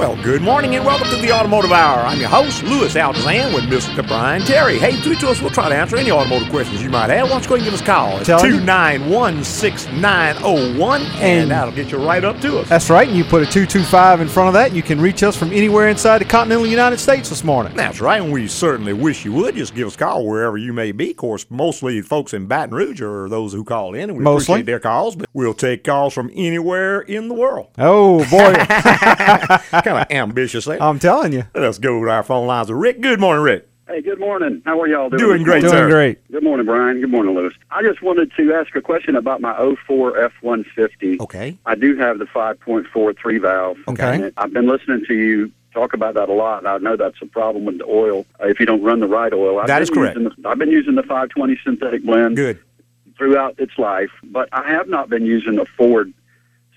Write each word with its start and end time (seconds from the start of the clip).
Well, 0.00 0.16
good 0.22 0.40
morning 0.40 0.76
and 0.76 0.84
welcome 0.86 1.08
to 1.10 1.16
the 1.16 1.30
Automotive 1.30 1.72
Hour. 1.72 2.06
I'm 2.06 2.18
your 2.18 2.30
host, 2.30 2.62
Louis 2.62 2.94
Altazan, 2.94 3.52
with 3.54 3.64
Mr. 3.64 4.04
Brian 4.08 4.40
Terry. 4.40 4.78
Hey, 4.78 4.98
tweet 5.02 5.20
to 5.20 5.28
us. 5.28 5.42
We'll 5.42 5.50
try 5.50 5.68
to 5.68 5.74
answer 5.74 5.94
any 5.98 6.10
automotive 6.10 6.48
questions 6.48 6.82
you 6.82 6.88
might 6.88 7.10
have. 7.10 7.24
Why 7.24 7.32
don't 7.32 7.42
you 7.42 7.48
go 7.50 7.54
ahead 7.56 7.66
and 7.68 7.70
give 7.70 7.74
us 7.74 7.82
a 7.82 7.84
call? 7.84 8.16
It's 8.16 8.26
291 8.28 9.44
6901, 9.44 11.02
and 11.02 11.12
And- 11.22 11.50
that'll 11.50 11.74
get 11.74 11.92
you 11.92 11.98
right 11.98 12.24
up 12.24 12.40
to 12.40 12.60
us. 12.60 12.68
That's 12.70 12.88
right. 12.88 13.06
And 13.08 13.14
you 13.14 13.24
put 13.24 13.42
a 13.42 13.44
225 13.44 14.22
in 14.22 14.28
front 14.28 14.48
of 14.48 14.54
that, 14.54 14.68
and 14.68 14.76
you 14.76 14.82
can 14.82 15.02
reach 15.02 15.22
us 15.22 15.36
from 15.36 15.52
anywhere 15.52 15.88
inside 15.90 16.20
the 16.20 16.24
continental 16.24 16.66
United 16.66 16.98
States 16.98 17.28
this 17.28 17.44
morning. 17.44 17.74
That's 17.76 18.00
right, 18.00 18.22
and 18.22 18.32
we 18.32 18.48
certainly 18.48 18.94
wish 18.94 19.26
you 19.26 19.34
would. 19.34 19.54
Just 19.54 19.74
give 19.74 19.86
us 19.86 19.96
a 19.96 19.98
call 19.98 20.24
wherever 20.26 20.56
you 20.56 20.72
may 20.72 20.92
be. 20.92 21.10
Of 21.10 21.18
course, 21.18 21.44
mostly 21.50 22.00
folks 22.00 22.32
in 22.32 22.46
Baton 22.46 22.74
Rouge 22.74 23.02
are 23.02 23.28
those 23.28 23.52
who 23.52 23.64
call 23.64 23.92
in, 23.92 24.08
and 24.08 24.16
we 24.16 24.24
Mostly. 24.24 24.54
appreciate 24.54 24.66
their 24.66 24.80
calls, 24.80 25.14
but 25.14 25.28
we'll 25.34 25.52
take 25.52 25.84
calls 25.84 26.14
from 26.14 26.30
anywhere 26.34 27.02
in 27.02 27.28
the 27.28 27.34
world. 27.34 27.66
Oh, 27.76 28.24
boy. 28.30 28.54
kind 29.94 30.06
of 30.10 30.16
ambitious 30.16 30.64
there. 30.64 30.82
I'm 30.82 30.98
telling 30.98 31.32
you. 31.32 31.44
Let's 31.54 31.78
go 31.78 32.02
to 32.04 32.10
our 32.10 32.22
phone 32.22 32.46
lines 32.46 32.68
with 32.70 32.78
Rick. 32.78 33.00
Good 33.00 33.20
morning, 33.20 33.42
Rick. 33.44 33.66
Hey, 33.88 34.02
good 34.02 34.20
morning. 34.20 34.62
How 34.64 34.80
are 34.80 34.86
y'all 34.86 35.10
doing? 35.10 35.18
Doing 35.18 35.42
great, 35.42 35.62
morning? 35.62 35.70
sir. 35.70 35.78
Doing 35.78 35.90
great. 35.90 36.30
Good 36.30 36.44
morning, 36.44 36.64
Brian. 36.64 37.00
Good 37.00 37.10
morning, 37.10 37.34
Louis. 37.34 37.52
I 37.72 37.82
just 37.82 38.02
wanted 38.02 38.30
to 38.36 38.54
ask 38.54 38.74
a 38.76 38.80
question 38.80 39.16
about 39.16 39.40
my 39.40 39.56
04 39.86 40.16
F-150. 40.26 41.20
Okay. 41.20 41.58
I 41.66 41.74
do 41.74 41.96
have 41.96 42.20
the 42.20 42.26
5.43 42.26 43.40
valve. 43.40 43.78
Okay. 43.88 44.14
And 44.14 44.32
I've 44.36 44.52
been 44.52 44.68
listening 44.68 45.04
to 45.08 45.14
you 45.14 45.50
talk 45.72 45.92
about 45.92 46.14
that 46.14 46.28
a 46.28 46.32
lot, 46.32 46.58
and 46.58 46.68
I 46.68 46.78
know 46.78 46.96
that's 46.96 47.20
a 47.22 47.26
problem 47.26 47.64
with 47.64 47.78
the 47.78 47.84
oil 47.84 48.26
uh, 48.40 48.46
if 48.46 48.60
you 48.60 48.66
don't 48.66 48.82
run 48.82 49.00
the 49.00 49.08
right 49.08 49.32
oil. 49.32 49.58
I've 49.58 49.66
That 49.66 49.84
been 49.86 49.94
correct. 49.94 50.16
Using 50.16 50.32
the, 50.42 50.48
I've 50.48 50.58
been 50.58 50.70
using 50.70 50.94
the 50.94 51.02
520 51.02 51.58
synthetic 51.64 52.04
blend 52.04 52.36
Good. 52.36 52.58
throughout 53.16 53.54
its 53.58 53.76
life, 53.78 54.10
but 54.24 54.48
I 54.52 54.68
have 54.70 54.88
not 54.88 55.08
been 55.08 55.24
using 55.26 55.58
a 55.58 55.64
Ford 55.64 56.12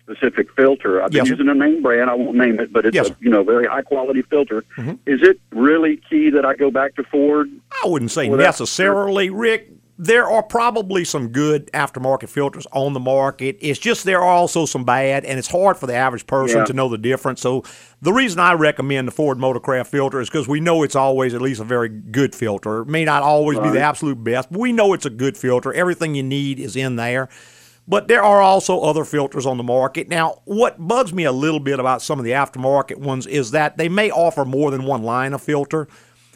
specific 0.03 0.47
filter. 0.55 1.01
I've 1.01 1.11
been 1.11 1.25
Yes, 1.25 1.29
using 1.29 1.49
a 1.49 1.53
name 1.53 1.81
brand. 1.81 2.09
I 2.09 2.13
won't 2.15 2.35
name 2.37 2.59
it, 2.59 2.73
but 2.73 2.85
it's 2.85 2.95
Yes, 2.95 3.09
a 3.09 3.15
you 3.19 3.29
know 3.29 3.43
very 3.43 3.65
high 3.67 3.81
quality 3.81 4.21
filter. 4.21 4.63
Mhm. 4.77 4.99
Is 5.05 5.21
it 5.21 5.39
really 5.51 5.99
key 6.09 6.29
that 6.31 6.45
I 6.45 6.55
go 6.55 6.71
back 6.71 6.95
to 6.95 7.03
Ford? 7.03 7.49
I 7.83 7.87
wouldn't 7.87 8.11
say 8.11 8.27
necessarily, 8.29 9.29
Rick. 9.29 9.69
There 9.99 10.27
are 10.27 10.41
probably 10.41 11.05
some 11.05 11.27
good 11.27 11.71
aftermarket 11.71 12.27
filters 12.27 12.65
on 12.73 12.93
the 12.93 12.99
market. 12.99 13.57
It's 13.61 13.77
just 13.79 14.05
there 14.05 14.19
are 14.21 14.27
also 14.27 14.65
some 14.65 14.83
bad, 14.83 15.23
and 15.23 15.37
it's 15.37 15.47
hard 15.47 15.77
for 15.77 15.85
the 15.85 15.93
average 15.93 16.25
person 16.25 16.57
Yeah. 16.59 16.65
to 16.65 16.73
know 16.73 16.89
the 16.89 16.97
difference. 16.97 17.41
So, 17.41 17.63
the 18.01 18.11
reason 18.11 18.39
I 18.39 18.53
recommend 18.53 19.07
the 19.07 19.11
Ford 19.11 19.37
Motorcraft 19.37 19.87
filter 19.87 20.19
is 20.19 20.29
because 20.31 20.47
we 20.47 20.59
know 20.59 20.81
it's 20.81 20.95
always 20.95 21.35
at 21.35 21.41
least 21.43 21.61
a 21.61 21.63
very 21.63 21.89
good 21.89 22.33
filter. 22.33 22.81
It 22.81 22.87
may 22.87 23.05
not 23.05 23.21
always 23.21 23.59
be 23.59 23.69
the 23.69 23.81
absolute 23.81 24.21
best, 24.23 24.51
but 24.51 24.59
we 24.59 24.71
know 24.73 24.93
it's 24.93 25.05
a 25.05 25.11
good 25.11 25.37
filter. 25.37 25.71
Everything 25.71 26.15
you 26.15 26.23
need 26.23 26.59
is 26.59 26.75
in 26.75 26.95
there. 26.95 27.29
But 27.87 28.07
there 28.07 28.23
are 28.23 28.41
also 28.41 28.79
other 28.79 29.03
filters 29.03 29.45
on 29.45 29.57
the 29.57 29.63
market. 29.63 30.07
Now, 30.07 30.41
what 30.45 30.75
bugs 30.87 31.13
me 31.13 31.25
a 31.25 31.31
little 31.33 31.59
bit 31.59 31.79
about 31.79 32.01
some 32.01 32.17
of 32.17 32.23
the 32.25 32.31
aftermarket 32.31 32.97
ones 32.97 33.27
is 33.27 33.51
that 33.51 33.77
they 33.77 33.89
may 33.89 34.09
offer 34.09 34.45
more 34.45 34.71
than 34.71 34.85
one 34.85 35.03
line 35.03 35.33
of 35.33 35.41
filter. 35.41 35.87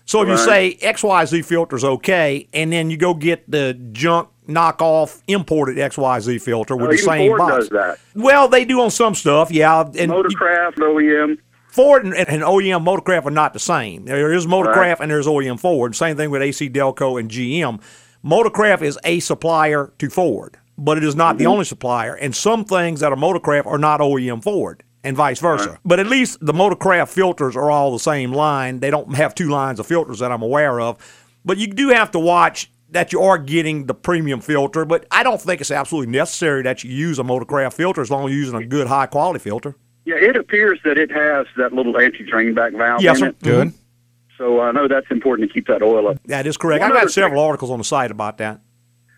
So 0.05 0.21
if 0.21 0.27
you 0.29 0.37
say 0.37 0.77
Right. 0.81 0.95
XYZ 0.95 1.43
filter's 1.45 1.83
okay, 1.83 2.47
and 2.53 2.71
then 2.71 2.89
you 2.89 2.97
go 2.97 3.13
get 3.13 3.49
the 3.49 3.73
junk 3.91 4.29
knockoff 4.47 5.21
imported 5.27 5.77
XYZ 5.77 6.41
filter 6.41 6.75
with 6.75 6.87
Oh, 6.87 6.91
the 6.91 6.97
same 6.97 7.29
Ford 7.29 7.39
box. 7.39 7.55
does 7.55 7.69
that. 7.69 7.99
Well, 8.15 8.47
they 8.47 8.63
do 8.65 8.81
on 8.81 8.89
some 8.91 9.15
stuff, 9.15 9.51
yeah. 9.51 9.81
And 9.81 9.95
you- 9.95 10.07
Motorcraft, 10.07 10.75
OEM. 10.79 11.37
Ford 11.69 12.05
and, 12.05 12.13
and 12.13 12.41
OEM 12.43 12.83
Motorcraft 12.85 13.25
are 13.25 13.31
not 13.31 13.53
the 13.53 13.59
same. 13.59 14.05
There 14.05 14.31
is 14.33 14.45
Motorcraft 14.47 14.75
Right. 14.75 14.99
and 15.01 15.11
there's 15.11 15.27
OEM 15.27 15.57
Ford. 15.59 15.95
Same 15.95 16.15
thing 16.17 16.29
with 16.29 16.41
AC 16.41 16.69
Delco 16.69 17.19
and 17.19 17.29
GM. 17.29 17.79
Motorcraft 18.25 18.81
is 18.81 18.97
a 19.03 19.19
supplier 19.19 19.91
to 19.99 20.09
Ford, 20.09 20.57
but 20.77 20.97
it 20.97 21.03
is 21.03 21.15
not 21.15 21.37
the 21.37 21.43
Mm-hmm. 21.45 21.51
only 21.53 21.65
supplier. 21.65 22.13
And 22.15 22.35
some 22.35 22.65
things 22.65 22.99
that 22.99 23.11
are 23.11 23.15
Motorcraft 23.17 23.65
are 23.65 23.77
not 23.77 23.99
OEM 23.99 24.43
Ford. 24.43 24.83
And 25.03 25.15
vice 25.15 25.39
versa. 25.39 25.79
But 25.85 25.99
at 26.01 26.07
least 26.07 26.39
the 26.41 26.51
Motorcraft 26.51 27.07
filters 27.09 27.55
are 27.55 27.71
all 27.71 27.93
the 27.93 27.99
same 27.99 28.33
line. 28.33 28.81
They 28.81 28.89
don't 28.89 29.15
have 29.15 29.33
two 29.33 29.47
lines 29.47 29.79
of 29.79 29.85
filters 29.85 30.19
that 30.19 30.33
I'm 30.33 30.41
aware 30.41 30.81
of. 30.81 30.97
But 31.45 31.57
you 31.57 31.67
do 31.67 31.89
have 31.89 32.11
to 32.11 32.19
watch 32.19 32.69
that 32.89 33.13
you 33.13 33.21
are 33.21 33.37
getting 33.37 33.85
the 33.85 33.93
premium 33.93 34.41
filter. 34.41 34.83
But 34.83 35.05
I 35.09 35.23
don't 35.23 35.39
think 35.39 35.61
it's 35.61 35.71
absolutely 35.71 36.11
necessary 36.11 36.61
that 36.63 36.83
you 36.83 36.91
use 36.91 37.19
a 37.19 37.23
Motorcraft 37.23 37.73
filter 37.73 38.01
as 38.01 38.11
long 38.11 38.25
as 38.25 38.31
you're 38.31 38.39
using 38.39 38.55
a 38.55 38.65
good 38.65 38.87
high 38.87 39.05
quality 39.05 39.39
filter. 39.39 39.75
Yeah, 40.03 40.15
it 40.15 40.35
appears 40.35 40.79
that 40.83 40.97
it 40.97 41.11
has 41.11 41.45
that 41.57 41.71
little 41.73 41.97
anti-drain 41.97 42.53
back 42.53 42.73
valve 42.73 43.01
Yes, 43.01 43.17
in 43.17 43.19
sir. 43.21 43.27
it. 43.29 43.39
Good. 43.41 43.73
So 44.37 44.59
I 44.59 44.71
know 44.71 44.87
that's 44.89 45.09
important 45.09 45.47
to 45.49 45.53
keep 45.53 45.67
that 45.67 45.81
oil 45.81 46.09
up. 46.09 46.17
That 46.25 46.45
is 46.47 46.57
correct. 46.57 46.81
One 46.81 46.91
I've 46.91 46.97
other 46.97 47.05
got 47.05 47.11
several 47.13 47.43
articles 47.43 47.71
on 47.71 47.77
the 47.77 47.83
site 47.85 48.11
about 48.11 48.39
that. 48.39 48.59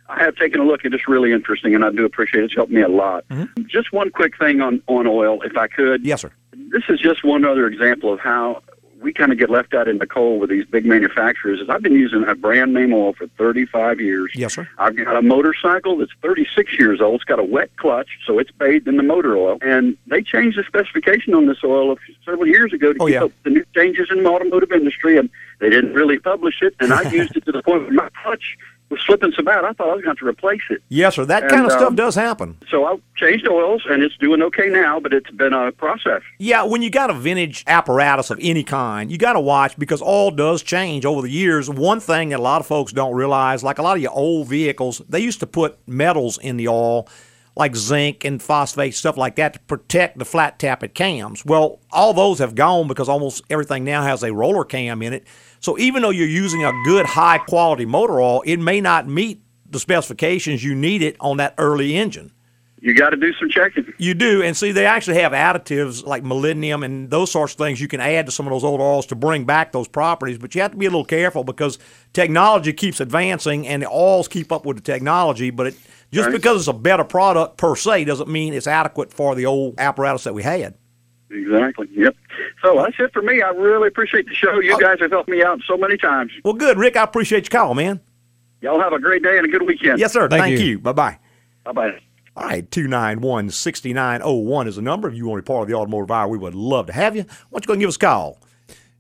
I 0.10 0.24
have 0.24 0.36
taken 0.36 0.60
a 0.60 0.64
look. 0.66 0.82
It's 0.84 1.08
really 1.08 1.32
interesting, 1.32 1.76
and 1.76 1.86
I 1.86 1.92
do 1.92 2.04
appreciate 2.04 2.42
it. 2.42 2.46
It's 2.46 2.56
helped 2.56 2.72
me 2.72 2.82
a 2.82 2.88
lot. 2.90 3.24
Just 3.68 3.94
one 3.94 4.10
quick 4.10 4.38
thing 4.38 4.60
on, 4.60 4.82
on 4.88 5.06
oil, 5.08 5.42
if 5.44 5.56
I 5.56 5.68
could. 5.68 6.02
Mm-hmm. 6.02 6.08
Yes, 6.08 6.22
sir. 6.22 6.32
This 6.72 6.84
is 6.90 7.00
just 7.00 7.24
one 7.24 7.46
other 7.46 7.68
example 7.68 8.12
of 8.12 8.20
how 8.20 8.62
we 9.02 9.14
kind 9.14 9.32
of 9.32 9.38
get 9.38 9.50
left 9.50 9.74
out 9.74 9.88
in 9.88 9.98
the 9.98 10.06
cold 10.06 10.42
with 10.42 10.50
these 10.50 10.66
big 10.66 10.86
manufacturers. 10.86 11.62
Is 11.62 11.70
I've 11.70 11.82
been 11.82 11.94
using 11.94 12.26
a 12.28 12.36
brand 12.36 12.74
name 12.74 12.92
oil 12.94 13.14
for 13.14 13.28
35 13.38 14.02
years. 14.02 14.32
Yes, 14.36 14.56
sir. 14.56 14.68
I've 14.78 14.98
got 14.98 15.16
a 15.16 15.22
motorcycle 15.22 15.96
that's 15.98 16.12
36 16.22 16.78
years 16.78 17.00
old. 17.00 17.16
It's 17.16 17.24
got 17.24 17.40
a 17.40 17.44
wet 17.44 17.70
clutch, 17.78 18.10
so 18.28 18.40
it's 18.40 18.52
bathed 18.52 18.88
in 18.90 18.98
the 18.98 19.04
motor 19.04 19.38
oil. 19.38 19.58
And 19.62 19.96
they 20.08 20.22
changed 20.22 20.58
the 20.58 20.64
specification 20.64 21.34
on 21.34 21.46
this 21.46 21.60
oil 21.64 21.98
several 22.26 22.46
years 22.48 22.74
ago 22.74 22.92
to 22.94 23.00
Oh, 23.00 23.06
keep 23.06 23.14
yeah. 23.14 23.24
up 23.26 23.32
the 23.44 23.52
new 23.52 23.64
changes 23.76 24.10
in 24.12 24.24
the 24.24 24.30
automotive 24.30 24.72
industry. 24.74 25.18
And 25.18 25.30
they 25.60 25.70
didn't 25.70 25.94
really 25.94 26.20
publish 26.20 26.62
it. 26.62 26.76
And 26.82 26.92
I 26.92 27.04
used 27.12 27.38
it 27.38 27.46
to 27.46 27.52
the 27.54 27.64
point 27.64 27.84
where 27.84 27.92
my 27.94 28.10
clutch 28.22 28.58
was 28.90 29.00
slipping 29.02 29.32
so 29.36 29.44
bad, 29.44 29.66
I 29.66 29.74
thought 29.74 29.90
I 29.90 29.94
was 29.94 30.04
going 30.04 30.04
to 30.04 30.10
have 30.10 30.18
to 30.18 30.28
replace 30.28 30.62
it. 30.70 30.82
Yes, 30.90 31.16
sir. 31.16 31.26
That 31.26 31.44
And, 31.44 31.52
kind 31.52 31.66
of 31.66 31.72
stuff 31.72 31.90
um, 31.90 31.96
does 31.96 32.16
happen. 32.16 32.58
So 32.70 32.86
I 32.86 32.96
changed 33.16 33.48
oils, 33.48 33.84
and 33.90 34.02
it's 34.02 34.18
doing 34.18 34.42
okay 34.42 34.68
now. 34.70 35.00
But 35.00 35.14
it's 35.14 35.30
been 35.32 35.54
a 35.54 35.72
process. 35.72 36.22
Yeah, 36.40 36.64
when 36.64 36.82
you 36.82 36.90
got 36.90 37.10
a 37.10 37.14
vintage 37.14 37.64
apparatus 37.68 38.30
of 38.32 38.40
any 38.42 38.64
kind, 38.64 39.12
you 39.12 39.18
got 39.18 39.34
to 39.34 39.40
watch 39.40 39.78
because 39.78 40.02
all 40.02 40.32
does 40.32 40.64
change 40.64 41.06
over 41.06 41.22
the 41.22 41.30
years. 41.30 41.70
One 41.70 42.00
thing 42.00 42.30
that 42.30 42.40
a 42.40 42.42
lot 42.42 42.62
of 42.62 42.68
folks 42.68 42.92
don't 42.92 43.14
realize, 43.16 43.64
like 43.64 43.78
a 43.78 43.82
lot 43.82 43.96
of 43.96 44.02
your 44.02 44.12
old 44.12 44.48
vehicles, 44.48 45.02
they 45.08 45.20
used 45.20 45.40
to 45.42 45.48
put 45.48 45.78
metals 45.88 46.38
in 46.38 46.58
the 46.58 46.68
oil, 46.68 47.08
like 47.56 47.76
zinc 47.76 48.24
and 48.26 48.42
phosphate, 48.42 48.96
stuff 48.96 49.18
like 49.18 49.36
that, 49.36 49.54
to 49.54 49.60
protect 49.62 50.18
the 50.18 50.26
flat 50.26 50.58
tappet 50.58 50.94
cams. 50.94 51.46
Well, 51.46 51.80
all 51.92 52.14
those 52.14 52.40
have 52.40 52.56
gone 52.56 52.88
because 52.88 53.10
almost 53.10 53.44
everything 53.50 53.84
now 53.84 54.02
has 54.04 54.24
a 54.24 54.34
roller 54.34 54.64
cam 54.64 55.02
in 55.02 55.14
it. 55.14 55.28
So 55.60 55.78
even 55.78 56.02
though 56.02 56.10
you're 56.10 56.28
using 56.28 56.64
a 56.64 56.72
good 56.86 57.06
high 57.06 57.38
quality 57.38 57.86
motor 57.86 58.20
oil, 58.22 58.42
it 58.46 58.58
may 58.58 58.82
not 58.82 59.08
meet 59.08 59.42
the 59.70 59.80
specifications 59.80 60.64
you 60.64 60.74
need 60.74 61.02
it 61.02 61.16
on 61.20 61.38
that 61.38 61.54
early 61.58 61.96
engine. 61.96 62.32
You 62.82 62.94
got 62.94 63.10
to 63.10 63.18
do 63.18 63.34
some 63.34 63.50
checking. 63.50 63.94
You 63.98 64.14
do, 64.14 64.42
and 64.42 64.56
see, 64.56 64.72
they 64.72 64.86
actually 64.86 65.20
have 65.20 65.34
additives 65.34 66.06
like 66.06 66.24
molybdenum 66.24 66.86
and 66.86 67.10
those 67.10 67.30
sorts 67.30 67.52
of 67.54 67.58
things 67.58 67.82
you 67.82 67.90
can 67.90 68.00
add 68.00 68.26
to 68.28 68.32
some 68.32 68.48
of 68.48 68.52
those 68.52 68.64
old 68.64 68.80
oils 68.80 69.06
to 69.08 69.16
bring 69.16 69.44
back 69.44 69.74
those 69.74 69.90
properties. 69.90 70.38
But 70.38 70.56
you 70.56 70.62
have 70.62 70.72
to 70.72 70.78
be 70.78 70.86
a 70.86 70.90
little 70.90 71.04
careful 71.04 71.44
because 71.44 71.78
technology 72.14 72.72
keeps 72.72 73.02
advancing 73.02 73.68
and 73.68 73.82
the 73.82 73.90
oils 73.90 74.30
keep 74.30 74.54
up 74.54 74.66
with 74.66 74.78
the 74.78 74.84
technology. 74.84 75.50
But 75.50 75.68
it, 75.68 75.76
just 76.14 76.28
Right. 76.28 76.36
because 76.36 76.62
it's 76.62 76.68
a 76.70 76.74
better 76.74 77.04
product 77.04 77.58
per 77.58 77.76
se 77.76 78.06
doesn't 78.06 78.30
mean 78.30 78.54
it's 78.54 78.66
adequate 78.66 79.12
for 79.14 79.36
the 79.36 79.46
old 79.46 79.76
apparatus 79.78 80.24
that 80.24 80.34
we 80.34 80.44
had. 80.44 80.76
Exactly. 81.32 81.88
Yep. 81.92 82.16
So 82.64 82.82
that's 82.82 82.96
it 83.00 83.14
for 83.14 83.22
me. 83.22 83.42
I 83.42 83.50
really 83.50 83.88
appreciate 83.88 84.28
the 84.28 84.34
show. 84.34 84.60
You 84.60 84.76
Oh. 84.76 84.80
guys 84.80 85.00
have 85.00 85.12
helped 85.12 85.30
me 85.30 85.44
out 85.44 85.62
so 85.68 85.78
many 85.78 85.98
times. 85.98 86.32
Well, 86.44 86.54
good, 86.54 86.78
Rick. 86.78 86.98
I 86.98 87.04
appreciate 87.04 87.52
your 87.52 87.60
call, 87.62 87.76
man. 87.76 88.00
Y'all 88.62 88.80
have 88.80 88.94
a 88.94 89.00
great 89.00 89.24
day 89.24 89.38
and 89.38 89.46
a 89.46 89.50
good 89.50 89.64
weekend. 89.64 90.00
Yes, 90.00 90.14
sir. 90.14 90.28
Thank 90.28 90.42
Thank, 90.42 90.60
you. 90.60 90.66
you. 90.66 90.80
Bye 90.80 90.92
bye. 90.92 91.18
Bye 91.64 91.72
bye. 91.72 92.00
All 92.36 92.46
right, 92.46 92.70
291 92.72 93.50
6901 93.50 94.68
is 94.68 94.76
the 94.78 94.82
number. 94.82 95.10
If 95.10 95.16
you 95.16 95.28
want 95.28 95.40
to 95.40 95.44
be 95.44 95.48
part 95.48 95.64
of 95.64 95.68
the 95.68 95.76
automotive 95.76 96.12
hour, 96.12 96.28
we 96.28 96.38
would 96.38 96.56
love 96.56 96.88
to 96.88 96.94
have 96.94 97.16
you. 97.16 97.24
Why 97.24 97.60
don't 97.60 97.64
you 97.64 97.68
go 97.68 97.74
and 97.74 97.82
give 97.82 97.90
us 97.90 97.96
a 97.96 98.00
call? 98.00 98.40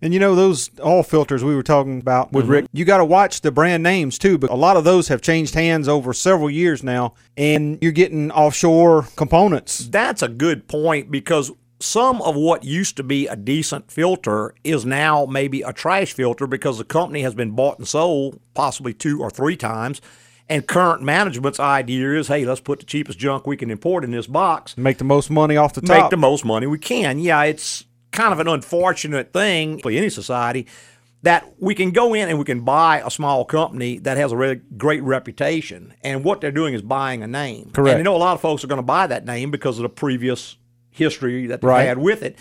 And 0.01 0.13
you 0.13 0.19
know 0.19 0.33
those 0.33 0.69
oil 0.79 1.03
filters 1.03 1.43
we 1.43 1.55
were 1.55 1.63
talking 1.63 1.99
about 1.99 2.31
with 2.31 2.45
mm-hmm. 2.45 2.53
Rick. 2.53 2.65
You 2.71 2.85
got 2.85 2.97
to 2.97 3.05
watch 3.05 3.41
the 3.41 3.51
brand 3.51 3.83
names 3.83 4.17
too, 4.17 4.37
but 4.37 4.49
a 4.49 4.55
lot 4.55 4.77
of 4.77 4.85
those 4.85 5.09
have 5.09 5.21
changed 5.21 5.55
hands 5.55 5.87
over 5.87 6.13
several 6.13 6.49
years 6.49 6.83
now, 6.83 7.15
and 7.35 7.77
you're 7.81 7.91
getting 7.91 8.31
offshore 8.31 9.07
components. 9.17 9.87
That's 9.89 10.21
a 10.21 10.29
good 10.29 10.67
point 10.67 11.11
because 11.11 11.51
some 11.79 12.21
of 12.21 12.35
what 12.35 12.63
used 12.63 12.97
to 12.97 13.03
be 13.03 13.27
a 13.27 13.35
decent 13.35 13.91
filter 13.91 14.53
is 14.63 14.85
now 14.85 15.25
maybe 15.25 15.61
a 15.61 15.71
trash 15.71 16.13
filter 16.13 16.45
because 16.45 16.77
the 16.77 16.83
company 16.83 17.21
has 17.21 17.33
been 17.33 17.51
bought 17.51 17.77
and 17.79 17.87
sold 17.87 18.39
possibly 18.53 18.93
two 18.93 19.21
or 19.21 19.29
three 19.29 19.55
times. 19.55 20.01
And 20.49 20.67
current 20.67 21.03
management's 21.03 21.59
idea 21.59 22.13
is, 22.13 22.27
hey, 22.27 22.43
let's 22.43 22.59
put 22.59 22.79
the 22.79 22.85
cheapest 22.85 23.19
junk 23.19 23.45
we 23.45 23.55
can 23.55 23.69
import 23.69 24.03
in 24.03 24.11
this 24.11 24.25
box, 24.25 24.75
Make 24.77 24.97
the 24.97 25.03
most 25.03 25.29
money 25.29 25.55
off 25.57 25.73
the 25.73 25.81
top. 25.81 26.01
make 26.01 26.09
the 26.09 26.17
most 26.17 26.43
money 26.43 26.65
we 26.65 26.79
can. 26.79 27.19
Yeah, 27.19 27.43
it's 27.43 27.85
kind 28.11 28.33
of 28.33 28.39
an 28.39 28.47
unfortunate 28.47 29.31
thing 29.31 29.79
for 29.79 29.91
any 29.91 30.09
society 30.09 30.65
that 31.21 31.45
we 31.59 31.75
can 31.75 31.91
go 31.91 32.13
in 32.13 32.29
and 32.29 32.39
we 32.39 32.45
can 32.45 32.61
buy 32.61 33.01
a 33.05 33.11
small 33.11 33.45
company 33.45 33.99
that 33.99 34.17
has 34.17 34.31
a 34.31 34.37
really 34.37 34.61
great 34.77 35.03
reputation, 35.03 35.93
and 36.01 36.23
what 36.23 36.41
they're 36.41 36.51
doing 36.51 36.73
is 36.73 36.81
buying 36.81 37.21
a 37.21 37.27
name. 37.27 37.69
Correct. 37.71 37.93
And 37.93 37.99
you 37.99 38.03
know, 38.03 38.15
a 38.15 38.17
lot 38.17 38.33
of 38.33 38.41
folks 38.41 38.63
are 38.63 38.67
going 38.67 38.77
to 38.79 38.83
buy 38.83 39.05
that 39.07 39.25
name 39.25 39.51
because 39.51 39.77
of 39.77 39.83
the 39.83 39.89
previous 39.89 40.55
history 40.91 41.47
that 41.47 41.61
they've 41.61 41.69
Right. 41.69 41.87
had 41.87 41.97
with 41.97 42.21
it. 42.23 42.35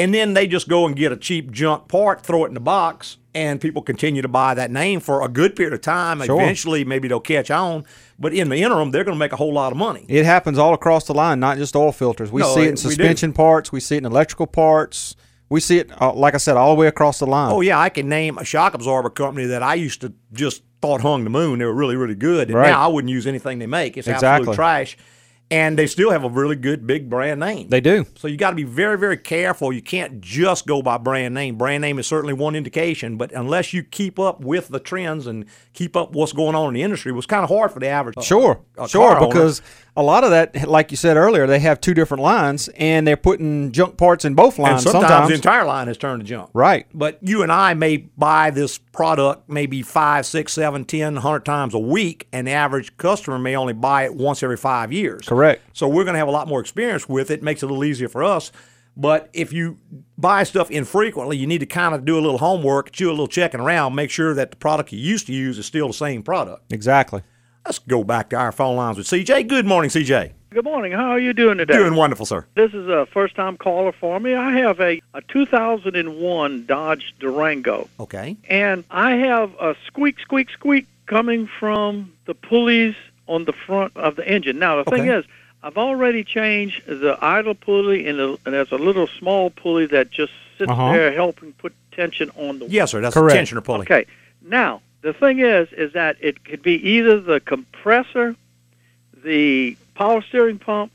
And 0.00 0.14
then 0.14 0.34
they 0.34 0.46
just 0.46 0.68
go 0.68 0.86
and 0.86 0.94
get 0.94 1.10
a 1.10 1.16
cheap 1.16 1.50
junk 1.50 1.88
part, 1.88 2.20
throw 2.22 2.44
it 2.44 2.48
in 2.48 2.54
the 2.54 2.60
box, 2.60 3.16
and 3.34 3.60
people 3.60 3.82
continue 3.82 4.22
to 4.22 4.28
buy 4.28 4.54
that 4.54 4.70
name 4.70 5.00
for 5.00 5.22
a 5.24 5.28
good 5.28 5.56
period 5.56 5.74
of 5.74 5.80
time. 5.80 6.22
Sure. 6.22 6.40
Eventually, 6.40 6.84
maybe 6.84 7.08
they'll 7.08 7.18
catch 7.18 7.50
on. 7.50 7.84
But 8.16 8.32
in 8.32 8.48
the 8.48 8.62
interim, 8.62 8.92
they're 8.92 9.02
going 9.02 9.16
to 9.16 9.18
make 9.18 9.32
a 9.32 9.36
whole 9.36 9.52
lot 9.52 9.72
of 9.72 9.78
money. 9.78 10.04
It 10.08 10.24
happens 10.24 10.56
all 10.56 10.72
across 10.72 11.06
the 11.08 11.14
line, 11.14 11.40
not 11.40 11.56
just 11.56 11.74
oil 11.74 11.90
filters. 11.90 12.30
We 12.30 12.42
No, 12.42 12.54
see 12.54 12.62
it 12.62 12.68
in 12.68 12.76
suspension 12.76 13.32
parts, 13.32 13.72
we 13.72 13.80
see 13.80 13.96
it 13.96 13.98
in 13.98 14.06
electrical 14.06 14.46
parts, 14.46 15.16
We 15.50 15.60
see 15.60 15.78
it, 15.78 15.90
uh, 15.98 16.12
like 16.12 16.34
I 16.34 16.36
said, 16.36 16.58
all 16.58 16.74
the 16.74 16.78
way 16.78 16.88
across 16.88 17.20
the 17.20 17.26
line. 17.26 17.50
Oh 17.50 17.62
yeah, 17.62 17.80
I 17.80 17.88
can 17.88 18.06
name 18.06 18.36
a 18.36 18.44
shock 18.44 18.74
absorber 18.74 19.08
company 19.08 19.46
that 19.46 19.62
I 19.62 19.74
used 19.76 20.02
to 20.02 20.12
just 20.34 20.62
thought 20.82 21.00
hung 21.00 21.24
the 21.24 21.30
moon. 21.30 21.58
They 21.58 21.64
were 21.64 21.72
really 21.72 21.96
really 21.96 22.14
good, 22.14 22.48
and 22.48 22.56
Right. 22.58 22.68
now 22.70 22.84
I 22.84 22.86
wouldn't 22.88 23.10
use 23.10 23.26
anything 23.26 23.58
they 23.58 23.66
make. 23.66 23.96
It's 23.96 24.06
Exactly. 24.06 24.28
absolute 24.28 24.54
trash, 24.56 24.98
and 25.50 25.78
they 25.78 25.86
still 25.86 26.10
have 26.10 26.24
a 26.24 26.28
really 26.28 26.56
good 26.56 26.86
big 26.86 27.08
brand 27.08 27.40
name. 27.40 27.68
They 27.68 27.80
do. 27.80 28.06
So 28.16 28.28
you 28.28 28.36
got 28.36 28.50
to 28.50 28.56
be 28.56 28.64
very, 28.64 28.98
very 28.98 29.16
careful. 29.16 29.72
You 29.72 29.82
can't 29.82 30.20
just 30.20 30.66
go 30.66 30.82
by 30.82 30.98
brand 30.98 31.34
name. 31.34 31.56
Brand 31.56 31.80
name 31.80 31.98
is 31.98 32.06
certainly 32.06 32.34
one 32.34 32.54
indication, 32.54 33.16
but 33.16 33.32
unless 33.32 33.72
you 33.72 33.82
keep 33.82 34.18
up 34.18 34.40
with 34.40 34.68
the 34.68 34.80
trends 34.80 35.26
and 35.26 35.46
keep 35.72 35.96
up 35.96 36.12
what's 36.12 36.32
going 36.32 36.54
on 36.54 36.68
in 36.68 36.74
the 36.74 36.82
industry, 36.82 37.12
it 37.12 37.14
was 37.14 37.26
kind 37.26 37.44
of 37.44 37.48
hard 37.48 37.72
for 37.72 37.80
the 37.80 37.88
average. 37.88 38.22
Sure, 38.22 38.60
uh, 38.76 38.86
sure, 38.86 39.14
car 39.14 39.20
owner. 39.22 39.34
A 39.98 40.02
lot 40.02 40.22
of 40.22 40.30
that, 40.30 40.68
like 40.68 40.92
you 40.92 40.96
said 40.96 41.16
earlier, 41.16 41.48
they 41.48 41.58
have 41.58 41.80
two 41.80 41.92
different 41.92 42.22
lines, 42.22 42.68
and 42.76 43.04
they're 43.04 43.16
putting 43.16 43.72
junk 43.72 43.96
parts 43.96 44.24
in 44.24 44.34
both 44.34 44.54
and 44.54 44.62
lines. 44.62 44.84
sometimes, 44.84 45.28
the 45.28 45.34
entire 45.34 45.64
line 45.64 45.88
has 45.88 45.98
turned 45.98 46.20
to 46.22 46.26
junk. 46.26 46.50
right? 46.54 46.86
But 46.94 47.18
you 47.20 47.42
and 47.42 47.50
I 47.50 47.74
may 47.74 47.96
buy 47.96 48.50
this 48.50 48.78
product 48.78 49.48
maybe 49.50 49.82
five, 49.82 50.24
six, 50.24 50.52
seven, 50.52 50.84
ten, 50.84 51.16
hundred 51.16 51.44
times 51.44 51.74
a 51.74 51.80
week, 51.80 52.28
and 52.32 52.46
the 52.46 52.52
average 52.52 52.96
customer 52.96 53.40
may 53.40 53.56
only 53.56 53.72
buy 53.72 54.04
it 54.04 54.14
once 54.14 54.40
every 54.44 54.56
five 54.56 54.92
years. 54.92 55.26
Correct. 55.26 55.62
So 55.72 55.88
we're 55.88 56.04
going 56.04 56.14
to 56.14 56.20
have 56.20 56.28
a 56.28 56.32
lot 56.32 56.46
more 56.46 56.60
experience 56.60 57.08
with 57.08 57.32
it. 57.32 57.42
Makes 57.42 57.64
it 57.64 57.66
a 57.66 57.68
little 57.68 57.84
easier 57.84 58.08
for 58.08 58.22
us. 58.22 58.52
But 58.96 59.30
if 59.32 59.52
you 59.52 59.78
buy 60.16 60.44
stuff 60.44 60.70
infrequently, 60.70 61.36
you 61.36 61.46
need 61.48 61.58
to 61.58 61.66
kind 61.66 61.94
of 61.94 62.04
do 62.04 62.16
a 62.16 62.20
little 62.20 62.38
homework, 62.38 62.92
do 62.92 63.08
a 63.08 63.10
little 63.10 63.28
checking 63.28 63.60
around, 63.60 63.96
make 63.96 64.10
sure 64.10 64.32
that 64.34 64.50
the 64.52 64.56
product 64.56 64.92
you 64.92 64.98
used 65.00 65.26
to 65.26 65.32
use 65.32 65.58
is 65.58 65.66
still 65.66 65.88
the 65.88 65.92
same 65.94 66.22
product. 66.22 66.72
Exactly. 66.72 67.22
Let's 67.64 67.78
go 67.80 68.02
back 68.04 68.30
to 68.30 68.36
our 68.36 68.52
phone 68.52 68.76
lines 68.76 68.96
with 68.96 69.06
CJ. 69.06 69.46
Good 69.48 69.66
morning, 69.66 69.90
CJ. 69.90 70.32
Good 70.50 70.64
morning. 70.64 70.92
How 70.92 71.10
are 71.10 71.18
you 71.18 71.34
doing 71.34 71.58
today? 71.58 71.76
Doing 71.76 71.94
wonderful, 71.94 72.24
sir. 72.24 72.46
This 72.54 72.72
is 72.72 72.88
a 72.88 73.06
first-time 73.12 73.58
caller 73.58 73.92
for 73.92 74.18
me. 74.18 74.34
I 74.34 74.52
have 74.58 74.80
a, 74.80 75.00
a 75.12 75.20
2001 75.28 76.64
Dodge 76.64 77.14
Durango, 77.20 77.88
Okay. 78.00 78.36
and 78.48 78.84
I 78.90 79.16
have 79.16 79.52
a 79.60 79.76
squeak, 79.86 80.18
squeak, 80.20 80.48
squeak 80.50 80.86
coming 81.06 81.46
from 81.60 82.12
the 82.24 82.34
pulleys 82.34 82.94
on 83.26 83.44
the 83.44 83.52
front 83.52 83.94
of 83.96 84.16
the 84.16 84.26
engine. 84.26 84.58
Now, 84.58 84.82
the 84.82 84.90
thing 84.90 85.06
is, 85.08 85.26
I've 85.62 85.76
already 85.76 86.24
changed 86.24 86.86
the 86.86 87.18
idle 87.20 87.54
pulley, 87.54 88.06
and, 88.06 88.18
the, 88.18 88.38
and 88.46 88.54
there's 88.54 88.72
a 88.72 88.78
little 88.78 89.06
small 89.18 89.50
pulley 89.50 89.84
that 89.86 90.10
just 90.10 90.32
sits 90.56 90.70
Uh-huh. 90.70 90.92
there 90.92 91.12
helping 91.12 91.52
put 91.54 91.74
tension 91.92 92.30
on 92.36 92.60
the 92.60 92.66
Yes, 92.70 92.92
sir. 92.92 93.02
That's 93.02 93.14
Correct. 93.14 93.36
a 93.36 93.54
tensioner 93.54 93.62
pulley. 93.62 93.82
Okay. 93.82 94.06
Now, 94.40 94.80
the 95.02 95.12
thing 95.12 95.38
is, 95.40 95.68
is 95.72 95.92
that 95.92 96.16
it 96.20 96.44
could 96.44 96.62
be 96.62 96.74
either 96.90 97.20
the 97.20 97.40
compressor, 97.40 98.34
the 99.24 99.76
power 99.94 100.22
steering 100.22 100.58
pump, 100.58 100.92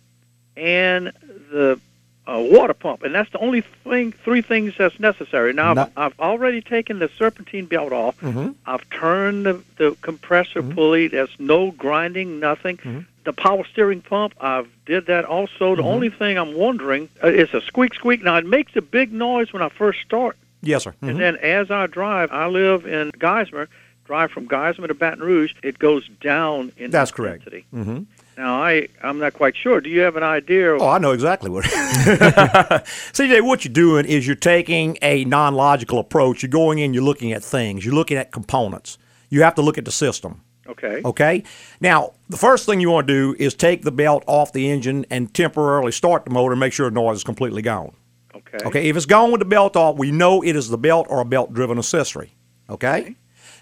and 0.55 1.11
the 1.51 1.79
uh, 2.25 2.39
water 2.39 2.73
pump, 2.73 3.03
and 3.03 3.13
that's 3.13 3.29
the 3.31 3.39
only 3.39 3.61
thing, 3.83 4.13
three 4.23 4.41
things 4.41 4.73
that's 4.77 4.97
necessary. 4.99 5.51
Now, 5.51 5.71
I've, 5.71 5.91
I've 5.97 6.19
already 6.21 6.61
taken 6.61 6.99
the 6.99 7.09
serpentine 7.17 7.65
belt 7.65 7.91
off. 7.91 8.17
Mhm. 8.21 8.55
I've 8.65 8.89
turned 8.91 9.45
the, 9.45 9.61
the 9.77 9.97
compressor 10.01 10.63
pulley. 10.63 11.07
There's 11.09 11.35
no 11.37 11.71
grinding, 11.71 12.39
nothing. 12.39 12.79
The 13.25 13.33
power 13.33 13.65
steering 13.65 14.01
pump, 14.01 14.33
I've 14.39 14.67
did 14.85 15.05
that 15.07 15.25
also. 15.25 15.75
The 15.75 15.83
only 15.83 16.09
thing 16.09 16.37
I'm 16.37 16.53
wondering 16.55 17.09
uh, 17.23 17.27
is 17.27 17.53
a 17.53 17.61
squeak, 17.61 17.93
squeak. 17.93 18.23
Now, 18.23 18.37
it 18.37 18.45
makes 18.45 18.73
a 18.77 18.81
big 18.81 19.11
noise 19.11 19.51
when 19.51 19.61
I 19.61 19.67
first 19.69 19.99
start. 20.01 20.37
Yes, 20.61 20.83
sir. 20.83 20.93
And 21.01 21.17
Mhm. 21.17 21.19
then 21.19 21.35
as 21.37 21.71
I 21.71 21.87
drive, 21.87 22.31
I 22.31 22.47
live 22.47 22.85
in 22.85 23.11
Geismar, 23.11 23.67
drive 24.13 24.29
from 24.31 24.47
Geismar 24.47 24.87
to 24.87 24.93
Baton 24.93 25.21
Rouge, 25.23 25.53
it 25.63 25.79
goes 25.79 26.07
down 26.21 26.71
in 26.77 26.91
That's 26.91 27.09
correct. 27.11 27.47
intensity. 27.47 27.65
Mhm. 27.75 28.05
Now, 28.37 28.61
I, 28.63 28.87
I'm 29.01 29.17
not 29.19 29.33
quite 29.33 29.55
sure. 29.55 29.81
Do 29.81 29.89
you 29.89 30.01
have 30.01 30.15
an 30.15 30.21
idea? 30.23 30.75
Oh, 30.77 30.87
I 30.87 30.99
know 30.99 31.11
exactly 31.13 31.49
what. 31.49 31.65
CJ, 33.13 33.41
what 33.41 33.65
you're 33.65 33.73
doing 33.73 34.05
is 34.05 34.25
you're 34.27 34.35
taking 34.35 34.97
a 35.01 35.25
non-logical 35.25 35.97
approach. 35.99 36.41
You're 36.43 36.49
going 36.51 36.77
in, 36.79 36.93
you're 36.93 37.03
looking 37.03 37.31
at 37.31 37.43
things, 37.43 37.85
you're 37.85 37.93
looking 37.95 38.17
at 38.17 38.31
components. 38.31 38.97
You 39.29 39.41
have 39.43 39.55
to 39.55 39.61
look 39.63 39.77
at 39.79 39.85
the 39.85 39.91
system. 39.91 40.41
okay. 40.67 41.01
Okay. 41.03 41.43
Now, 41.81 42.13
the 42.29 42.37
first 42.37 42.65
thing 42.67 42.79
you 42.79 42.89
want 42.91 43.07
to 43.07 43.13
do 43.13 43.35
is 43.43 43.53
take 43.55 43.81
the 43.81 43.91
belt 43.91 44.23
off 44.27 44.53
the 44.53 44.69
engine 44.69 45.05
and 45.09 45.33
temporarily 45.33 45.91
start 45.91 46.23
the 46.25 46.31
motor 46.31 46.53
and 46.53 46.59
make 46.59 46.73
sure 46.73 46.87
the 46.89 46.93
noise 46.93 47.17
is 47.17 47.23
completely 47.23 47.61
gone. 47.63 47.93
Okay. 48.35 48.59
Okay. 48.63 48.89
If 48.89 48.95
it's 48.95 49.07
gone 49.07 49.31
with 49.31 49.39
the 49.39 49.45
belt 49.45 49.75
off, 49.75 49.97
we 49.97 50.11
know 50.11 50.43
it 50.43 50.55
is 50.55 50.69
the 50.69 50.77
belt 50.77 51.07
or 51.09 51.19
a 51.19 51.25
belt-driven 51.25 51.77
accessory. 51.79 52.35
Okay. 52.69 53.15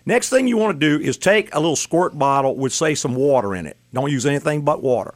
Next 0.06 0.30
thing 0.30 0.48
you 0.48 0.58
want 0.58 0.80
to 0.80 0.98
do 0.98 1.04
is 1.04 1.18
take 1.18 1.54
a 1.54 1.60
little 1.60 1.76
squirt 1.76 2.18
bottle 2.18 2.56
with, 2.56 2.74
say, 2.74 2.96
some 2.96 3.16
water 3.16 3.56
in 3.56 3.66
it. 3.66 3.78
Don't 3.94 4.12
use 4.12 4.26
anything 4.26 4.64
but 4.64 4.82
water. 4.82 5.14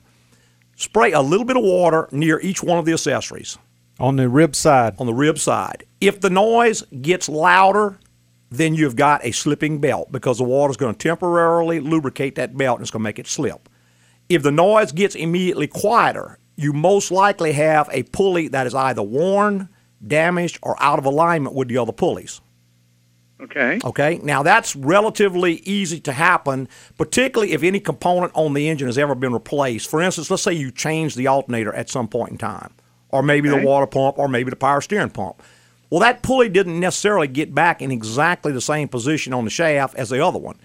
Spray 0.76 1.12
a 1.12 1.22
little 1.22 1.46
bit 1.46 1.58
of 1.58 1.64
water 1.64 2.08
near 2.12 2.40
each 2.42 2.62
one 2.62 2.78
of 2.78 2.86
the 2.86 2.92
accessories 2.94 3.58
On 4.00 4.18
the 4.18 4.28
rib 4.30 4.56
side. 4.56 4.96
on 5.00 5.08
the 5.08 5.14
rib 5.14 5.40
side. 5.40 5.86
If 6.02 6.22
the 6.22 6.30
noise 6.30 6.84
gets 7.02 7.30
louder, 7.30 7.98
then 8.52 8.76
you've 8.76 8.96
got 8.96 9.26
a 9.26 9.32
slipping 9.32 9.80
belt 9.80 10.12
because 10.12 10.38
the 10.38 10.44
water 10.44 10.72
is 10.72 10.78
going 10.78 10.94
to 10.94 11.00
temporarily 11.00 11.80
lubricate 11.80 12.36
that 12.36 12.56
belt 12.58 12.78
and 12.80 12.84
it's 12.84 12.92
going 12.92 13.02
to 13.02 13.06
make 13.06 13.20
it 13.20 13.28
slip. 13.28 13.70
If 14.30 14.44
the 14.44 14.52
noise 14.52 14.92
gets 14.92 15.16
immediately 15.16 15.68
quieter, 15.68 16.38
you 16.58 16.74
most 16.74 17.10
likely 17.12 17.54
have 17.54 17.90
a 17.92 18.04
pulley 18.04 18.48
that 18.50 18.68
is 18.68 18.76
either 18.76 19.02
worn, 19.02 19.70
damaged, 20.06 20.60
or 20.62 20.82
out 20.82 21.00
of 21.00 21.06
alignment 21.06 21.56
with 21.56 21.70
the 21.70 21.78
other 21.78 21.92
pulleys. 21.92 22.42
Okay. 23.42 23.80
Okay, 23.84 24.20
now 24.24 24.44
that's 24.44 24.76
relatively 24.78 25.56
easy 25.66 26.00
to 26.02 26.14
happen, 26.14 26.70
particularly 26.98 27.52
if 27.54 27.64
any 27.64 27.82
component 27.82 28.32
on 28.34 28.54
the 28.54 28.70
engine 28.70 28.88
has 28.88 28.98
ever 28.98 29.14
been 29.14 29.34
replaced. 29.34 29.90
For 29.90 30.02
instance, 30.02 30.32
let's 30.32 30.44
say 30.44 30.54
you 30.54 30.72
change 30.72 31.16
the 31.16 31.28
alternator 31.28 31.74
at 31.74 31.90
some 31.90 32.08
point 32.08 32.32
in 32.32 32.38
time, 32.38 32.72
or 33.10 33.22
maybe 33.22 33.50
Okay. 33.50 33.60
the 33.60 33.66
water 33.68 33.88
pump, 33.88 34.18
or 34.18 34.30
maybe 34.30 34.50
the 34.50 34.56
power 34.56 34.80
steering 34.80 35.10
pump. 35.10 35.44
Well, 35.90 36.00
that 36.00 36.24
pulley 36.24 36.50
didn't 36.50 36.80
necessarily 36.80 37.28
get 37.28 37.54
back 37.54 37.82
in 37.82 37.92
exactly 37.92 38.52
the 38.52 38.62
same 38.62 38.88
position 38.88 39.34
on 39.34 39.44
the 39.44 39.52
shaft 39.52 39.96
as 39.96 40.10
the 40.10 40.26
other 40.26 40.40
one. 40.40 40.56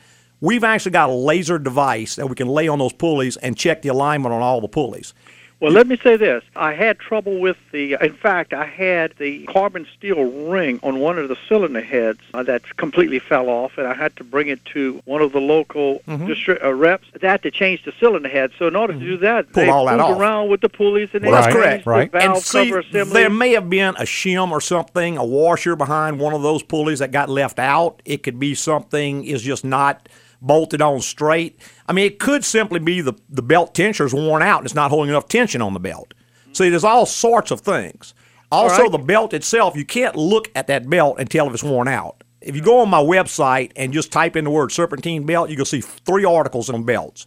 We've 0.41 0.65
actually 0.65 0.93
got 0.93 1.11
a 1.11 1.15
laser 1.15 1.59
device 1.59 2.17
that 2.17 2.29
we 2.29 2.35
can 2.35 2.49
lay 2.49 2.67
on 2.69 2.79
those 2.79 2.95
pulleys 2.95 3.37
and 3.37 3.57
check 3.57 3.83
the 3.83 3.91
alignment 3.91 4.33
on 4.33 4.41
all 4.41 4.61
the 4.61 4.69
pulleys. 4.69 5.13
Well, 5.61 5.73
let 5.73 5.87
me 5.87 5.99
say 5.99 6.17
this. 6.17 6.43
I 6.57 6.73
had 6.73 6.99
trouble 6.99 7.39
with 7.39 7.59
the, 7.71 7.99
in 8.01 8.15
fact, 8.15 8.55
I 8.55 8.65
had 8.65 9.12
the 9.19 9.45
carbon 9.45 9.87
steel 9.95 10.25
ring 10.51 10.81
on 10.83 11.01
one 11.01 11.19
of 11.19 11.29
the 11.29 11.37
cylinder 11.49 11.83
heads 11.83 12.21
uh, 12.33 12.43
that 12.45 12.62
completely 12.79 13.19
fell 13.19 13.51
off, 13.51 13.77
and 13.77 13.87
I 13.87 13.93
had 13.93 14.17
to 14.17 14.25
bring 14.25 14.49
it 14.49 14.65
to 14.73 15.03
one 15.05 15.21
of 15.21 15.33
the 15.33 15.41
local 15.41 16.01
Mm-hmm. 16.09 16.27
distri- 16.27 16.65
uh, 16.65 16.73
reps 16.73 17.07
that 17.21 17.43
to 17.43 17.50
change 17.50 17.85
the 17.85 17.93
cylinder 18.00 18.29
head. 18.29 18.52
So 18.59 18.67
in 18.69 18.75
order 18.75 18.95
to 18.95 18.99
do 18.99 19.17
that, 19.19 19.52
Pull 19.52 19.64
they 19.64 19.69
all 19.69 19.85
that 19.87 19.99
fooled 19.99 20.12
off. 20.12 20.19
around 20.19 20.49
with 20.49 20.61
the 20.62 20.69
pulleys 20.71 21.11
and 21.12 21.25
Well, 21.25 21.33
they 21.33 21.37
that's 21.43 21.47
changed 21.55 21.85
correct. 21.85 21.85
the 21.85 21.90
Right. 21.90 22.11
valve 22.12 22.35
and 22.37 22.43
see, 22.43 22.64
cover 22.71 22.79
assembly. 22.81 23.12
there 23.21 23.31
may 23.31 23.50
have 23.52 23.69
been 23.69 23.95
a 23.97 24.02
shim 24.05 24.50
or 24.50 24.61
something, 24.62 25.19
a 25.19 25.25
washer 25.25 25.76
behind 25.76 26.19
one 26.19 26.33
of 26.33 26.43
those 26.43 26.62
pulleys 26.62 27.00
that 27.00 27.12
got 27.12 27.29
left 27.29 27.59
out. 27.59 28.00
It 28.07 28.23
could 28.23 28.40
be 28.40 28.55
something 28.55 29.25
is 29.25 29.43
just 29.43 29.64
not 29.64 30.09
bolted 30.40 30.82
on 30.82 31.00
straight. 31.00 31.61
I 31.87 31.92
mean, 31.92 32.06
it 32.06 32.18
could 32.18 32.44
simply 32.44 32.80
be 32.80 33.00
the, 33.00 33.14
the 33.28 33.42
belt 33.42 33.75
tensioner's 33.75 34.14
worn 34.14 34.42
out 34.42 34.59
and 34.59 34.66
it's 34.66 34.75
not 34.75 34.90
holding 34.90 35.11
enough 35.11 35.28
tension 35.28 35.62
on 35.62 35.75
the 35.75 35.80
belt. 35.80 36.14
See, 36.52 36.68
there's 36.68 36.85
all 36.85 37.06
sorts 37.06 37.50
of 37.50 37.61
things. 37.61 38.14
Also, 38.52 38.82
right. 38.82 38.92
the 38.92 38.99
belt 38.99 39.32
itself, 39.32 39.76
you 39.76 39.85
can't 39.85 40.16
look 40.16 40.50
at 40.54 40.66
that 40.66 40.88
belt 40.90 41.16
and 41.18 41.30
tell 41.30 41.47
if 41.47 41.54
it's 41.54 41.62
worn 41.62 41.87
out. 41.87 42.25
If 42.40 42.56
you 42.56 42.62
go 42.62 42.80
on 42.80 42.88
my 42.88 43.02
website 43.02 43.70
and 43.76 43.92
just 43.92 44.11
type 44.11 44.35
in 44.35 44.44
the 44.44 44.50
word 44.50 44.73
serpentine 44.73 45.25
belt, 45.25 45.50
you 45.50 45.56
can 45.56 45.66
see 45.66 45.80
three 45.80 46.25
articles 46.25 46.70
on 46.70 46.85
belts 46.85 47.26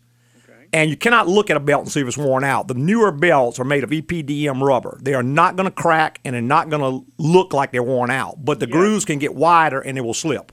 and 0.73 0.89
you 0.89 0.97
cannot 0.97 1.27
look 1.27 1.51
at 1.51 1.55
a 1.55 1.59
belt 1.59 1.83
and 1.83 1.91
see 1.91 2.01
if 2.01 2.07
it's 2.07 2.17
worn 2.17 2.43
out. 2.43 2.67
The 2.67 2.73
newer 2.73 3.11
belts 3.11 3.59
are 3.59 3.63
made 3.63 3.83
of 3.83 3.91
EPDM 3.91 4.59
rubber. 4.59 4.97
They 5.01 5.13
are 5.13 5.23
not 5.23 5.55
going 5.55 5.65
to 5.65 5.71
crack 5.71 6.19
and 6.25 6.33
they're 6.33 6.41
not 6.41 6.69
going 6.69 6.81
to 6.81 7.05
look 7.19 7.53
like 7.53 7.71
they're 7.71 7.83
worn 7.83 8.09
out, 8.09 8.43
but 8.43 8.59
the 8.59 8.65
grooves 8.65 9.05
can 9.05 9.19
get 9.19 9.35
wider 9.35 9.79
and 9.79 9.95
they 9.95 10.01
will 10.01 10.15
slip. 10.15 10.51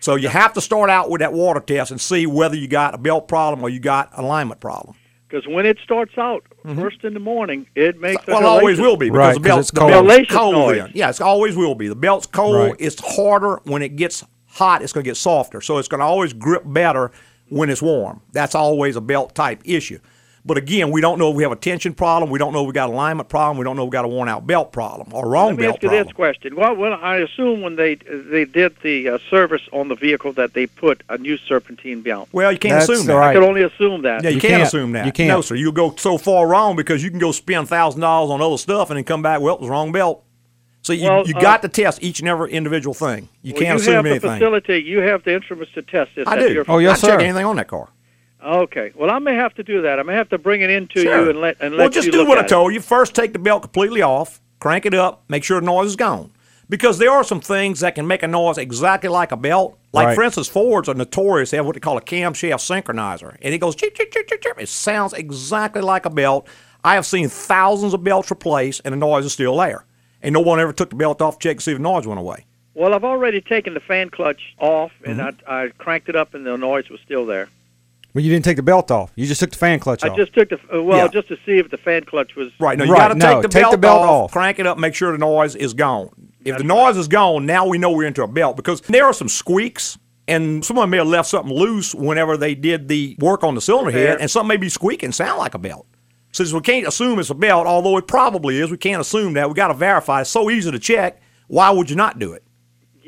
So 0.00 0.14
you 0.16 0.28
have 0.28 0.52
to 0.54 0.60
start 0.60 0.90
out 0.90 1.10
with 1.10 1.20
that 1.20 1.32
water 1.32 1.60
test 1.60 1.90
and 1.90 2.00
see 2.00 2.26
whether 2.26 2.56
you 2.56 2.66
got 2.68 2.94
a 2.94 2.98
belt 2.98 3.28
problem 3.28 3.62
or 3.62 3.68
you 3.68 3.80
got 3.80 4.10
alignment 4.18 4.60
problem. 4.60 4.96
Because 5.28 5.46
when 5.46 5.64
it 5.64 5.78
starts 5.84 6.18
out 6.18 6.42
first 6.74 7.04
in 7.04 7.14
the 7.14 7.20
morning, 7.20 7.66
it 7.76 8.00
makes 8.00 8.20
a 8.22 8.26
Mm-hmm. 8.26 8.32
Well, 8.32 8.40
it 8.40 8.46
always 8.46 8.80
will 8.80 8.96
be 8.96 9.10
because 9.10 9.18
Right, 9.18 9.34
the 9.34 9.40
'cause 9.40 9.44
belt's 9.44 9.68
it's 9.68 9.70
the 9.72 9.80
cold. 9.80 10.06
belt's 10.08 10.32
cold. 10.32 10.54
noise. 10.54 10.76
Then. 10.78 10.90
Yeah, 10.94 11.08
it's 11.10 11.20
always 11.20 11.56
will 11.56 11.74
be. 11.76 11.86
The 11.88 11.94
belt's 11.94 12.26
cold. 12.26 12.56
Right. 12.56 12.74
It's 12.80 13.00
harder 13.16 13.60
when 13.64 13.82
it 13.82 13.94
gets 13.94 14.24
hot. 14.48 14.82
It's 14.82 14.92
going 14.92 15.04
to 15.04 15.08
get 15.10 15.16
softer, 15.16 15.60
so 15.60 15.78
it's 15.78 15.86
going 15.86 16.00
to 16.00 16.04
always 16.04 16.32
grip 16.32 16.62
better 16.66 17.12
when 17.48 17.70
it's 17.70 17.80
warm. 17.82 18.22
That's 18.32 18.56
always 18.56 18.96
a 18.96 19.00
belt 19.00 19.34
type 19.36 19.60
issue. 19.64 20.00
But 20.44 20.56
again, 20.56 20.90
we 20.90 21.02
don't 21.02 21.18
know 21.18 21.30
if 21.30 21.36
we 21.36 21.42
have 21.42 21.52
a 21.52 21.56
tension 21.56 21.92
problem. 21.92 22.30
We 22.30 22.38
don't 22.38 22.54
know 22.54 22.62
if 22.62 22.66
we 22.66 22.72
got 22.72 22.88
an 22.88 22.94
alignment 22.94 23.28
problem. 23.28 23.58
We 23.58 23.64
don't 23.64 23.76
know 23.76 23.82
if 23.82 23.88
we 23.88 23.92
got 23.92 24.06
a 24.06 24.08
worn 24.08 24.26
out 24.28 24.46
belt 24.46 24.72
problem 24.72 25.12
or 25.12 25.28
wrong 25.28 25.54
belt 25.54 25.56
problem. 25.56 25.56
Let 25.56 25.58
me 25.58 25.66
ask 25.66 25.82
you 25.82 25.88
problem. 25.90 26.06
this 26.06 26.12
question. 26.14 26.56
Well, 26.56 26.76
well, 26.76 26.98
I 27.02 27.16
assume 27.18 27.60
when 27.60 27.76
they 27.76 27.96
they 27.96 28.46
did 28.46 28.74
the 28.82 29.10
uh, 29.10 29.18
service 29.28 29.60
on 29.72 29.88
the 29.88 29.94
vehicle 29.96 30.32
that 30.32 30.54
they 30.54 30.66
put 30.66 31.02
a 31.10 31.18
new 31.18 31.36
serpentine 31.36 32.00
belt. 32.00 32.30
Well, 32.32 32.50
you 32.52 32.58
can't 32.58 32.72
That's 32.80 32.88
assume 32.88 33.06
that. 33.08 33.14
right. 33.16 33.30
I 33.30 33.34
could 33.34 33.42
only 33.42 33.62
assume 33.62 34.00
that. 34.02 34.22
Yeah, 34.22 34.30
you, 34.30 34.36
You 34.36 34.40
can't, 34.40 34.50
can't. 34.52 34.62
assume 34.62 34.92
that. 34.92 35.04
You 35.06 35.12
can't. 35.12 35.28
No, 35.28 35.40
sir. 35.42 35.56
You'll 35.56 35.72
go 35.72 35.94
so 35.96 36.16
far 36.16 36.48
wrong 36.48 36.74
because 36.74 37.04
you 37.04 37.10
can 37.10 37.18
go 37.18 37.32
spend 37.32 37.68
thousand 37.68 38.00
dollars 38.00 38.30
on 38.30 38.40
other 38.40 38.56
stuff 38.58 38.88
and 38.88 38.96
then 38.96 39.04
come 39.04 39.20
back. 39.20 39.42
Well, 39.42 39.54
it 39.56 39.60
was 39.60 39.68
wrong 39.68 39.92
belt. 39.92 40.24
So 40.82 40.94
you, 40.94 41.04
Well, 41.04 41.28
you 41.28 41.34
uh, 41.36 41.40
got 41.42 41.60
to 41.60 41.68
test 41.68 42.02
each 42.02 42.20
and 42.20 42.28
every 42.30 42.50
individual 42.52 42.94
thing. 42.94 43.28
You 43.42 43.52
Well, 43.52 43.62
can't 43.62 43.76
you 43.76 43.82
assume 43.82 43.94
have 43.96 44.06
anything. 44.06 44.30
the 44.30 44.36
facility. 44.38 44.78
You 44.78 45.00
have 45.00 45.22
the 45.24 45.34
instruments 45.34 45.74
to 45.74 45.82
test 45.82 46.12
this. 46.16 46.26
I 46.26 46.38
do. 46.38 46.50
your- 46.50 46.64
Oh, 46.68 46.78
yes, 46.78 47.04
I 47.04 47.08
check 47.08 47.20
anything 47.20 47.44
on 47.44 47.56
that 47.56 47.68
car. 47.68 47.90
Okay. 48.44 48.92
Well, 48.94 49.10
I 49.10 49.18
may 49.18 49.34
have 49.34 49.54
to 49.54 49.62
do 49.62 49.82
that. 49.82 49.98
I 49.98 50.02
may 50.02 50.14
have 50.14 50.28
to 50.30 50.38
bring 50.38 50.60
it 50.62 50.70
into 50.70 51.02
Sure. 51.02 51.22
you 51.24 51.30
and 51.30 51.40
let 51.40 51.56
and 51.60 51.74
let 51.74 51.80
well, 51.80 51.88
just 51.90 52.06
you 52.06 52.12
do 52.12 52.18
look 52.18 52.28
what 52.28 52.38
I 52.38 52.40
at 52.42 52.46
it. 52.46 52.48
told 52.50 52.72
you. 52.72 52.80
First, 52.80 53.14
take 53.14 53.32
the 53.32 53.38
belt 53.38 53.62
completely 53.62 54.02
off, 54.02 54.40
crank 54.60 54.86
it 54.86 54.94
up, 54.94 55.22
make 55.28 55.44
sure 55.44 55.60
the 55.60 55.66
noise 55.66 55.88
is 55.88 55.96
gone. 55.96 56.30
because 56.68 56.98
there 56.98 57.10
are 57.10 57.24
some 57.24 57.40
things 57.40 57.80
that 57.80 57.96
can 57.96 58.06
make 58.06 58.22
a 58.22 58.28
noise 58.28 58.56
exactly 58.56 59.08
like 59.10 59.32
a 59.32 59.36
belt. 59.36 59.76
Like 59.92 60.06
Right. 60.06 60.14
for 60.14 60.22
instance, 60.22 60.46
Fords 60.48 60.88
are 60.88 60.94
notorious. 60.94 61.50
They 61.50 61.56
have 61.56 61.66
what 61.66 61.74
they 61.74 61.80
call 61.80 61.98
a 61.98 62.00
camshaft 62.00 62.60
synchronizer, 62.62 63.36
and 63.42 63.52
it 63.52 63.58
goes 63.58 63.74
chirp, 63.74 63.92
chirp, 63.96 64.12
chirp, 64.12 64.28
chirp, 64.28 64.40
chirp. 64.40 64.60
It 64.62 64.68
sounds 64.68 65.12
exactly 65.12 65.82
like 65.82 66.06
a 66.06 66.10
belt. 66.10 66.46
I 66.84 66.94
have 66.94 67.04
seen 67.06 67.28
thousands 67.28 67.92
of 67.92 68.04
belts 68.04 68.30
replaced, 68.30 68.82
and 68.84 68.92
the 68.92 68.96
noise 68.96 69.24
is 69.24 69.32
still 69.32 69.56
there. 69.56 69.84
And 70.22 70.32
no 70.32 70.38
one 70.40 70.60
ever 70.60 70.72
took 70.72 70.90
the 70.90 70.96
belt 70.96 71.20
off 71.20 71.40
to 71.40 71.48
check 71.48 71.56
to 71.58 71.62
see 71.64 71.72
if 71.72 71.78
the 71.78 71.82
noise 71.82 72.06
went 72.06 72.20
away. 72.20 72.46
Well, 72.74 72.94
I've 72.94 73.02
already 73.04 73.40
taken 73.40 73.74
the 73.74 73.80
fan 73.80 74.08
clutch 74.10 74.54
off, 74.60 74.92
and 75.04 75.18
Mm-hmm. 75.18 75.50
I, 75.50 75.64
I 75.64 75.68
cranked 75.78 76.08
it 76.08 76.14
up, 76.14 76.34
and 76.34 76.46
the 76.46 76.56
noise 76.56 76.88
was 76.88 77.00
still 77.04 77.26
there. 77.26 77.48
Well, 78.14 78.24
you 78.24 78.30
didn't 78.30 78.44
take 78.44 78.56
the 78.56 78.62
belt 78.62 78.90
off. 78.90 79.12
You 79.14 79.26
just 79.26 79.40
took 79.40 79.50
the 79.50 79.56
fan 79.58 79.78
clutch 79.78 80.02
I 80.04 80.08
off. 80.08 80.14
I 80.14 80.16
just 80.16 80.34
took 80.34 80.48
the 80.48 80.56
uh, 80.76 80.82
well, 80.82 80.98
Yeah. 80.98 81.08
just 81.08 81.28
to 81.28 81.36
see 81.46 81.58
if 81.58 81.70
the 81.70 81.76
fan 81.78 82.04
clutch 82.04 82.34
was 82.36 82.48
Right. 82.58 82.76
No, 82.76 82.84
you 82.84 82.92
Right, 82.92 82.98
got 82.98 83.08
to 83.08 83.14
no, 83.14 83.34
take, 83.34 83.42
the, 83.42 83.48
take 83.48 83.62
belt 83.62 83.72
the 83.72 83.78
belt 83.78 84.00
off, 84.00 84.08
off. 84.24 84.32
crank 84.32 84.58
it 84.58 84.66
up, 84.66 84.78
make 84.78 84.94
sure 84.94 85.12
the 85.12 85.18
noise 85.18 85.54
is 85.54 85.74
gone. 85.74 86.10
If 86.44 86.56
the 86.58 86.64
noise 86.64 86.96
is 86.96 87.06
gone, 87.08 87.46
now 87.46 87.66
we 87.66 87.78
know 87.78 87.92
we're 87.92 88.06
into 88.06 88.22
a 88.22 88.28
belt 88.28 88.56
because 88.56 88.80
there 88.82 89.04
are 89.04 89.12
some 89.12 89.28
squeaks. 89.28 89.98
And 90.28 90.64
someone 90.64 90.90
may 90.90 90.98
have 90.98 91.08
left 91.08 91.28
something 91.28 91.52
loose 91.52 91.92
whenever 91.92 92.36
they 92.36 92.54
did 92.54 92.86
the 92.86 93.16
work 93.18 93.42
on 93.42 93.56
the 93.56 93.60
cylinder 93.60 93.90
head, 93.90 94.18
and 94.20 94.30
something 94.30 94.46
may 94.46 94.56
be 94.58 94.68
squeaking, 94.68 95.10
sound 95.10 95.38
like 95.40 95.54
a 95.54 95.58
belt. 95.58 95.86
Since 96.30 96.52
we 96.52 96.60
can't 96.60 96.86
assume 96.86 97.18
it's 97.18 97.30
a 97.30 97.34
belt, 97.34 97.66
although 97.66 97.96
it 97.96 98.06
probably 98.06 98.58
is, 98.60 98.70
we 98.70 98.76
can't 98.76 99.00
assume 99.00 99.32
that. 99.32 99.48
We 99.48 99.54
got 99.54 99.68
to 99.68 99.74
verify. 99.74 100.20
It's 100.20 100.30
so 100.30 100.48
easy 100.48 100.70
to 100.70 100.78
check. 100.78 101.20
Why 101.48 101.70
would 101.70 101.90
you 101.90 101.96
not 101.96 102.20
do 102.20 102.32
it? 102.32 102.44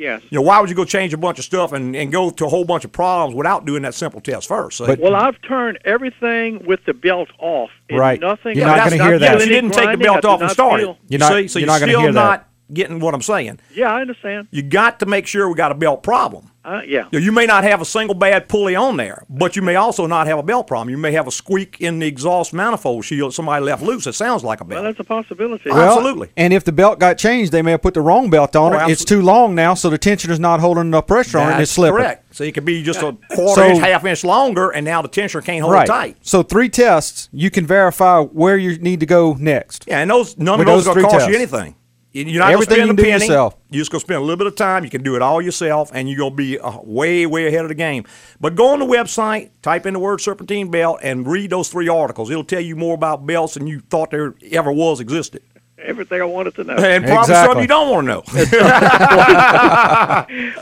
Yes. 0.02 0.22
You 0.30 0.38
know, 0.38 0.42
why 0.42 0.60
would 0.60 0.68
you 0.68 0.76
go 0.76 0.84
change 0.84 1.14
a 1.14 1.16
bunch 1.16 1.38
of 1.38 1.44
stuff 1.44 1.72
and, 1.72 1.94
and 1.96 2.10
go 2.12 2.30
to 2.30 2.44
a 2.46 2.48
whole 2.48 2.64
bunch 2.64 2.84
of 2.84 2.92
problems 2.92 3.34
without 3.34 3.64
doing 3.64 3.82
that 3.82 3.94
simple 3.94 4.20
test 4.20 4.48
first? 4.48 4.78
But- 4.80 4.98
Well, 4.98 5.14
I've 5.14 5.40
turned 5.42 5.78
everything 5.84 6.64
with 6.66 6.80
the 6.84 6.94
belt 6.94 7.28
off. 7.38 7.70
and 7.88 7.98
Right. 7.98 8.20
Nothing. 8.20 8.56
You're 8.56 8.68
I'm 8.68 8.76
not 8.78 8.90
gonna 8.90 9.04
hear 9.04 9.18
that. 9.18 9.24
yeah, 9.24 9.32
feeling 9.32 9.48
you 9.48 9.54
didn't 9.54 9.74
take 9.74 9.90
the 9.92 9.96
belt 9.98 10.24
off 10.24 10.40
and 10.40 10.48
not 10.48 10.52
start 10.52 10.80
it. 10.80 10.96
You're 11.08 11.18
not- 11.20 11.32
see, 11.32 11.48
so 11.48 11.58
you're 11.58 11.66
you're, 11.66 11.66
not 11.74 11.80
gonna 11.80 11.92
still 11.92 12.00
hear 12.00 12.12
that. 12.12 12.20
not 12.20 12.48
getting 12.72 13.00
what 13.00 13.14
I'm 13.14 13.22
saying. 13.22 13.58
Yeah, 13.74 13.92
I 13.92 14.00
understand. 14.00 14.48
You 14.50 14.62
got 14.62 15.00
to 15.00 15.06
make 15.06 15.26
sure 15.26 15.48
we 15.48 15.54
got 15.54 15.72
a 15.72 15.74
belt 15.74 16.02
problem. 16.02 16.50
Uh, 16.64 16.80
yeah. 16.86 17.06
You, 17.10 17.18
know, 17.18 17.24
you 17.24 17.32
may 17.32 17.44
not 17.46 17.64
have 17.64 17.80
a 17.80 17.84
single 17.84 18.14
bad 18.14 18.48
pulley 18.48 18.76
on 18.76 18.96
there, 18.96 19.24
but 19.28 19.56
you 19.56 19.62
may 19.62 19.74
also 19.74 20.06
not 20.06 20.28
have 20.28 20.38
a 20.38 20.42
belt 20.44 20.68
problem. 20.68 20.90
You 20.90 20.96
may 20.96 21.10
have 21.12 21.26
a 21.26 21.32
squeak 21.32 21.80
in 21.80 21.98
the 21.98 22.06
exhaust 22.06 22.52
manifold 22.52 23.04
shield 23.04 23.34
somebody 23.34 23.64
left 23.64 23.82
loose. 23.82 24.06
It 24.06 24.12
sounds 24.12 24.44
like 24.44 24.60
a 24.60 24.64
belt. 24.64 24.82
Well, 24.82 24.92
that's 24.92 25.00
a 25.00 25.04
possibility. 25.04 25.70
Well, 25.70 25.78
Well, 25.78 25.96
Absolutely. 25.98 26.28
And 26.36 26.52
if 26.52 26.62
the 26.62 26.70
belt 26.70 27.00
got 27.00 27.18
changed, 27.18 27.50
they 27.50 27.62
may 27.62 27.72
have 27.72 27.82
put 27.82 27.94
the 27.94 28.00
wrong 28.00 28.30
belt 28.30 28.54
on 28.54 28.74
Oh, 28.74 28.78
it. 28.86 28.90
It's 28.92 29.04
too 29.04 29.22
long 29.22 29.54
now, 29.56 29.74
so 29.74 29.90
the 29.90 29.98
tensioner's 29.98 30.38
not 30.38 30.60
holding 30.60 30.82
enough 30.82 31.08
pressure 31.08 31.38
on 31.38 31.48
it. 31.48 31.52
and 31.54 31.62
It's 31.62 31.72
slipping. 31.72 31.96
correct. 31.96 32.34
So 32.34 32.44
it 32.44 32.54
could 32.54 32.64
be 32.64 32.82
just 32.82 33.02
a 33.02 33.16
quarter 33.34 33.60
So- 33.62 33.66
inch, 33.68 33.78
half 33.80 34.04
inch 34.04 34.22
longer, 34.24 34.70
and 34.70 34.84
now 34.84 35.02
the 35.02 35.08
tensioner 35.08 35.44
can't 35.44 35.60
hold 35.62 35.72
Right. 35.74 35.84
it 35.84 35.88
tight. 35.88 36.16
So 36.22 36.42
three 36.44 36.68
tests, 36.68 37.28
you 37.32 37.50
can 37.50 37.66
verify 37.66 38.20
where 38.20 38.56
you 38.56 38.78
need 38.78 39.00
to 39.00 39.06
go 39.06 39.36
next. 39.38 39.84
Yeah, 39.88 39.98
and 39.98 40.10
those 40.10 40.38
none 40.38 40.58
With 40.60 40.68
of 40.68 40.74
those 40.74 40.84
those 40.84 40.96
are 40.96 41.00
going 41.00 41.10
to 41.10 41.18
cost 41.18 41.28
you 41.28 41.34
anything. 41.34 41.74
You- 42.12 42.24
You're 42.24 42.42
not 42.42 42.52
Everything 42.52 42.76
going 42.76 42.78
to 42.78 42.78
you 42.78 42.78
spend 42.78 42.82
a 42.82 42.86
can 42.88 42.96
do 42.96 43.02
penny. 43.10 43.24
yourself. 43.24 43.56
You're 43.70 43.80
just 43.80 43.90
going 43.90 44.00
to 44.00 44.04
spend 44.06 44.18
a 44.18 44.20
little 44.20 44.36
bit 44.36 44.46
of 44.46 44.54
time. 44.56 44.84
You 44.84 44.90
can 44.90 45.02
do 45.02 45.16
it 45.16 45.22
all 45.22 45.40
yourself, 45.40 45.90
and 45.94 46.08
you're 46.10 46.18
going 46.18 46.32
to 46.32 46.36
be 46.36 46.58
uh, 46.58 46.78
way, 46.82 47.24
way 47.26 47.46
ahead 47.46 47.62
of 47.62 47.68
the 47.68 47.74
game. 47.74 48.04
But 48.40 48.54
go 48.54 48.68
on 48.68 48.80
the 48.80 48.84
website, 48.86 49.48
type 49.62 49.86
in 49.86 49.94
the 49.94 49.98
word 50.00 50.20
serpentine 50.20 50.70
belt, 50.70 51.00
and 51.02 51.26
read 51.26 51.48
those 51.50 51.68
three 51.70 51.88
articles. 51.88 52.30
It'll 52.30 52.44
tell 52.44 52.60
you 52.60 52.76
more 52.76 52.94
about 52.94 53.24
belts 53.26 53.54
than 53.54 53.66
you 53.66 53.80
thought 53.80 54.10
there 54.10 54.34
ever 54.50 54.70
was 54.70 55.00
existed, 55.00 55.42
Everything 55.78 56.20
I 56.20 56.24
wanted 56.26 56.54
to 56.56 56.64
know. 56.64 56.74
and 56.76 57.02
probably 57.04 57.20
Exactly. 57.22 57.46
something 57.48 57.62
you 57.62 57.68
don't 57.68 57.90
want 57.90 58.06
to 58.06 58.12
know. 58.12 58.22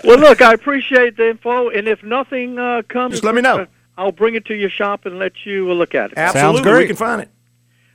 well, 0.04 0.18
look, 0.18 0.40
I 0.40 0.52
appreciate 0.54 1.16
the 1.16 1.30
info, 1.30 1.68
and 1.68 1.88
if 1.88 2.02
nothing 2.02 2.58
uh, 2.58 2.82
comes, 2.88 3.12
Just 3.14 3.24
let 3.24 3.34
me 3.34 3.42
know. 3.42 3.60
uh, 3.60 3.66
I'll 3.98 4.12
bring 4.12 4.34
it 4.34 4.46
to 4.46 4.54
your 4.54 4.70
shop 4.70 5.04
and 5.04 5.18
let 5.18 5.44
you 5.44 5.70
uh, 5.70 5.74
look 5.74 5.94
at 5.94 6.12
it. 6.12 6.18
Absolutely, 6.18 6.62
great. 6.62 6.78
we 6.82 6.86
can 6.86 6.96
find 6.96 7.20
it. 7.22 7.28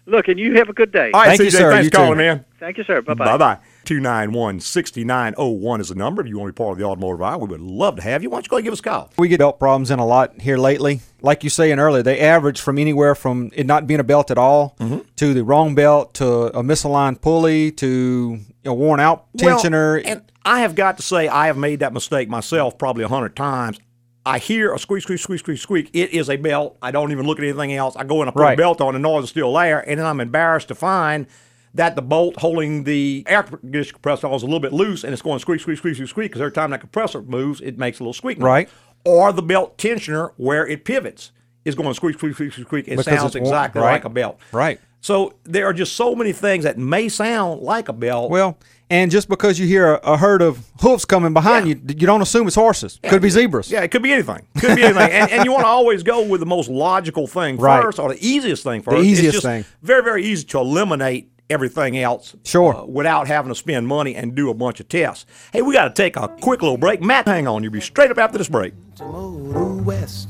Look, 0.08 0.28
and 0.28 0.40
you 0.40 0.56
have 0.58 0.70
a 0.70 0.74
good 0.74 0.92
day. 0.92 1.10
All 1.12 1.22
right, 1.22 1.30
Thank 1.30 1.40
you, 1.42 1.48
CJ, 1.48 1.52
sir. 1.62 1.72
thanks 1.72 1.86
You 1.86 1.90
for 1.90 1.96
calling, 1.98 2.12
too. 2.14 2.24
man. 2.24 2.46
Thank 2.60 2.78
you, 2.78 2.84
sir. 2.84 3.02
Bye 3.02 3.16
Bye 3.16 3.26
bye. 3.26 3.38
bye. 3.38 3.58
291 3.86 4.60
6901 4.60 5.82
is 5.82 5.90
the 5.90 5.96
number. 5.96 6.22
If 6.22 6.28
you 6.28 6.38
want 6.38 6.50
to 6.50 6.54
be 6.54 6.58
part 6.64 6.74
of 6.74 6.78
the 6.78 6.84
automotive 6.86 7.22
hour, 7.22 7.38
we 7.40 7.48
would 7.50 7.62
love 7.62 7.96
to 7.98 8.02
have 8.02 8.24
you. 8.24 8.30
Why 8.30 8.38
don't 8.38 8.46
you 8.46 8.50
go 8.50 8.56
and 8.58 8.64
give 8.64 8.74
us 8.74 8.80
a 8.80 8.84
call? 8.84 9.12
We 9.18 9.28
get 9.28 9.40
belt 9.40 9.60
problems 9.60 9.92
in 9.92 10.00
a 10.00 10.06
lot 10.06 10.40
here 10.42 10.58
lately. 10.58 11.02
Like 11.22 11.44
you 11.44 11.50
saying 11.50 11.80
earlier, 11.80 12.04
they 12.04 12.20
average 12.20 12.62
from 12.62 12.78
anywhere 12.78 13.16
from 13.16 13.52
it 13.56 13.66
not 13.66 13.88
being 13.88 14.00
a 14.00 14.04
belt 14.04 14.32
at 14.32 14.38
all 14.38 14.76
Mm-hmm. 14.80 15.00
to 15.18 15.34
the 15.34 15.44
wrong 15.44 15.74
belt 15.76 16.14
to 16.16 16.26
a 16.58 16.64
misaligned 16.64 17.22
pulley 17.22 17.72
to 17.74 18.40
a 18.66 18.74
worn 18.74 19.00
out 19.00 19.26
tensioner. 19.38 20.04
Well, 20.04 20.12
and 20.14 20.32
I 20.44 20.60
have 20.62 20.76
got 20.76 20.98
to 20.98 21.04
say, 21.04 21.28
I 21.28 21.48
have 21.48 21.58
made 21.58 21.80
that 21.80 21.94
mistake 21.94 22.30
myself 22.30 22.78
probably 22.78 23.04
a 23.04 23.08
hundred 23.08 23.36
times. 23.36 23.80
I 24.26 24.40
hear 24.40 24.74
a 24.74 24.80
squeak, 24.80 25.04
squeak, 25.04 25.20
squeak, 25.20 25.40
squeak, 25.40 25.58
squeak. 25.60 25.90
It 25.94 26.12
is 26.12 26.30
a 26.30 26.38
belt. 26.38 26.78
I 26.82 26.92
don't 26.92 27.12
even 27.12 27.28
look 27.28 27.38
at 27.38 27.44
anything 27.46 27.74
else. 27.74 27.96
I 27.96 28.04
go 28.04 28.22
in, 28.24 28.28
I 28.28 28.32
put 28.32 28.42
Right. 28.42 28.54
a 28.54 28.58
belt 28.58 28.82
on, 28.82 28.94
the 28.94 29.00
noise 29.00 29.26
is 29.26 29.30
still 29.30 29.54
there, 29.54 29.88
and 29.88 30.00
then 30.00 30.06
I'm 30.08 30.20
embarrassed 30.20 30.68
to 30.70 30.76
find 30.76 31.28
that 31.76 31.96
the 31.96 32.02
bolt 32.02 32.38
holding 32.40 32.86
the 32.86 33.24
air 33.28 33.44
conditioner 33.44 33.94
compressor 33.94 34.28
is 34.34 34.42
a 34.42 34.46
little 34.46 34.60
bit 34.60 34.74
loose, 34.74 35.04
and 35.04 35.14
it's 35.14 35.22
going 35.22 35.38
squeak, 35.40 35.60
squeak, 35.62 35.78
squeak, 35.78 35.96
squeak, 35.96 36.10
squeak. 36.10 36.32
Because 36.32 36.42
every 36.42 36.54
time 36.54 36.72
that 36.72 36.80
compressor 36.80 37.22
moves, 37.22 37.62
it 37.62 37.78
makes 37.78 38.00
a 38.00 38.04
little 38.04 38.14
squeak. 38.14 38.40
noise. 38.40 38.46
Right. 38.46 38.70
Or 39.04 39.32
the 39.32 39.44
belt 39.44 39.78
tensioner 39.78 40.32
where 40.38 40.66
it 40.66 40.86
pivots 40.86 41.32
is 41.64 41.76
going 41.76 41.94
squeak, 41.94 42.18
squeak, 42.18 42.34
squeak, 42.34 42.52
squeak, 42.54 42.68
squeak. 42.68 42.88
It 42.88 42.98
Because 42.98 43.06
sounds 43.06 43.36
exactly 43.36 43.82
right. 43.82 43.92
like 43.92 44.06
a 44.06 44.10
belt. 44.10 44.40
Right. 44.52 44.80
So 45.02 45.34
there 45.44 45.68
are 45.68 45.74
just 45.74 45.94
so 45.96 46.16
many 46.16 46.32
things 46.32 46.64
that 46.64 46.80
may 46.80 47.10
sound 47.10 47.62
like 47.62 47.90
a 47.90 47.94
belt. 47.94 48.32
Well, 48.32 48.58
and 48.90 49.10
just 49.12 49.28
because 49.30 49.58
you 49.60 49.66
hear 49.68 49.94
a, 49.96 50.14
a 50.14 50.18
herd 50.18 50.42
of 50.42 50.66
hoofs 50.82 51.06
coming 51.06 51.34
behind 51.34 51.68
Yeah. 51.68 51.76
you, 51.76 51.82
you 52.00 52.08
don't 52.08 52.22
assume 52.22 52.46
it's 52.48 52.56
horses. 52.56 53.00
Could 53.08 53.22
be 53.22 53.30
zebras. 53.30 53.72
Yeah, 53.72 53.82
it 53.82 53.90
could 53.92 54.04
be 54.04 54.12
anything. 54.14 54.46
Could 54.60 54.76
be 54.76 54.84
anything. 54.84 55.12
and, 55.12 55.32
and 55.32 55.46
you 55.46 55.52
want 55.52 55.64
to 55.64 55.68
always 55.68 56.04
go 56.04 56.24
with 56.24 56.40
the 56.40 56.46
most 56.46 56.70
logical 56.70 57.28
thing 57.28 57.58
Right. 57.58 57.82
first 57.82 58.00
or 58.00 58.10
the 58.14 58.26
easiest 58.26 58.64
thing 58.64 58.82
first. 58.82 58.98
It's 58.98 59.06
easiest 59.08 59.34
just 59.36 59.46
thing. 59.46 59.66
Very, 59.82 60.04
very 60.04 60.24
easy 60.26 60.46
to 60.48 60.60
eliminate 60.60 61.30
everything 61.50 61.98
else. 61.98 62.36
Sure. 62.44 62.76
uh, 62.76 62.86
without 62.86 63.28
having 63.28 63.50
to 63.50 63.56
spend 63.56 63.88
money 63.88 64.16
and 64.16 64.34
do 64.36 64.50
a 64.50 64.54
bunch 64.54 64.80
of 64.80 64.88
tests. 64.90 65.26
Hey, 65.54 65.62
we 65.62 65.74
got 65.74 65.86
to 65.86 65.94
take 65.94 66.16
a 66.18 66.28
quick 66.42 66.62
little 66.62 66.78
break. 66.78 67.02
Matt, 67.02 67.28
hang 67.28 67.48
on. 67.48 67.64
You'll 67.64 67.72
be 67.72 67.82
straight 67.82 68.10
up 68.12 68.18
after 68.18 68.38
this 68.38 68.50
break. 68.50 68.74
West. 69.00 70.30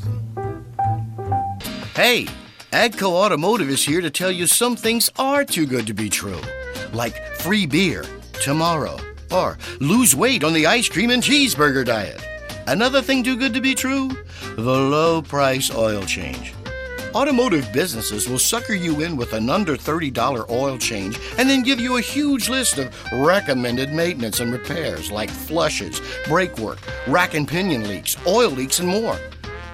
Hey, 1.95 2.27
Agco 2.71 3.11
Automotive 3.11 3.69
is 3.69 3.83
here 3.85 4.01
to 4.01 4.09
tell 4.09 4.31
you 4.31 4.47
some 4.47 4.75
things 4.75 5.09
are 5.17 5.45
too 5.45 5.65
good 5.65 5.87
to 5.87 5.93
be 5.93 6.09
true. 6.09 6.39
Like 6.91 7.15
free 7.37 7.65
beer 7.65 8.03
tomorrow, 8.41 8.97
or 9.31 9.57
lose 9.79 10.15
weight 10.15 10.43
on 10.43 10.53
the 10.53 10.67
ice 10.67 10.89
cream 10.89 11.09
and 11.09 11.23
cheeseburger 11.23 11.85
diet. 11.85 12.21
Another 12.67 13.01
thing 13.01 13.23
too 13.23 13.37
good 13.37 13.53
to 13.53 13.61
be 13.61 13.75
true? 13.75 14.09
The 14.55 14.61
low 14.61 15.21
price 15.21 15.73
oil 15.73 16.03
change. 16.03 16.53
Automotive 17.13 17.71
businesses 17.71 18.27
will 18.27 18.39
sucker 18.39 18.73
you 18.73 18.99
in 19.01 19.15
with 19.15 19.31
an 19.31 19.49
under 19.49 19.77
$30 19.77 20.49
oil 20.49 20.77
change 20.77 21.17
and 21.37 21.49
then 21.49 21.63
give 21.63 21.79
you 21.79 21.95
a 21.95 22.01
huge 22.01 22.49
list 22.49 22.77
of 22.77 22.93
recommended 23.13 23.93
maintenance 23.93 24.41
and 24.41 24.51
repairs 24.51 25.11
like 25.11 25.29
flushes, 25.29 26.01
brake 26.27 26.57
work, 26.57 26.79
rack 27.07 27.33
and 27.33 27.47
pinion 27.47 27.87
leaks, 27.87 28.17
oil 28.27 28.49
leaks, 28.49 28.79
and 28.79 28.89
more. 28.89 29.17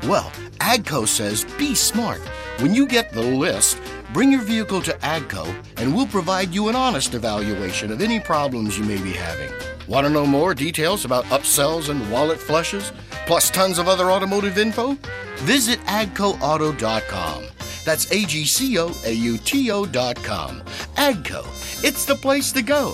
Well, 0.04 0.32
AGCO 0.60 1.08
says 1.08 1.46
be 1.58 1.74
smart. 1.74 2.22
When 2.60 2.76
you 2.76 2.86
get 2.86 3.12
the 3.12 3.22
list, 3.22 3.80
bring 4.14 4.32
your 4.32 4.42
vehicle 4.42 4.82
to 4.84 4.92
AGCO 4.92 5.64
and 5.78 5.96
we'll 5.96 6.08
provide 6.08 6.54
you 6.54 6.68
an 6.68 6.76
honest 6.76 7.14
evaluation 7.14 7.92
of 7.92 8.02
any 8.02 8.20
problems 8.20 8.78
you 8.78 8.84
may 8.84 9.02
be 9.02 9.12
having. 9.14 9.52
Want 9.88 10.06
to 10.06 10.14
know 10.14 10.26
more 10.26 10.54
details 10.54 11.04
about 11.06 11.26
upsells 11.26 11.90
and 11.90 12.12
wallet 12.12 12.40
flushes, 12.40 12.94
plus 13.26 13.50
tons 13.50 13.78
of 13.78 13.88
other 13.88 14.12
automotive 14.12 14.58
info? 14.58 14.98
Visit 15.38 15.80
agcoauto.com. 15.82 17.46
That's 17.84 18.12
A 18.12 18.26
G 18.26 18.46
C 18.46 18.78
O 18.78 18.94
A 19.06 19.12
U 19.12 19.38
T 19.40 19.72
O.com. 19.72 20.62
AGCO, 20.98 21.84
it's 21.84 22.06
the 22.06 22.16
place 22.16 22.52
to 22.52 22.62
go. 22.62 22.94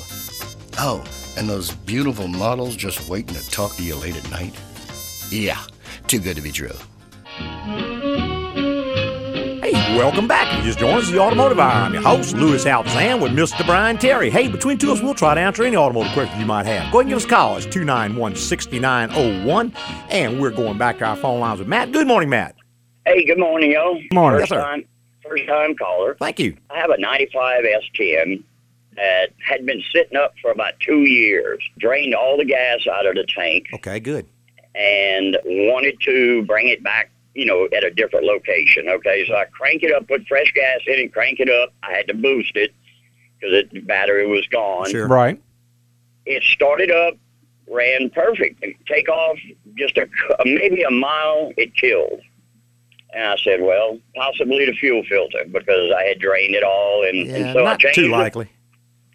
Oh, 0.80 1.04
and 1.38 1.50
those 1.50 1.72
beautiful 1.72 2.28
models 2.28 2.76
just 2.76 3.10
waiting 3.10 3.36
to 3.36 3.50
talk 3.52 3.76
to 3.76 3.84
you 3.84 3.96
late 3.96 4.16
at 4.16 4.32
night? 4.32 4.56
Yeah, 5.30 5.62
too 6.08 6.20
good 6.20 6.38
to 6.38 6.42
be 6.42 6.52
true. 6.52 6.72
Welcome 9.98 10.28
back. 10.28 10.56
You 10.58 10.64
just 10.64 10.80
joined 10.80 11.00
us, 11.00 11.10
the 11.10 11.20
Automotive 11.20 11.60
Hour. 11.60 11.72
I'm 11.72 11.94
your 11.94 12.04
host, 12.04 12.36
Louis 12.36 12.64
Altazan, 12.66 13.22
with 13.22 13.32
Mr. 13.32 13.66
Brian 13.66 13.98
Terry. 13.98 14.30
Hey, 14.30 14.48
between 14.48 14.78
two 14.78 14.92
of 14.92 14.98
us, 14.98 15.04
we'll 15.04 15.14
try 15.16 15.34
to 15.34 15.42
answer 15.42 15.64
any 15.64 15.76
automotive 15.76 16.12
questions 16.14 16.40
you 16.40 16.46
might 16.46 16.66
have. 16.66 16.92
Go 16.92 17.00
ahead 17.00 17.02
and 17.02 17.10
give 17.10 17.18
us 17.18 17.26
a 17.26 17.28
call. 17.30 17.58
It's 17.58 17.66
291 17.66 18.36
6901. 18.36 19.74
And 20.10 20.40
we're 20.40 20.52
going 20.52 20.78
back 20.78 21.00
to 21.00 21.06
our 21.06 21.16
phone 21.16 21.40
lines 21.40 21.60
with 21.60 21.68
Matt. 21.68 21.92
Good 21.92 22.08
morning, 22.08 22.30
Matt. 22.30 22.56
Hey, 23.06 23.26
good 23.26 23.40
morning, 23.40 23.72
yo. 23.72 23.96
Good 23.96 24.14
morning. 24.14 24.40
First 24.42 24.52
Yes, 24.52 24.60
sir. 24.60 24.64
time, 24.64 24.86
first 25.28 25.48
time 25.48 25.76
caller. 25.76 26.16
Thank 26.20 26.40
you. 26.40 26.56
I 26.70 26.78
have 26.80 26.90
a 26.92 26.98
95 27.00 27.64
S10 27.64 28.44
that 28.96 29.30
had 29.48 29.66
been 29.66 29.82
sitting 29.94 30.18
up 30.18 30.34
for 30.42 30.52
about 30.52 30.74
two 30.80 31.02
years. 31.02 31.64
Drained 31.78 32.14
all 32.14 32.38
the 32.38 32.46
gas 32.46 32.86
out 32.88 33.06
of 33.06 33.16
the 33.16 33.26
tank 33.34 33.68
Okay, 33.76 34.00
good. 34.00 34.26
and 34.76 35.38
wanted 35.46 36.00
to 36.02 36.44
bring 36.46 36.68
it 36.68 36.84
back, 36.84 37.10
you 37.38 37.46
know, 37.46 37.68
at 37.72 37.84
a 37.84 37.92
different 37.92 38.26
location. 38.26 38.90
Okay, 38.90 39.24
so 39.28 39.36
I 39.36 39.46
crank 39.46 39.84
it 39.84 39.94
up, 39.94 40.08
put 40.08 40.26
fresh 40.28 40.52
gas 40.54 40.80
in 40.88 40.96
it, 40.96 41.14
crank 41.14 41.40
it 41.40 41.50
up. 41.50 41.72
I 41.84 41.94
had 41.94 42.08
to 42.08 42.16
boost 42.16 42.56
it 42.56 42.74
because 43.40 43.64
the 43.72 43.80
battery 43.82 44.26
was 44.26 44.48
gone. 44.48 44.90
Sure. 44.90 45.08
Right. 45.08 45.40
It 46.26 46.42
started 46.42 46.90
up, 46.90 47.14
ran 47.72 48.10
perfect. 48.10 48.66
Take 48.88 49.08
off 49.08 49.38
just 49.78 49.98
a 50.00 50.08
maybe 50.46 50.82
a 50.82 50.90
mile, 50.90 51.52
it 51.58 51.76
killed. 51.76 52.22
And 53.14 53.24
I 53.24 53.38
said, 53.38 53.62
well, 53.62 54.00
possibly 54.16 54.66
the 54.66 54.74
fuel 54.74 55.04
filter 55.08 55.46
because 55.52 55.92
I 55.96 56.06
had 56.06 56.20
drained 56.20 56.56
it 56.56 56.64
all, 56.64 57.06
and, 57.08 57.18
Yeah, 57.28 57.36
and 57.36 57.54
so 57.54 57.60
I 57.62 57.64
not 57.66 57.80
changed. 57.80 57.96
too 57.96 58.08
the- 58.08 58.10
likely. 58.10 58.48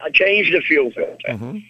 I 0.00 0.10
changed 0.10 0.54
the 0.54 0.60
fuel 0.60 0.92
filter, 0.92 1.28
Mhm. 1.28 1.62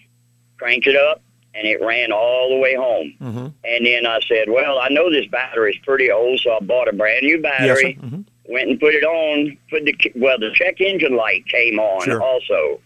cranked 0.59 0.85
it 0.85 0.95
up, 0.95 1.21
and 1.55 1.67
it 1.67 1.81
ran 1.81 2.11
all 2.11 2.49
the 2.49 2.57
way 2.57 2.75
home. 2.75 3.13
Mm-hmm. 3.21 3.47
And 3.63 3.85
then 3.85 4.05
I 4.05 4.19
said, 4.27 4.49
well, 4.49 4.79
I 4.79 4.89
know 4.89 5.11
this 5.11 5.27
battery's 5.27 5.77
pretty 5.83 6.09
old, 6.11 6.39
so 6.39 6.51
I 6.53 6.59
bought 6.63 6.87
a 6.87 6.93
brand 6.93 7.23
new 7.25 7.35
Yes, 7.37 7.41
battery. 7.43 7.93
hmm 8.01 8.21
Went 8.49 8.69
and 8.69 8.79
put 8.79 8.93
it 8.93 9.03
on. 9.05 9.57
Put 9.69 9.85
the 9.85 9.95
well, 10.15 10.37
the 10.37 10.51
check 10.53 10.81
engine 10.81 11.15
light 11.15 11.47
came 11.47 11.79
on 11.79 12.03
Sure. 12.03 12.21
also, 12.21 12.81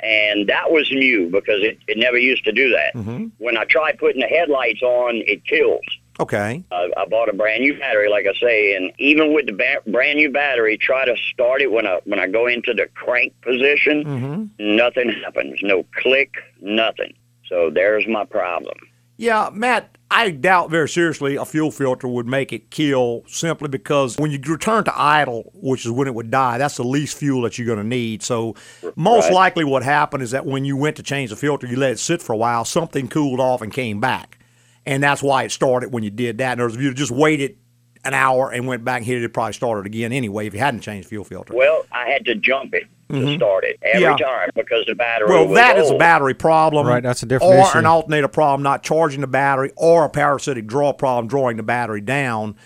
and 0.00 0.48
that 0.48 0.70
was 0.72 0.90
new 0.90 1.28
because 1.30 1.62
it, 1.62 1.78
it 1.86 1.98
never 1.98 2.16
used 2.16 2.44
to 2.46 2.52
do 2.52 2.70
that. 2.70 2.94
hmm 2.94 3.26
When 3.38 3.56
I 3.58 3.64
tried 3.64 3.98
putting 3.98 4.20
the 4.22 4.26
headlights 4.26 4.80
on, 4.82 5.16
it 5.26 5.44
kills. 5.44 5.84
Okay. 6.18 6.62
I, 6.70 6.90
I 6.96 7.04
bought 7.06 7.28
a 7.28 7.32
brand 7.34 7.62
new 7.62 7.78
battery, 7.78 8.08
like 8.08 8.26
I 8.26 8.34
say, 8.38 8.74
and 8.74 8.92
even 8.98 9.32
with 9.34 9.46
the 9.46 9.52
ba- 9.52 9.82
brand 9.90 10.16
new 10.18 10.30
battery, 10.30 10.76
try 10.78 11.04
to 11.04 11.16
start 11.16 11.60
it 11.62 11.70
when 11.72 11.86
I 11.86 12.00
when 12.04 12.18
I 12.18 12.26
go 12.26 12.46
into 12.46 12.72
the 12.72 12.86
crank 12.94 13.32
position, 13.42 14.02
hmm 14.04 14.44
nothing 14.58 15.10
happens. 15.10 15.60
No 15.62 15.84
click, 15.96 16.34
nothing. 16.60 17.12
So 17.48 17.70
there's 17.70 18.06
my 18.06 18.24
problem. 18.24 18.76
Yeah, 19.18 19.50
Matt, 19.52 19.96
I 20.10 20.30
doubt 20.30 20.70
very 20.70 20.88
seriously 20.88 21.36
a 21.36 21.44
fuel 21.44 21.70
filter 21.70 22.08
would 22.08 22.26
make 22.26 22.52
it 22.52 22.70
kill 22.70 23.22
simply 23.28 23.68
because 23.68 24.16
when 24.16 24.30
you 24.30 24.40
return 24.46 24.84
to 24.84 24.92
idle, 25.00 25.50
which 25.54 25.84
is 25.84 25.90
when 25.92 26.08
it 26.08 26.14
would 26.14 26.30
die, 26.30 26.58
that's 26.58 26.76
the 26.76 26.84
least 26.84 27.16
fuel 27.18 27.42
that 27.42 27.56
you're 27.56 27.66
going 27.66 27.78
to 27.78 27.84
need. 27.84 28.22
So, 28.22 28.54
most 28.96 29.24
Right. 29.26 29.34
likely 29.34 29.64
what 29.64 29.82
happened 29.82 30.22
is 30.22 30.32
that 30.32 30.44
when 30.44 30.64
you 30.64 30.76
went 30.76 30.96
to 30.96 31.02
change 31.02 31.30
the 31.30 31.36
filter, 31.36 31.66
you 31.66 31.76
let 31.76 31.92
it 31.92 31.98
sit 31.98 32.20
for 32.20 32.32
a 32.32 32.36
while, 32.36 32.64
something 32.64 33.06
cooled 33.08 33.38
off 33.38 33.62
and 33.62 33.72
came 33.72 34.00
back. 34.00 34.38
And 34.84 35.02
that's 35.02 35.22
why 35.22 35.44
it 35.44 35.52
started 35.52 35.92
when 35.92 36.02
you 36.02 36.10
did 36.10 36.38
that. 36.38 36.54
In 36.54 36.60
other 36.60 36.64
words, 36.64 36.76
if 36.76 36.82
you 36.82 36.92
just 36.92 37.12
waited 37.12 37.56
an 38.04 38.14
hour 38.14 38.50
and 38.50 38.66
went 38.66 38.84
back 38.84 38.98
and 38.98 39.06
hit 39.06 39.18
it, 39.18 39.24
it 39.24 39.32
probably 39.32 39.52
started 39.52 39.86
again 39.86 40.12
anyway 40.12 40.46
if 40.48 40.54
you 40.54 40.58
hadn't 40.58 40.80
changed 40.80 41.06
the 41.06 41.10
fuel 41.10 41.22
filter. 41.24 41.54
Well, 41.54 41.86
I 41.92 42.08
had 42.08 42.24
to 42.24 42.34
jump 42.34 42.74
it 42.74 42.84
to 43.10 43.36
start 43.36 43.64
it 43.64 43.78
every 43.82 44.02
Mm-hmm. 44.06 44.16
Yeah. 44.18 44.26
time 44.26 44.50
because 44.54 44.84
the 44.86 44.94
battery 44.94 45.28
Well, 45.28 45.46
was 45.48 45.56
that 45.56 45.78
is 45.78 45.90
a 45.90 45.96
battery 45.96 46.34
problem. 46.34 46.86
Right, 46.86 47.02
that's 47.02 47.22
a 47.22 47.26
different 47.26 47.54
Or 47.54 47.60
issue. 47.68 47.78
an 47.78 47.86
alternator 47.86 48.28
problem, 48.28 48.62
not 48.62 48.82
charging 48.82 49.20
the 49.20 49.26
battery, 49.26 49.70
or 49.76 50.04
a 50.04 50.08
parasitic 50.08 50.66
draw 50.66 50.92
problem, 50.92 51.26
drawing 51.28 51.56
the 51.56 51.62
battery 51.62 52.00
down. 52.00 52.56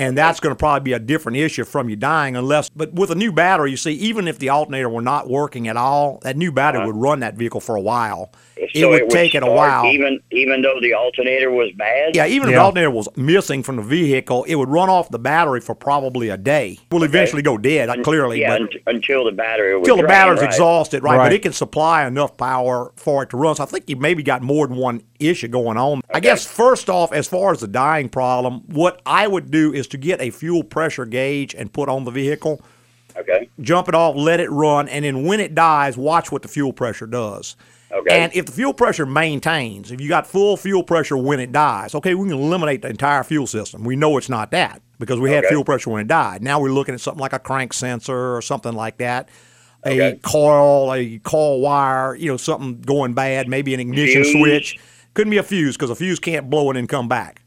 And 0.00 0.16
that's 0.16 0.40
going 0.40 0.52
to 0.52 0.56
probably 0.58 0.82
be 0.82 0.92
a 0.94 0.98
different 0.98 1.36
issue 1.36 1.64
from 1.64 1.90
you 1.90 1.96
dying, 1.96 2.34
unless. 2.34 2.70
But 2.70 2.94
with 2.94 3.10
a 3.10 3.14
new 3.14 3.32
battery, 3.32 3.70
you 3.70 3.76
see, 3.76 3.92
even 3.92 4.28
if 4.28 4.38
the 4.38 4.48
alternator 4.48 4.88
were 4.88 5.02
not 5.02 5.28
working 5.28 5.68
at 5.68 5.76
all, 5.76 6.20
that 6.22 6.38
new 6.38 6.50
battery 6.50 6.86
would 6.86 6.96
run 6.96 7.20
that 7.20 7.34
vehicle 7.34 7.60
for 7.60 7.76
a 7.76 7.80
while. 7.80 8.32
it 8.56 8.80
So 8.80 8.88
would 8.88 9.10
take 9.10 9.34
it 9.34 9.42
a 9.42 9.50
while. 9.50 9.84
even 9.84 10.20
even 10.30 10.62
though 10.62 10.80
the 10.80 10.94
alternator 10.94 11.50
was 11.50 11.70
bad. 11.76 12.16
Yeah, 12.16 12.26
even 12.26 12.48
if 12.48 12.54
the 12.54 12.60
alternator 12.60 12.90
was 12.90 13.08
missing 13.16 13.62
from 13.62 13.76
the 13.76 13.82
vehicle, 13.82 14.44
it 14.44 14.54
would 14.54 14.70
run 14.70 14.88
off 14.88 15.10
the 15.10 15.18
battery 15.18 15.60
for 15.60 15.74
probably 15.74 16.30
a 16.30 16.38
day. 16.38 16.78
Will 16.90 17.04
eventually 17.04 17.42
go 17.42 17.58
dead, 17.58 17.90
uh, 17.90 18.02
clearly. 18.02 18.40
yeah, 18.40 18.58
but 18.58 18.70
until 18.86 19.24
the 19.24 19.32
battery 19.32 19.76
until 19.76 19.98
the 19.98 20.04
battery's 20.04 20.40
right. 20.40 20.48
exhausted, 20.48 21.02
right? 21.02 21.18
But 21.18 21.34
it 21.34 21.42
can 21.42 21.52
supply 21.52 22.06
enough 22.06 22.38
power 22.38 22.92
for 22.96 23.22
it 23.22 23.30
to 23.30 23.36
run. 23.36 23.54
So 23.54 23.64
I 23.64 23.66
think 23.66 23.86
you 23.86 23.96
maybe 23.96 24.22
got 24.22 24.40
more 24.40 24.66
than 24.66 24.78
one 24.78 25.02
issue 25.18 25.48
going 25.48 25.76
on. 25.76 26.00
I 26.12 26.20
guess 26.20 26.46
first 26.46 26.88
off, 26.88 27.12
as 27.12 27.28
far 27.28 27.52
as 27.52 27.60
the 27.60 27.68
dying 27.68 28.08
problem, 28.08 28.62
what 28.66 29.02
I 29.04 29.26
would 29.26 29.50
do 29.50 29.74
is 29.74 29.86
to 29.90 29.98
get 29.98 30.20
a 30.20 30.30
fuel 30.30 30.62
pressure 30.62 31.04
gauge 31.06 31.54
and 31.54 31.72
put 31.72 31.88
on 31.88 32.04
the 32.04 32.10
vehicle, 32.10 32.60
Okay. 33.16 33.48
jump 33.60 33.88
it 33.88 33.94
off, 33.94 34.16
let 34.16 34.40
it 34.40 34.50
run, 34.50 34.88
and 34.88 35.04
then 35.04 35.24
when 35.24 35.40
it 35.40 35.54
dies, 35.54 35.96
watch 35.96 36.30
what 36.32 36.42
the 36.42 36.48
fuel 36.48 36.72
pressure 36.72 37.06
does. 37.06 37.56
Okay. 37.92 38.20
And 38.22 38.32
if 38.34 38.46
the 38.46 38.52
fuel 38.52 38.72
pressure 38.72 39.04
maintains, 39.04 39.90
if 39.90 40.00
you 40.00 40.08
got 40.08 40.24
full 40.26 40.56
fuel 40.56 40.84
pressure 40.84 41.16
when 41.16 41.40
it 41.40 41.50
dies, 41.50 41.92
okay, 41.96 42.14
we 42.14 42.28
can 42.28 42.38
eliminate 42.38 42.82
the 42.82 42.88
entire 42.88 43.24
fuel 43.24 43.48
system. 43.48 43.82
We 43.82 43.96
know 43.96 44.16
it's 44.16 44.28
not 44.28 44.52
that 44.52 44.80
because 45.00 45.18
we 45.18 45.30
had 45.30 45.40
Okay. 45.44 45.48
fuel 45.48 45.64
pressure 45.64 45.90
when 45.90 46.02
it 46.02 46.06
died. 46.06 46.40
Now 46.40 46.60
we're 46.60 46.70
looking 46.72 46.94
at 46.94 47.00
something 47.00 47.20
like 47.20 47.32
a 47.32 47.40
crank 47.40 47.72
sensor 47.72 48.36
or 48.36 48.42
something 48.42 48.74
like 48.74 48.98
that. 48.98 49.28
A 49.84 49.90
Okay. 49.90 50.18
coil, 50.22 50.94
a 50.94 51.18
coil 51.24 51.60
wire, 51.60 52.14
you 52.14 52.28
know, 52.28 52.36
something 52.36 52.80
going 52.80 53.12
bad, 53.14 53.48
maybe 53.48 53.74
an 53.74 53.80
ignition 53.80 54.22
Fuse. 54.22 54.32
switch. 54.34 54.78
Couldn't 55.14 55.32
be 55.32 55.38
a 55.38 55.42
fuse 55.42 55.76
because 55.76 55.90
a 55.90 55.96
fuse 55.96 56.20
can't 56.20 56.48
blow 56.48 56.66
it 56.66 56.76
and 56.76 56.76
then 56.76 56.86
come 56.86 57.08
back. 57.08 57.42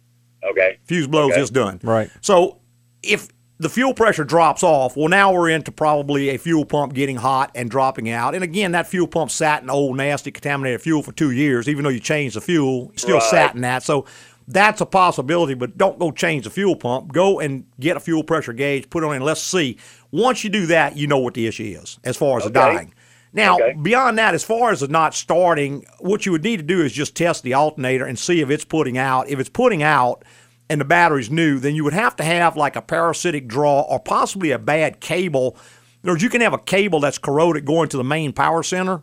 Okay. 0.52 0.78
Fuse 0.86 1.08
blows, 1.08 1.32
Okay. 1.32 1.42
it's 1.42 1.50
done. 1.50 1.80
Right. 1.84 2.10
So 2.22 2.60
if 3.02 3.28
the 3.60 3.70
fuel 3.70 3.94
pressure 3.94 4.24
drops 4.24 4.64
off, 4.64 4.98
well, 4.98 5.08
now 5.08 5.32
we're 5.34 5.50
into 5.50 5.72
probably 5.72 6.30
a 6.30 6.38
fuel 6.38 6.66
pump 6.66 6.94
getting 6.94 7.16
hot 7.16 7.52
and 7.56 7.70
dropping 7.70 8.10
out. 8.10 8.36
And 8.36 8.44
again, 8.44 8.74
that 8.74 8.88
fuel 8.88 9.08
pump 9.08 9.32
sat 9.32 9.64
in 9.64 9.70
old, 9.70 9.96
nasty, 9.96 10.32
contaminated 10.32 10.82
fuel 10.82 11.02
for 11.04 11.12
two 11.14 11.32
years. 11.32 11.70
Even 11.70 11.84
though 11.84 11.90
you 11.90 12.00
changed 12.00 12.36
the 12.36 12.42
fuel, 12.42 12.92
still 12.96 13.18
Right. 13.20 13.24
sat 13.30 13.56
in 13.56 13.62
that. 13.62 13.84
So 13.84 14.06
that's 14.48 14.82
a 14.82 14.86
possibility, 14.86 15.54
but 15.54 15.78
don't 15.78 15.98
go 15.98 16.12
change 16.12 16.44
the 16.44 16.50
fuel 16.50 16.76
pump. 16.76 17.14
Go 17.14 17.40
and 17.40 17.64
get 17.80 17.96
a 17.96 18.00
fuel 18.02 18.24
pressure 18.24 18.52
gauge, 18.52 18.90
put 18.90 19.04
it 19.04 19.08
on, 19.08 19.16
and 19.16 19.24
let's 19.24 19.42
see. 19.42 19.78
Once 20.12 20.44
you 20.44 20.50
do 20.50 20.66
that, 20.66 20.98
you 20.98 21.08
know 21.08 21.20
what 21.20 21.34
the 21.34 21.48
issue 21.48 21.78
is 21.82 21.98
as 22.04 22.18
far 22.18 22.38
as 22.40 22.44
the 22.44 22.50
dying. 22.50 22.94
Now, 23.34 23.56
Okay. 23.56 23.76
beyond 23.82 24.18
that, 24.20 24.36
as 24.36 24.44
far 24.44 24.72
as 24.72 24.82
the 24.82 24.88
not 24.88 25.16
starting, 25.16 25.86
what 26.00 26.26
you 26.26 26.32
would 26.32 26.44
need 26.44 26.58
to 26.58 26.64
do 26.64 26.82
is 26.82 26.94
just 26.94 27.16
test 27.16 27.44
the 27.44 27.54
alternator 27.56 28.06
and 28.06 28.18
see 28.18 28.42
if 28.42 28.50
it's 28.50 28.64
putting 28.64 28.98
out. 28.98 29.28
If 29.28 29.40
it's 29.40 29.50
putting 29.50 29.82
out 29.82 30.24
and 30.70 30.80
the 30.80 30.86
battery's 30.86 31.32
new, 31.32 31.60
then 31.60 31.74
you 31.76 31.84
would 31.84 31.94
have 31.94 32.16
to 32.18 32.24
have 32.24 32.56
like 32.56 32.76
a 32.76 32.82
parasitic 32.82 33.48
draw 33.48 33.82
or 33.82 34.00
possibly 34.00 34.52
a 34.52 34.60
bad 34.60 35.00
cable. 35.00 35.58
In 36.04 36.10
other 36.10 36.14
words, 36.14 36.24
you 36.24 36.30
can 36.30 36.42
have 36.42 36.54
a 36.54 36.60
cable 36.60 37.00
that's 37.00 37.18
corroded 37.18 37.66
going 37.66 37.90
to 37.90 37.98
the 37.98 38.04
main 38.04 38.34
power 38.34 38.62
center. 38.62 39.02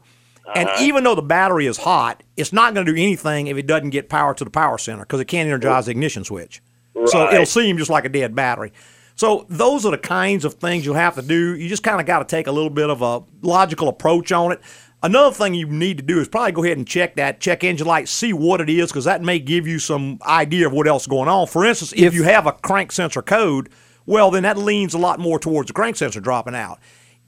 And 0.55 0.69
uh-huh. 0.69 0.83
even 0.83 1.05
though 1.05 1.15
the 1.15 1.23
battery 1.23 1.67
is 1.67 1.77
hot, 1.79 2.23
it's 2.37 2.53
not 2.53 2.75
going 2.75 2.87
to 2.87 2.93
do 2.93 3.01
anything 3.01 3.47
if 3.49 3.57
it 3.57 3.67
doesn't 3.67 3.91
get 3.91 4.09
power 4.09 4.35
to 4.35 4.45
the 4.45 4.51
power 4.51 4.79
center 4.79 5.03
because 5.03 5.21
it 5.21 5.27
can't 5.27 5.47
energize 5.47 5.87
the 5.87 5.93
ignition 5.93 6.25
switch. 6.25 6.61
So 7.07 7.31
it'll 7.33 7.47
seem 7.47 7.79
just 7.79 7.91
like 7.91 8.05
a 8.05 8.09
dead 8.09 8.35
battery. 8.35 8.73
So 9.21 9.45
those 9.51 9.85
are 9.85 9.91
the 9.91 9.99
kinds 9.99 10.47
of 10.47 10.55
things 10.55 10.87
you'll 10.87 10.95
have 10.95 11.15
to 11.17 11.21
do. 11.21 11.55
You 11.55 11.69
just 11.69 11.83
kind 11.83 12.01
of 12.01 12.07
got 12.07 12.21
to 12.21 12.25
take 12.25 12.47
a 12.47 12.53
little 12.53 12.71
bit 12.71 12.89
of 12.89 13.03
a 13.03 13.23
logical 13.43 13.89
approach 13.89 14.33
on 14.33 14.51
it. 14.51 14.63
Another 15.03 15.35
thing 15.35 15.53
you 15.53 15.67
need 15.67 15.99
to 15.99 16.03
do 16.03 16.21
is 16.21 16.27
probably 16.27 16.53
go 16.53 16.65
ahead 16.65 16.79
and 16.79 16.87
check 16.87 17.17
that 17.17 17.39
check 17.39 17.63
engine 17.63 17.87
light, 17.87 18.09
see 18.09 18.33
what 18.33 18.63
it 18.63 18.71
is, 18.71 18.91
because 18.91 19.05
that 19.05 19.21
may 19.21 19.39
give 19.39 19.67
you 19.67 19.79
some 19.79 20.21
idea 20.23 20.67
of 20.67 20.73
what 20.73 20.89
else 20.89 21.03
is 21.03 21.07
going 21.07 21.29
on. 21.29 21.47
For 21.49 21.67
instance, 21.67 21.93
if, 21.93 21.99
If- 21.99 22.15
you 22.15 22.23
have 22.23 22.47
a 22.47 22.53
crank 22.53 22.93
sensor 22.93 23.21
code, 23.21 23.69
well, 24.07 24.31
then 24.31 24.45
that 24.45 24.57
leans 24.57 24.95
a 24.95 24.99
lot 24.99 25.21
more 25.21 25.39
towards 25.39 25.67
the 25.67 25.75
crank 25.75 25.97
sensor 25.97 26.21
dropping 26.21 26.55
out. 26.55 26.79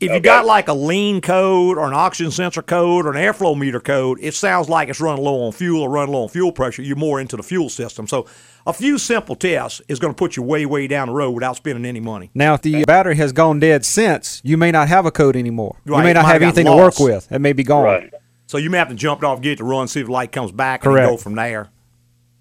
If 0.01 0.11
you 0.11 0.21
got 0.21 0.47
like 0.47 0.69
a 0.69 0.73
lean 0.73 1.21
code 1.21 1.77
or 1.77 1.87
an 1.87 1.95
oxygen 1.95 2.33
sensor 2.33 2.63
code 2.63 3.07
or 3.07 3.13
an 3.13 3.17
airflow 3.17 3.57
meter 3.57 3.81
code, 3.81 4.19
it 4.21 4.35
sounds 4.35 4.69
like 4.69 4.89
it's 4.89 5.01
running 5.01 5.23
low 5.23 5.43
on 5.45 5.53
fuel 5.53 5.83
or 5.83 5.91
running 5.91 6.15
low 6.15 6.23
on 6.23 6.29
fuel 6.31 6.53
pressure. 6.53 6.83
You're 6.83 6.97
more 6.97 7.21
into 7.21 7.37
the 7.37 7.43
fuel 7.43 7.69
system. 7.69 8.09
So 8.09 8.27
a 8.67 8.73
few 8.73 8.99
simple 8.99 9.35
tests 9.35 9.81
is 9.89 9.99
going 9.99 10.13
to 10.15 10.17
put 10.17 10.37
you 10.37 10.43
way, 10.43 10.67
way 10.67 10.87
down 10.87 11.09
the 11.09 11.15
road 11.15 11.31
without 11.33 11.57
spending 11.57 11.85
any 11.85 12.01
money. 12.01 12.31
Now, 12.35 12.55
if 12.55 12.63
the 12.63 12.85
battery 12.85 13.17
has 13.17 13.33
gone 13.33 13.61
dead 13.61 13.85
since, 13.85 14.41
you 14.45 14.57
may 14.57 14.71
not 14.71 14.89
have 14.89 15.07
a 15.07 15.11
code 15.11 15.37
anymore. 15.37 15.77
Right, 15.85 15.99
You 15.99 16.05
may 16.05 16.13
not 16.13 16.25
have 16.25 16.33
have 16.35 16.41
got 16.41 16.47
anything 16.47 16.67
to 16.67 16.77
work 16.77 16.99
with. 16.99 17.31
It 17.31 17.41
may 17.41 17.53
be 17.53 17.65
gone. 17.65 17.85
Right. 17.85 18.15
So 18.47 18.59
you 18.59 18.71
may 18.71 18.79
have 18.79 18.89
to 18.89 18.95
jump 18.95 19.23
it 19.23 19.27
off, 19.27 19.41
get 19.41 19.53
it 19.53 19.57
to 19.57 19.65
run, 19.65 19.89
see 19.89 20.01
if 20.01 20.07
the 20.07 20.13
light 20.13 20.31
comes 20.33 20.53
back, 20.53 20.85
and 20.85 20.95
go 20.95 21.17
from 21.17 21.35
there. 21.35 21.71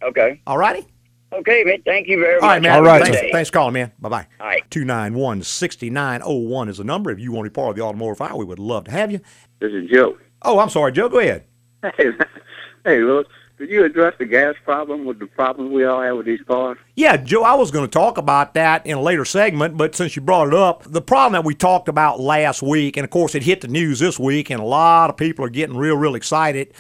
Okay. 0.04 0.42
All 0.46 0.58
righty? 0.58 0.86
Okay, 1.34 1.64
man. 1.64 1.82
Thank 1.86 2.08
you 2.08 2.20
very 2.20 2.36
much. 2.36 2.42
right, 2.44 2.62
man. 2.62 2.72
All 2.74 2.84
right, 2.84 3.04
Thanks, 3.04 3.22
thanks 3.32 3.50
for 3.50 3.54
calling, 3.54 3.74
man. 3.74 3.92
Bye 4.00 4.10
bye. 4.10 4.28
All 4.40 4.48
right. 4.48 4.70
291 4.70 5.44
6901 5.44 6.70
is 6.70 6.78
the 6.78 6.84
number. 6.84 7.12
If 7.12 7.20
you 7.20 7.32
want 7.32 7.46
to 7.46 7.50
be 7.50 7.54
part 7.54 7.70
of 7.70 7.76
the 7.78 7.82
automotive 7.84 8.20
hour, 8.22 8.36
we 8.36 8.44
would 8.44 8.60
love 8.60 8.86
to 8.86 8.92
have 8.92 9.12
you. 9.12 9.22
This 9.60 9.72
is 9.72 9.90
Joe. 9.90 10.18
Oh, 10.42 10.60
I'm 10.60 10.70
sorry, 10.70 10.92
Joe. 10.92 11.08
Go 11.08 11.20
ahead. 11.20 11.46
Hey, 11.84 12.12
hey, 12.84 13.00
Louis, 13.00 13.26
could 13.62 13.70
you 13.70 13.86
address 13.86 14.16
the 14.18 14.26
gas 14.26 14.56
problem 14.66 15.06
with 15.06 15.20
the 15.20 15.28
problem 15.28 15.72
we 15.72 15.86
all 15.86 16.02
have 16.02 16.18
with 16.18 16.26
these 16.26 16.42
cars? 16.48 16.80
Yeah, 16.96 17.16
Joe, 17.16 17.44
I 17.44 17.54
was 17.54 17.70
going 17.70 17.86
to 17.86 17.92
talk 17.92 18.18
about 18.18 18.56
that 18.56 18.88
in 18.88 18.98
a 18.98 19.02
later 19.02 19.24
segment, 19.24 19.78
but 19.78 19.94
since 19.94 20.16
you 20.16 20.24
brought 20.24 20.48
it 20.48 20.56
up, 20.56 20.82
the 20.84 21.00
problem 21.00 21.34
that 21.34 21.46
we 21.46 21.54
talked 21.54 21.88
about 21.88 22.20
last 22.20 22.64
week, 22.64 22.98
and 22.98 23.04
of 23.04 23.12
course 23.12 23.36
it 23.36 23.44
hit 23.44 23.62
the 23.62 23.68
news 23.68 24.00
this 24.00 24.18
week, 24.18 24.50
and 24.50 24.60
a 24.60 24.66
lot 24.66 25.12
of 25.12 25.18
people 25.18 25.46
are 25.46 25.50
getting 25.50 25.78
real, 25.78 25.96
real 25.96 26.16
excited, 26.16 26.74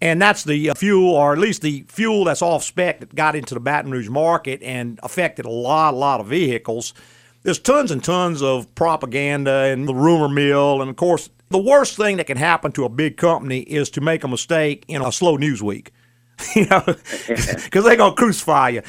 and 0.00 0.22
that's 0.22 0.44
the 0.44 0.70
uh, 0.70 0.74
fuel, 0.74 1.16
or 1.16 1.32
at 1.32 1.40
least 1.40 1.62
the 1.62 1.84
fuel 1.88 2.22
that's 2.22 2.42
off 2.42 2.62
spec 2.62 3.00
that 3.00 3.12
got 3.12 3.34
into 3.34 3.54
the 3.54 3.60
Baton 3.60 3.90
Rouge 3.90 4.08
market 4.08 4.62
and 4.62 5.00
affected 5.02 5.46
a 5.46 5.50
lot, 5.50 5.94
a 5.94 5.96
lot 5.96 6.20
of 6.20 6.28
vehicles. 6.28 6.94
There's 7.42 7.58
tons 7.58 7.90
and 7.90 8.04
tons 8.04 8.40
of 8.40 8.72
propaganda 8.76 9.64
and 9.64 9.88
the 9.88 9.96
rumor 9.96 10.28
mill, 10.28 10.80
and 10.80 10.90
of 10.90 10.94
course, 10.94 11.28
the 11.48 11.58
worst 11.58 11.96
thing 11.96 12.18
that 12.18 12.28
can 12.28 12.36
happen 12.36 12.70
to 12.70 12.84
a 12.84 12.88
big 12.88 13.16
company 13.16 13.62
is 13.62 13.90
to 13.90 14.00
make 14.00 14.22
a 14.22 14.28
mistake 14.28 14.84
in 14.86 15.02
a 15.02 15.10
slow 15.10 15.36
news 15.36 15.60
week 15.60 15.90
you 16.54 16.66
know, 16.66 16.82
because 16.86 17.84
they're 17.84 17.96
gonna 17.96 18.14
crucify 18.14 18.70
you. 18.70 18.82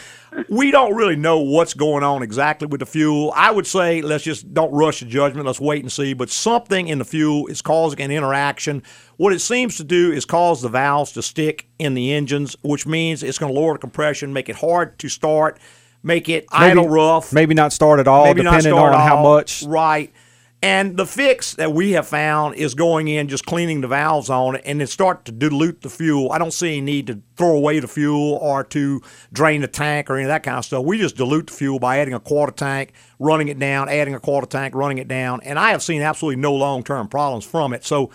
We 0.47 0.71
don't 0.71 0.95
really 0.95 1.17
know 1.17 1.39
what's 1.39 1.73
going 1.73 2.03
on 2.03 2.23
exactly 2.23 2.67
with 2.67 2.79
the 2.79 2.85
fuel. 2.85 3.33
I 3.35 3.51
would 3.51 3.67
say 3.67 4.01
let's 4.01 4.23
just 4.23 4.53
don't 4.53 4.71
rush 4.71 4.99
to 4.99 5.05
judgment. 5.05 5.45
Let's 5.45 5.59
wait 5.59 5.83
and 5.83 5.91
see. 5.91 6.13
But 6.13 6.29
something 6.29 6.87
in 6.87 6.99
the 6.99 7.05
fuel 7.05 7.47
is 7.47 7.61
causing 7.61 7.99
an 7.99 8.11
interaction. 8.11 8.81
What 9.17 9.33
it 9.33 9.39
seems 9.39 9.75
to 9.77 9.83
do 9.83 10.11
is 10.11 10.23
cause 10.23 10.61
the 10.61 10.69
valves 10.69 11.11
to 11.13 11.21
stick 11.21 11.67
in 11.79 11.95
the 11.95 12.13
engines, 12.13 12.55
which 12.61 12.87
means 12.87 13.23
it's 13.23 13.37
going 13.37 13.53
to 13.53 13.59
lower 13.59 13.73
the 13.73 13.79
compression, 13.79 14.31
make 14.31 14.47
it 14.47 14.55
hard 14.55 14.97
to 14.99 15.09
start, 15.09 15.59
make 16.01 16.29
it 16.29 16.45
idle 16.49 16.87
rough 16.87 17.33
Maybe 17.33 17.53
not 17.53 17.73
start 17.73 17.99
at 17.99 18.07
all, 18.07 18.25
maybe 18.25 18.43
depending 18.43 18.73
on 18.73 18.93
how 18.93 19.21
much. 19.21 19.63
Right. 19.63 20.13
And 20.63 20.95
the 20.95 21.07
fix 21.07 21.55
that 21.55 21.73
we 21.73 21.93
have 21.93 22.07
found 22.07 22.53
is 22.53 22.75
going 22.75 23.07
in, 23.07 23.27
just 23.27 23.47
cleaning 23.47 23.81
the 23.81 23.87
valves 23.87 24.29
on 24.29 24.57
it, 24.57 24.61
and 24.63 24.79
then 24.79 24.85
start 24.85 25.25
to 25.25 25.31
dilute 25.31 25.81
the 25.81 25.89
fuel. 25.89 26.31
I 26.31 26.37
don't 26.37 26.53
see 26.53 26.77
any 26.77 26.81
need 26.81 27.07
to 27.07 27.19
throw 27.35 27.55
away 27.55 27.79
the 27.79 27.87
fuel 27.87 28.35
or 28.35 28.63
to 28.65 29.01
drain 29.33 29.61
the 29.61 29.67
tank 29.67 30.07
or 30.07 30.17
any 30.17 30.25
of 30.25 30.27
that 30.27 30.43
kind 30.43 30.59
of 30.59 30.65
stuff. 30.65 30.85
We 30.85 30.99
just 30.99 31.15
dilute 31.15 31.47
the 31.47 31.53
fuel 31.53 31.79
by 31.79 31.97
adding 31.97 32.13
a 32.13 32.19
quarter 32.19 32.51
tank, 32.51 32.93
running 33.17 33.47
it 33.47 33.57
down, 33.57 33.89
adding 33.89 34.13
a 34.13 34.19
quarter 34.19 34.45
tank, 34.45 34.75
running 34.75 34.99
it 34.99 35.07
down, 35.07 35.41
and 35.41 35.57
I 35.57 35.71
have 35.71 35.81
seen 35.81 36.03
absolutely 36.03 36.39
no 36.39 36.53
long 36.53 36.83
term 36.83 37.07
problems 37.07 37.43
from 37.43 37.73
it. 37.73 37.83
So 37.83 38.11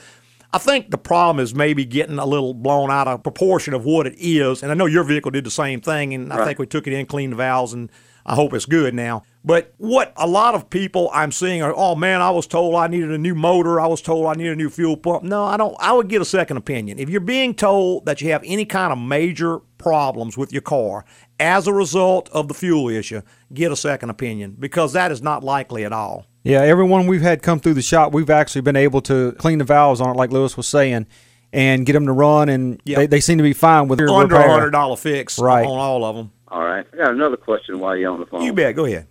I 0.53 0.59
think 0.59 0.93
the 0.93 0.99
problem 0.99 1.43
is 1.43 1.53
maybe 1.53 1.85
getting 1.85 2.19
a 2.21 2.27
little 2.27 2.55
blown 2.55 2.93
out 2.93 3.09
of 3.09 3.25
proportion 3.25 3.75
of 3.75 3.85
what 3.85 4.07
it 4.07 4.15
is. 4.19 4.63
And 4.63 4.71
I 4.71 4.75
know 4.75 4.87
your 4.87 5.03
vehicle 5.03 5.33
did 5.33 5.45
the 5.45 5.51
same 5.51 5.81
thing, 5.81 6.15
and 6.15 6.33
I 6.33 6.45
think 6.45 6.61
we 6.61 6.67
took 6.67 6.87
it 6.87 6.93
in, 6.93 7.07
cleaned 7.07 7.33
the 7.33 7.37
valves, 7.37 7.73
and 7.73 7.91
I 8.25 8.37
hope 8.37 8.55
it's 8.55 8.67
good 8.67 8.95
now. 8.95 9.25
But 9.47 9.73
what 9.79 10.13
a 10.17 10.27
lot 10.27 10.57
of 10.57 10.69
people 10.71 11.09
I'm 11.15 11.31
seeing 11.31 11.63
are, 11.63 11.73
oh 11.75 11.95
man, 11.95 12.21
I 12.21 12.31
was 12.31 12.49
told 12.49 12.75
I 12.75 12.89
needed 12.89 13.13
a 13.13 13.19
new 13.19 13.37
motor. 13.37 13.81
I 13.81 13.87
was 13.87 14.03
told 14.03 14.27
I 14.27 14.35
needed 14.35 14.55
a 14.55 14.57
new 14.57 14.69
fuel 14.69 14.97
pump. 14.97 15.23
No, 15.23 15.45
I 15.45 15.57
don't. 15.57 15.77
I 15.79 15.93
would 15.93 16.09
get 16.09 16.21
a 16.21 16.25
second 16.25 16.57
opinion. 16.57 16.99
If 16.99 17.09
you're 17.09 17.21
being 17.21 17.55
told 17.55 18.07
that 18.07 18.21
you 18.21 18.33
have 18.33 18.43
any 18.45 18.65
kind 18.65 18.93
of 18.93 18.99
major 18.99 19.61
problems 19.79 20.37
with 20.37 20.53
your 20.53 20.63
car 20.63 21.05
as 21.39 21.69
a 21.69 21.73
result 21.73 22.29
of 22.31 22.49
the 22.49 22.55
fuel 22.55 22.89
issue, 22.89 23.23
get 23.55 23.71
a 23.71 23.77
second 23.77 24.11
opinion 24.11 24.57
because 24.59 24.93
that 24.95 25.13
is 25.13 25.23
not 25.23 25.45
likely 25.45 25.85
at 25.85 25.93
all. 25.93 26.27
Yeah, 26.43 26.63
everyone 26.63 27.07
we've 27.07 27.23
had 27.23 27.41
come 27.41 27.61
through 27.61 27.75
the 27.75 27.83
shop, 27.83 28.13
we've 28.13 28.31
actually 28.31 28.63
been 28.63 28.75
able 28.77 29.01
to 29.03 29.31
clean 29.39 29.59
the 29.59 29.65
valves 29.65 30.01
on 30.01 30.11
it, 30.11 30.17
like 30.17 30.33
Louis 30.33 30.57
was 30.57 30.67
saying, 30.67 31.07
and 31.53 31.87
get 31.87 31.93
them 31.93 32.07
to 32.07 32.13
run, 32.13 32.49
and 32.49 32.81
Yep. 32.85 32.97
they, 32.99 33.07
they 33.07 33.21
seem 33.21 33.39
to 33.39 33.45
be 33.45 33.53
fine 33.53 33.87
with 33.87 34.01
Under 34.01 34.13
a 34.13 34.23
repair. 34.23 34.49
hundred 34.51 34.71
dollar 34.71 34.97
fix 34.97 35.39
Right. 35.39 35.65
on 35.65 35.79
all 35.79 36.05
of 36.05 36.17
them. 36.17 36.33
All 36.49 36.63
right. 36.65 36.85
I 36.93 36.97
got 36.97 37.13
another 37.13 37.37
question 37.37 37.79
while 37.79 37.97
you're 37.97 38.11
on 38.13 38.19
the 38.21 38.27
phone. 38.27 38.43
You 38.43 38.53
bet. 38.53 38.75
Go 38.75 38.87
ahead. 38.87 39.07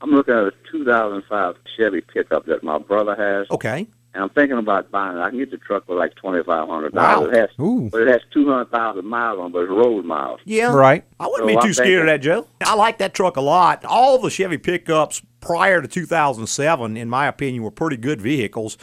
I'm 0.00 0.10
looking 0.10 0.34
at 0.34 0.44
a 0.44 0.52
2005 0.70 1.56
Chevy 1.76 2.00
pickup 2.00 2.46
that 2.46 2.62
my 2.62 2.78
brother 2.78 3.14
has, 3.16 3.46
Okay. 3.50 3.86
and 4.14 4.22
I'm 4.22 4.30
thinking 4.30 4.58
about 4.58 4.90
buying 4.90 5.16
it. 5.18 5.20
I 5.20 5.30
can 5.30 5.38
get 5.38 5.50
the 5.50 5.56
truck 5.56 5.86
for 5.86 5.96
like 5.96 6.14
$2,500. 6.22 6.92
Wow. 6.92 7.24
It 7.24 7.36
has, 7.36 7.48
Ooh. 7.60 7.88
but 7.90 8.02
it 8.02 8.08
has 8.08 8.20
200,000 8.32 9.04
miles 9.04 9.38
on, 9.40 9.46
it, 9.46 9.52
but 9.52 9.60
it's 9.62 9.70
road 9.70 10.04
miles. 10.04 10.40
Yeah. 10.44 10.72
Right. 10.72 11.04
I 11.18 11.26
wouldn't 11.26 11.42
So 11.42 11.46
be 11.48 11.56
I'm 11.56 11.62
too 11.62 11.74
scared 11.74 12.00
of 12.02 12.06
that, 12.06 12.20
Joe. 12.20 12.46
I 12.64 12.74
like 12.74 12.98
that 12.98 13.12
truck 13.14 13.36
a 13.36 13.40
lot. 13.40 13.84
All 13.84 14.18
the 14.18 14.30
Chevy 14.30 14.58
pickups 14.58 15.22
prior 15.40 15.82
to 15.82 15.88
2007, 15.88 16.96
in 16.96 17.08
my 17.08 17.26
opinion, 17.26 17.62
were 17.62 17.70
pretty 17.70 17.96
good 17.96 18.20
vehicles. 18.20 18.78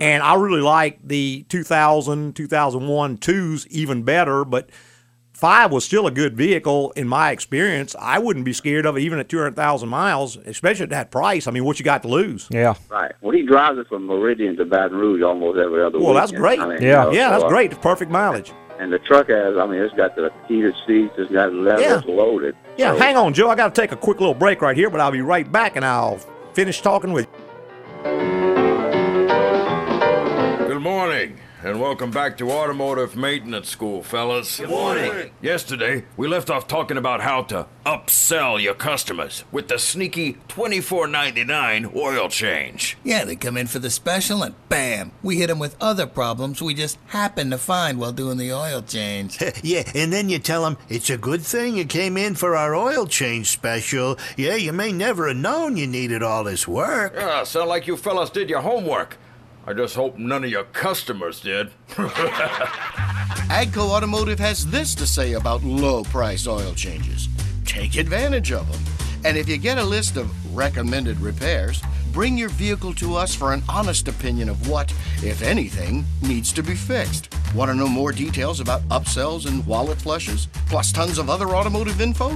And 0.00 0.22
I 0.22 0.34
really 0.34 0.60
like 0.60 1.00
the 1.02 1.44
2000, 1.48 2.36
2001 2.36 3.16
twos 3.16 3.66
even 3.66 4.04
better, 4.04 4.44
but 4.44 4.70
five 5.38 5.70
was 5.70 5.84
still 5.84 6.06
a 6.08 6.10
good 6.10 6.36
vehicle 6.36 6.90
in 6.96 7.06
my 7.06 7.30
experience. 7.30 7.94
I 7.98 8.18
wouldn't 8.18 8.44
be 8.44 8.52
scared 8.52 8.86
of 8.86 8.96
it 8.96 9.00
even 9.02 9.20
at 9.20 9.28
200,000 9.28 9.88
miles, 9.88 10.36
especially 10.36 10.82
at 10.84 10.90
that 10.90 11.12
price. 11.12 11.46
I 11.46 11.52
mean, 11.52 11.64
what 11.64 11.78
you 11.78 11.84
got 11.84 12.02
to 12.02 12.08
lose? 12.08 12.48
Yeah. 12.50 12.74
Right. 12.90 13.12
Well, 13.20 13.30
he 13.32 13.42
drives 13.42 13.78
it 13.78 13.86
from 13.88 14.06
Meridian 14.06 14.56
to 14.56 14.64
Baton 14.64 14.98
Rouge 14.98 15.22
almost 15.22 15.56
every 15.58 15.82
other 15.84 15.98
week. 15.98 16.06
Well, 16.06 16.14
that's 16.14 16.32
great. 16.32 16.58
I 16.58 16.66
mean, 16.66 16.82
Yeah. 16.82 17.04
you 17.04 17.10
know, 17.10 17.12
Yeah, 17.12 17.26
so, 17.28 17.30
that's 17.32 17.44
uh, 17.44 17.48
great. 17.48 17.80
Perfect 17.80 18.10
mileage. 18.10 18.52
And 18.80 18.92
the 18.92 18.98
truck 18.98 19.28
has, 19.28 19.56
I 19.56 19.66
mean, 19.66 19.80
it's 19.80 19.94
got 19.94 20.16
the 20.16 20.32
heated 20.48 20.74
seats, 20.86 21.14
it's 21.18 21.30
got 21.32 21.52
leather, 21.52 21.82
Yeah. 21.82 21.98
it's 21.98 22.06
loaded. 22.06 22.56
Yeah, 22.76 22.92
So- 22.94 22.98
hang 22.98 23.16
on, 23.16 23.32
Joe. 23.32 23.48
I 23.48 23.54
got 23.54 23.72
to 23.74 23.80
take 23.80 23.92
a 23.92 23.96
quick 23.96 24.18
little 24.18 24.34
break 24.34 24.60
right 24.60 24.76
here, 24.76 24.90
but 24.90 25.00
I'll 25.00 25.12
be 25.12 25.20
right 25.22 25.50
back 25.50 25.76
and 25.76 25.84
I'll 25.84 26.18
finish 26.52 26.80
talking 26.80 27.12
with 27.12 27.26
you. 27.26 28.08
Good 30.66 30.80
morning, 30.82 31.38
and 31.68 31.82
welcome 31.82 32.10
back 32.10 32.38
to 32.38 32.50
Automotive 32.50 33.14
Maintenance 33.14 33.68
School, 33.68 34.02
fellas. 34.02 34.58
Good 34.58 34.70
morning. 34.70 35.30
Yesterday, 35.42 36.06
we 36.16 36.26
left 36.26 36.48
off 36.48 36.66
talking 36.66 36.96
about 36.96 37.20
how 37.20 37.42
to 37.42 37.66
upsell 37.84 38.60
your 38.62 38.72
customers 38.72 39.44
with 39.52 39.68
the 39.68 39.78
sneaky 39.78 40.38
$24.99 40.48 41.94
oil 41.94 42.30
change. 42.30 42.96
Yeah, 43.04 43.26
they 43.26 43.36
come 43.36 43.58
in 43.58 43.66
for 43.66 43.80
the 43.80 43.90
special 43.90 44.42
and 44.42 44.54
bam, 44.70 45.12
we 45.22 45.36
hit 45.36 45.48
them 45.48 45.58
with 45.58 45.76
other 45.78 46.06
problems 46.06 46.62
we 46.62 46.72
just 46.72 46.96
happened 47.08 47.50
to 47.50 47.58
find 47.58 47.98
while 47.98 48.12
doing 48.12 48.38
the 48.38 48.50
oil 48.50 48.80
change. 48.80 49.38
yeah, 49.62 49.82
and 49.94 50.10
then 50.10 50.30
you 50.30 50.38
tell 50.38 50.62
them 50.64 50.78
it's 50.88 51.10
a 51.10 51.18
good 51.18 51.42
thing 51.42 51.76
you 51.76 51.84
came 51.84 52.16
in 52.16 52.34
for 52.34 52.56
our 52.56 52.74
oil 52.74 53.06
change 53.06 53.48
special. 53.48 54.18
Yeah, 54.38 54.54
you 54.54 54.72
may 54.72 54.90
never 54.90 55.28
have 55.28 55.36
known 55.36 55.76
you 55.76 55.86
needed 55.86 56.22
all 56.22 56.44
this 56.44 56.66
work. 56.66 57.12
Yeah, 57.14 57.44
sound 57.44 57.68
like 57.68 57.86
you 57.86 57.98
fellas 57.98 58.30
did 58.30 58.48
your 58.48 58.62
homework. 58.62 59.18
I 59.68 59.74
just 59.74 59.94
hope 59.94 60.16
none 60.16 60.44
of 60.44 60.50
your 60.50 60.64
customers 60.64 61.42
did. 61.42 61.68
Agco 63.50 63.90
Automotive 63.90 64.38
has 64.38 64.66
this 64.66 64.94
to 64.94 65.06
say 65.06 65.34
about 65.34 65.62
low 65.62 66.04
price 66.04 66.46
oil 66.46 66.72
changes 66.72 67.28
take 67.66 67.96
advantage 67.96 68.50
of 68.50 68.66
them. 68.72 68.80
And 69.26 69.36
if 69.36 69.46
you 69.46 69.58
get 69.58 69.76
a 69.76 69.84
list 69.84 70.16
of 70.16 70.56
recommended 70.56 71.20
repairs, 71.20 71.82
bring 72.12 72.38
your 72.38 72.48
vehicle 72.48 72.94
to 72.94 73.14
us 73.14 73.34
for 73.34 73.52
an 73.52 73.62
honest 73.68 74.08
opinion 74.08 74.48
of 74.48 74.70
what, 74.70 74.90
if 75.22 75.42
anything, 75.42 76.06
needs 76.22 76.50
to 76.54 76.62
be 76.62 76.74
fixed. 76.74 77.28
Want 77.54 77.70
to 77.70 77.74
know 77.74 77.88
more 77.88 78.10
details 78.12 78.60
about 78.60 78.80
upsells 78.88 79.44
and 79.46 79.66
wallet 79.66 80.00
flushes, 80.00 80.48
plus 80.64 80.92
tons 80.92 81.18
of 81.18 81.28
other 81.28 81.48
automotive 81.48 82.00
info? 82.00 82.30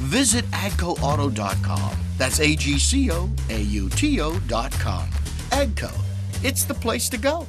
Visit 0.00 0.46
agcoauto.com. 0.52 1.98
That's 2.16 2.40
A 2.40 2.56
G 2.56 2.78
C 2.78 3.10
O 3.10 3.28
A 3.50 3.60
U 3.60 3.90
T 3.90 4.22
O.com. 4.22 5.10
Agco, 5.50 6.07
it's 6.42 6.64
the 6.64 6.74
place 6.74 7.08
to 7.10 7.18
go. 7.18 7.46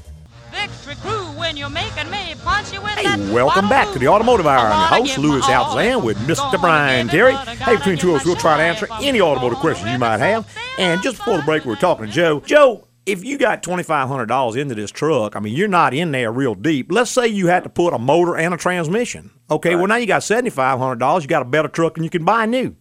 Victory 0.52 0.96
crew 0.96 1.26
when 1.38 1.56
you're 1.56 1.70
making 1.70 2.10
me 2.10 2.34
punch 2.44 2.74
you 2.74 2.82
with 2.82 2.92
Hey, 2.92 3.04
that 3.04 3.20
welcome 3.34 3.70
back 3.70 3.92
to 3.94 4.00
the 4.00 4.08
Automotive 4.08 4.48
Hour. 4.48 4.68
I'm 4.68 5.06
your 5.06 5.16
host, 5.16 5.18
Louis 5.20 5.42
Altazan, 5.42 6.04
with 6.04 6.18
Mr. 6.20 6.60
Brian 6.60 7.08
Terry. 7.08 7.36
Hey, 7.36 7.76
between 7.76 7.98
two 7.98 8.12
of 8.12 8.22
us, 8.22 8.26
we'll 8.26 8.36
try 8.36 8.58
to 8.58 8.64
answer 8.64 8.88
any 9.02 9.22
automotive 9.22 9.60
questions 9.60 9.92
you 9.92 10.00
might 10.00 10.18
have. 10.18 10.52
And 10.80 11.02
just 11.04 11.18
before 11.18 11.38
the 11.38 11.44
break, 11.44 11.66
we 11.66 11.70
were 11.70 11.76
talking 11.76 12.08
to 12.08 12.12
Joe. 12.12 12.40
Joe, 12.40 12.88
if 13.06 13.24
you 13.24 13.38
got 13.38 13.62
$2,500 13.62 14.58
into 14.58 14.74
this 14.74 14.90
truck, 14.90 15.36
I 15.36 15.40
mean, 15.40 15.56
you're 15.56 15.68
not 15.68 15.94
in 15.94 16.12
there 16.12 16.32
real 16.32 16.56
deep. 16.56 16.92
Let's 16.92 17.12
say 17.12 17.28
you 17.28 17.48
had 17.48 17.64
to 17.64 17.70
put 17.70 17.94
a 17.94 18.00
motor 18.00 18.36
and 18.36 18.54
a 18.54 18.58
transmission. 18.58 19.30
Okay, 19.52 19.76
well, 19.76 19.88
now 19.88 19.98
you 19.98 20.08
got 20.08 20.22
$7,500. 20.22 21.22
You 21.22 21.28
got 21.28 21.44
a 21.44 21.46
better 21.46 21.68
truck 21.68 21.96
than 21.96 22.04
you 22.04 22.10
can 22.10 22.26
buy 22.26 22.48
new. 22.48 22.76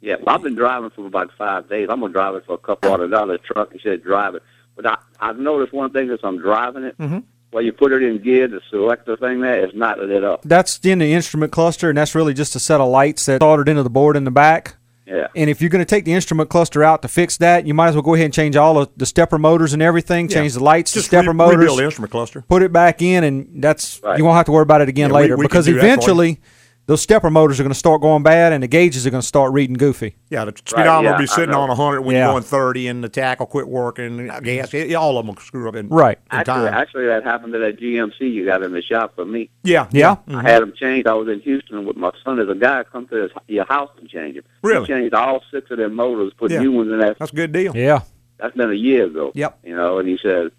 Yeah, 0.00 0.16
well, 0.22 0.34
I've 0.34 0.42
been 0.42 0.54
driving 0.54 0.90
for 0.90 1.06
about 1.06 1.30
five 1.38 1.66
days. 1.68 1.88
I'm 1.90 2.00
gonna 2.00 2.12
drive 2.12 2.34
it 2.34 2.44
for 2.44 2.52
a 2.52 2.58
couple 2.58 2.90
hundred 2.90 3.08
dollars 3.08 3.40
truck. 3.42 3.72
He 3.72 3.80
said 3.82 4.02
drive 4.02 4.34
it, 4.34 4.42
but 4.76 4.86
I 4.86 4.98
I've 5.20 5.38
noticed 5.38 5.72
one 5.72 5.90
thing 5.90 6.10
as 6.10 6.20
I'm 6.22 6.38
driving 6.38 6.84
it. 6.84 6.98
Mm-hmm. 6.98 7.18
When 7.50 7.64
you 7.64 7.72
put 7.72 7.92
it 7.92 8.02
in 8.02 8.18
gear, 8.18 8.48
to 8.48 8.60
select 8.68 9.06
the 9.06 9.16
selector 9.16 9.16
thing 9.16 9.40
there 9.40 9.64
is 9.64 9.72
not 9.74 9.98
lit 10.00 10.24
up. 10.24 10.42
That's 10.42 10.78
in 10.82 10.98
the 10.98 11.12
instrument 11.14 11.52
cluster, 11.52 11.88
and 11.88 11.96
that's 11.96 12.14
really 12.16 12.34
just 12.34 12.56
a 12.56 12.58
set 12.58 12.80
of 12.80 12.88
lights 12.88 13.26
that 13.26 13.40
soldered 13.40 13.68
into 13.68 13.84
the 13.84 13.90
board 13.90 14.16
in 14.16 14.24
the 14.24 14.32
back. 14.32 14.74
Yeah. 15.06 15.28
And 15.36 15.48
if 15.50 15.60
you're 15.60 15.68
going 15.70 15.84
to 15.84 15.88
take 15.88 16.04
the 16.06 16.14
instrument 16.14 16.48
cluster 16.50 16.82
out 16.82 17.02
to 17.02 17.08
fix 17.08 17.36
that, 17.36 17.66
you 17.66 17.74
might 17.74 17.88
as 17.88 17.94
well 17.94 18.02
go 18.02 18.14
ahead 18.14 18.24
and 18.24 18.34
change 18.34 18.56
all 18.56 18.78
of 18.78 18.88
the 18.96 19.04
stepper 19.06 19.38
motors 19.38 19.72
and 19.74 19.82
everything. 19.82 20.28
Yeah. 20.28 20.34
Change 20.36 20.54
the 20.54 20.64
lights, 20.64 20.94
Just 20.94 21.10
the 21.10 21.16
stepper 21.18 21.30
re- 21.30 21.34
motors. 21.36 21.58
rebuild 21.58 21.78
the 21.78 21.84
instrument 21.84 22.10
cluster. 22.10 22.42
Put 22.48 22.62
it 22.62 22.72
back 22.72 23.02
in, 23.02 23.22
and 23.22 23.62
that's 23.62 24.00
Right. 24.02 24.18
you 24.18 24.24
won't 24.24 24.36
have 24.36 24.46
to 24.46 24.52
worry 24.52 24.62
about 24.62 24.80
it 24.80 24.88
again 24.88 25.10
Yeah, 25.10 25.14
later 25.16 25.36
we 25.36 25.42
can 25.42 25.48
because 25.50 25.66
do 25.66 25.74
that 25.74 25.78
eventually 25.84 26.40
those 26.86 27.00
stepper 27.00 27.30
motors 27.30 27.58
are 27.58 27.62
going 27.62 27.72
to 27.72 27.78
start 27.78 28.02
going 28.02 28.22
bad, 28.22 28.52
and 28.52 28.62
the 28.62 28.68
gauges 28.68 29.06
are 29.06 29.10
going 29.10 29.20
to 29.22 29.26
start 29.26 29.52
reading 29.52 29.74
goofy. 29.76 30.16
Yeah, 30.28 30.44
the 30.44 30.52
speedometer 30.56 31.04
yeah, 31.04 31.10
will 31.12 31.18
be 31.18 31.26
sitting 31.26 31.50
know. 31.50 31.60
on 31.60 31.68
100 31.70 32.02
when 32.02 32.14
Yeah. 32.14 32.24
you're 32.24 32.32
going 32.32 32.42
30, 32.42 32.88
and 32.88 33.02
the 33.02 33.08
tach 33.08 33.40
will 33.40 33.46
quit 33.46 33.68
working. 33.68 34.20
and 34.20 34.44
Gas, 34.44 34.70
mm-hmm. 34.70 34.90
yeah, 34.90 34.96
all 34.98 35.16
of 35.18 35.24
them 35.26 35.34
will 35.34 35.42
screw 35.42 35.68
up 35.68 35.76
in, 35.76 35.88
Right. 35.88 36.18
in 36.32 36.38
Actually, 36.38 36.70
time. 36.70 36.74
actually, 36.74 37.06
that 37.06 37.24
happened 37.24 37.52
to 37.54 37.58
that 37.60 37.78
GMC 37.78 38.28
you 38.32 38.44
got 38.44 38.62
in 38.62 38.72
the 38.72 38.82
shop 38.82 39.14
for 39.14 39.24
me. 39.24 39.48
yeah, 39.62 39.86
Yeah. 39.92 40.16
I 40.26 40.30
mm-hmm. 40.30 40.40
had 40.40 40.62
them 40.62 40.72
changed. 40.76 41.06
I 41.06 41.14
was 41.14 41.28
in 41.28 41.40
Houston 41.40 41.86
with 41.86 41.96
my 41.96 42.10
son. 42.24 42.36
There's 42.36 42.50
a 42.50 42.54
guy 42.54 42.84
come 42.84 43.06
to 43.08 43.16
his, 43.16 43.30
your 43.48 43.64
house 43.66 43.90
and 43.98 44.08
change 44.08 44.36
it. 44.36 44.44
Really? 44.62 44.86
He 44.86 44.92
changed 44.92 45.14
all 45.14 45.42
six 45.50 45.70
of 45.70 45.78
them 45.78 45.94
motors, 45.94 46.32
put 46.36 46.50
Yeah. 46.50 46.60
new 46.60 46.72
ones 46.72 46.92
in 46.92 46.98
there. 46.98 47.14
That's 47.18 47.32
a 47.32 47.36
good 47.36 47.52
deal. 47.52 47.74
Yeah. 47.74 48.00
That's 48.38 48.54
been 48.56 48.70
a 48.70 48.74
year 48.74 49.06
ago. 49.06 49.32
Yep. 49.34 49.58
You 49.64 49.76
know, 49.76 49.98
and 49.98 50.08
he 50.08 50.18
said 50.22 50.50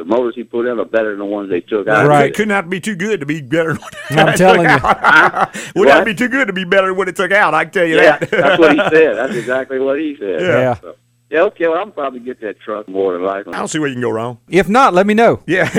the 0.00 0.04
motors 0.06 0.34
he 0.34 0.44
put 0.44 0.66
in 0.66 0.80
are 0.80 0.84
better 0.86 1.10
than 1.10 1.18
the 1.18 1.24
ones 1.26 1.50
they 1.50 1.60
took 1.60 1.86
out. 1.86 2.08
Right. 2.08 2.30
It 2.30 2.34
couldn't 2.34 2.70
be 2.70 2.80
too 2.80 2.96
good 2.96 3.20
to 3.20 3.26
be 3.26 3.42
better. 3.42 3.74
Than 3.74 3.82
what 4.16 4.28
I'm 4.30 4.34
telling 4.36 4.66
took 4.66 4.80
you. 4.82 4.88
out. 4.88 5.54
Would 5.76 5.86
What? 5.86 5.94
have 5.96 6.04
be 6.06 6.14
too 6.14 6.28
good 6.28 6.46
to 6.46 6.54
be 6.54 6.64
better 6.64 6.86
than 6.88 6.96
what 6.96 7.08
it 7.08 7.16
took 7.16 7.30
out. 7.32 7.52
I 7.52 7.64
can 7.64 7.72
tell 7.74 7.84
you 7.84 7.96
Yeah, 7.96 8.16
that. 8.18 8.30
that's 8.30 8.58
what 8.58 8.72
he 8.72 8.78
said. 8.90 9.16
That's 9.16 9.34
exactly 9.34 9.78
what 9.78 10.00
he 10.00 10.16
said. 10.18 10.40
Yeah. 10.40 10.74
So, 10.80 10.94
yeah, 11.28 11.42
okay, 11.42 11.68
well, 11.68 11.78
I'm 11.80 11.92
probably 11.92 12.20
get 12.20 12.40
that 12.40 12.58
truck 12.60 12.88
more 12.88 13.12
than 13.12 13.22
likely. 13.22 13.52
I 13.52 13.58
don't 13.58 13.68
see 13.68 13.78
where 13.78 13.88
you 13.88 13.94
can 13.94 14.02
go 14.02 14.10
wrong. 14.10 14.38
If 14.48 14.68
not, 14.70 14.94
let 14.94 15.06
me 15.06 15.12
know. 15.14 15.42
Yeah. 15.46 15.68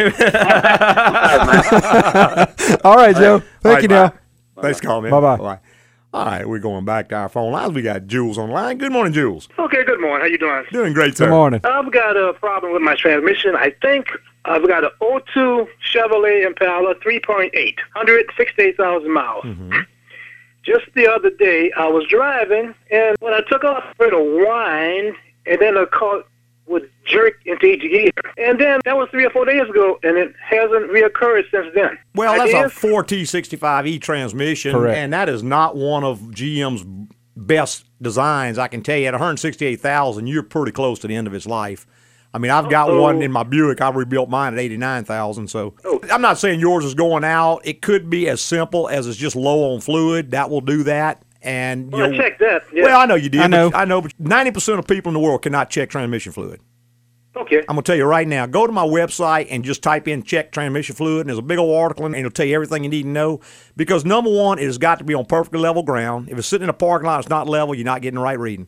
All 2.83 2.95
right, 2.95 3.15
Joe. 3.15 3.39
Thank 3.39 3.65
All 3.65 3.71
right, 3.73 3.83
you 3.83 3.89
bye. 3.89 3.95
now. 3.95 4.13
Thanks 4.61 4.79
for 4.79 4.85
calling, 4.87 5.03
man. 5.03 5.11
Bye-bye. 5.21 5.37
Bye. 5.55 5.59
All 6.13 6.25
right, 6.25 6.45
we're 6.47 6.59
going 6.59 6.83
back 6.83 7.07
to 7.09 7.15
our 7.15 7.29
phone 7.29 7.53
lines. 7.53 7.71
We 7.71 7.83
got 7.83 8.05
Jules 8.05 8.37
on 8.37 8.49
the 8.49 8.55
line. 8.55 8.77
Good 8.77 8.91
morning, 8.91 9.13
Jules. 9.13 9.47
Okay, 9.57 9.85
good 9.85 10.01
morning. 10.01 10.19
How 10.19 10.27
you 10.27 10.37
doing? 10.37 10.65
Doing 10.69 10.91
great, 10.91 11.15
sir. 11.15 11.25
Good 11.25 11.31
morning. 11.31 11.61
I've 11.63 11.89
got 11.89 12.17
a 12.17 12.33
problem 12.33 12.73
with 12.73 12.81
my 12.81 12.95
transmission. 12.95 13.55
I 13.55 13.73
think 13.81 14.07
I've 14.43 14.67
got 14.67 14.83
an 14.83 14.89
02 14.99 15.67
Chevrolet 15.93 16.45
Impala 16.45 16.95
3.8, 16.95 17.53
168,000 17.53 19.09
miles. 19.09 19.45
Mm-hmm. 19.45 19.73
Just 20.63 20.85
the 20.95 21.07
other 21.09 21.29
day, 21.29 21.71
I 21.77 21.87
was 21.87 22.05
driving, 22.09 22.75
and 22.91 23.15
when 23.21 23.33
I 23.33 23.39
took 23.49 23.63
off, 23.63 23.83
I 23.85 24.03
heard 24.03 24.13
a 24.13 24.45
whine, 24.45 25.15
and 25.45 25.61
then 25.61 25.77
a 25.77 25.87
car 25.87 26.25
would 26.67 26.89
jerk 27.05 27.33
into 27.45 27.65
each 27.65 27.81
gear. 27.81 28.11
And 28.37 28.59
then 28.59 28.79
that 28.85 28.95
was 28.95 29.09
three 29.09 29.25
or 29.25 29.29
four 29.29 29.45
days 29.45 29.69
ago, 29.69 29.99
and 30.03 30.17
it 30.17 30.33
hasn't 30.41 30.91
reoccurred 30.91 31.49
since 31.51 31.67
then. 31.75 31.97
Well, 32.15 32.35
that's 32.35 32.53
a 32.53 32.87
4T65E 32.87 34.01
transmission, 34.01 34.73
Correct. 34.73 34.97
and 34.97 35.13
that 35.13 35.29
is 35.29 35.43
not 35.43 35.75
one 35.75 36.03
of 36.03 36.19
GM's 36.19 36.85
best 37.35 37.85
designs. 38.01 38.57
I 38.57 38.67
can 38.67 38.81
tell 38.81 38.97
you, 38.97 39.07
at 39.07 39.13
168,000, 39.13 40.27
you're 40.27 40.43
pretty 40.43 40.71
close 40.71 40.99
to 40.99 41.07
the 41.07 41.15
end 41.15 41.27
of 41.27 41.33
its 41.33 41.45
life. 41.45 41.85
I 42.33 42.37
mean, 42.37 42.51
I've 42.51 42.69
got 42.69 42.89
Uh-oh. 42.89 43.01
one 43.01 43.21
in 43.21 43.31
my 43.31 43.43
Buick. 43.43 43.81
I've 43.81 43.95
rebuilt 43.95 44.29
mine 44.29 44.53
at 44.53 44.59
89,000. 44.59 45.49
So 45.49 45.73
oh. 45.83 45.99
I'm 46.09 46.21
not 46.21 46.37
saying 46.37 46.61
yours 46.61 46.85
is 46.85 46.93
going 46.93 47.25
out. 47.25 47.59
It 47.65 47.81
could 47.81 48.09
be 48.09 48.29
as 48.29 48.41
simple 48.41 48.87
as 48.87 49.07
it's 49.07 49.17
just 49.17 49.35
low 49.35 49.73
on 49.73 49.81
fluid. 49.81 50.31
That 50.31 50.49
will 50.49 50.61
do 50.61 50.83
that. 50.83 51.23
And 51.43 51.91
you 51.91 51.97
Well, 51.97 52.03
I 52.05 52.07
know, 52.09 52.17
checked 52.17 52.39
that. 52.39 52.63
Yeah. 52.71 52.83
well, 52.83 52.99
I 53.01 53.05
know 53.05 53.15
you 53.15 53.29
did. 53.29 53.41
I 53.41 53.47
know. 53.47 53.71
But 53.71 53.77
I 53.77 53.85
know, 53.85 54.01
but 54.01 54.13
90% 54.21 54.77
of 54.79 54.87
people 54.87 55.09
in 55.09 55.13
the 55.15 55.19
world 55.19 55.41
cannot 55.41 55.69
check 55.69 55.89
transmission 55.89 56.31
fluid. 56.31 56.59
Okay. 57.35 57.59
I'm 57.59 57.65
gonna 57.67 57.81
tell 57.83 57.95
you 57.95 58.03
right 58.03 58.27
now. 58.27 58.45
Go 58.45 58.67
to 58.67 58.73
my 58.73 58.85
website 58.85 59.47
and 59.49 59.63
just 59.63 59.81
type 59.81 60.05
in 60.07 60.21
check 60.23 60.51
transmission 60.51 60.95
fluid, 60.95 61.21
and 61.21 61.29
there's 61.29 61.39
a 61.39 61.41
big 61.41 61.57
old 61.59 61.73
article, 61.75 62.05
in 62.05 62.13
and 62.13 62.19
it'll 62.19 62.29
tell 62.31 62.45
you 62.45 62.53
everything 62.53 62.83
you 62.83 62.89
need 62.89 63.03
to 63.03 63.07
know. 63.09 63.39
Because 63.77 64.03
number 64.03 64.29
one, 64.29 64.59
it 64.59 64.65
has 64.65 64.77
got 64.77 64.97
to 64.99 65.05
be 65.05 65.13
on 65.13 65.25
perfectly 65.25 65.59
level 65.59 65.81
ground. 65.81 66.27
If 66.29 66.37
it's 66.37 66.47
sitting 66.47 66.63
in 66.65 66.69
a 66.69 66.73
parking 66.73 67.07
lot, 67.07 67.19
it's 67.21 67.29
not 67.29 67.47
level. 67.47 67.73
You're 67.73 67.85
not 67.85 68.01
getting 68.01 68.15
the 68.17 68.21
right 68.21 68.37
reading. 68.37 68.67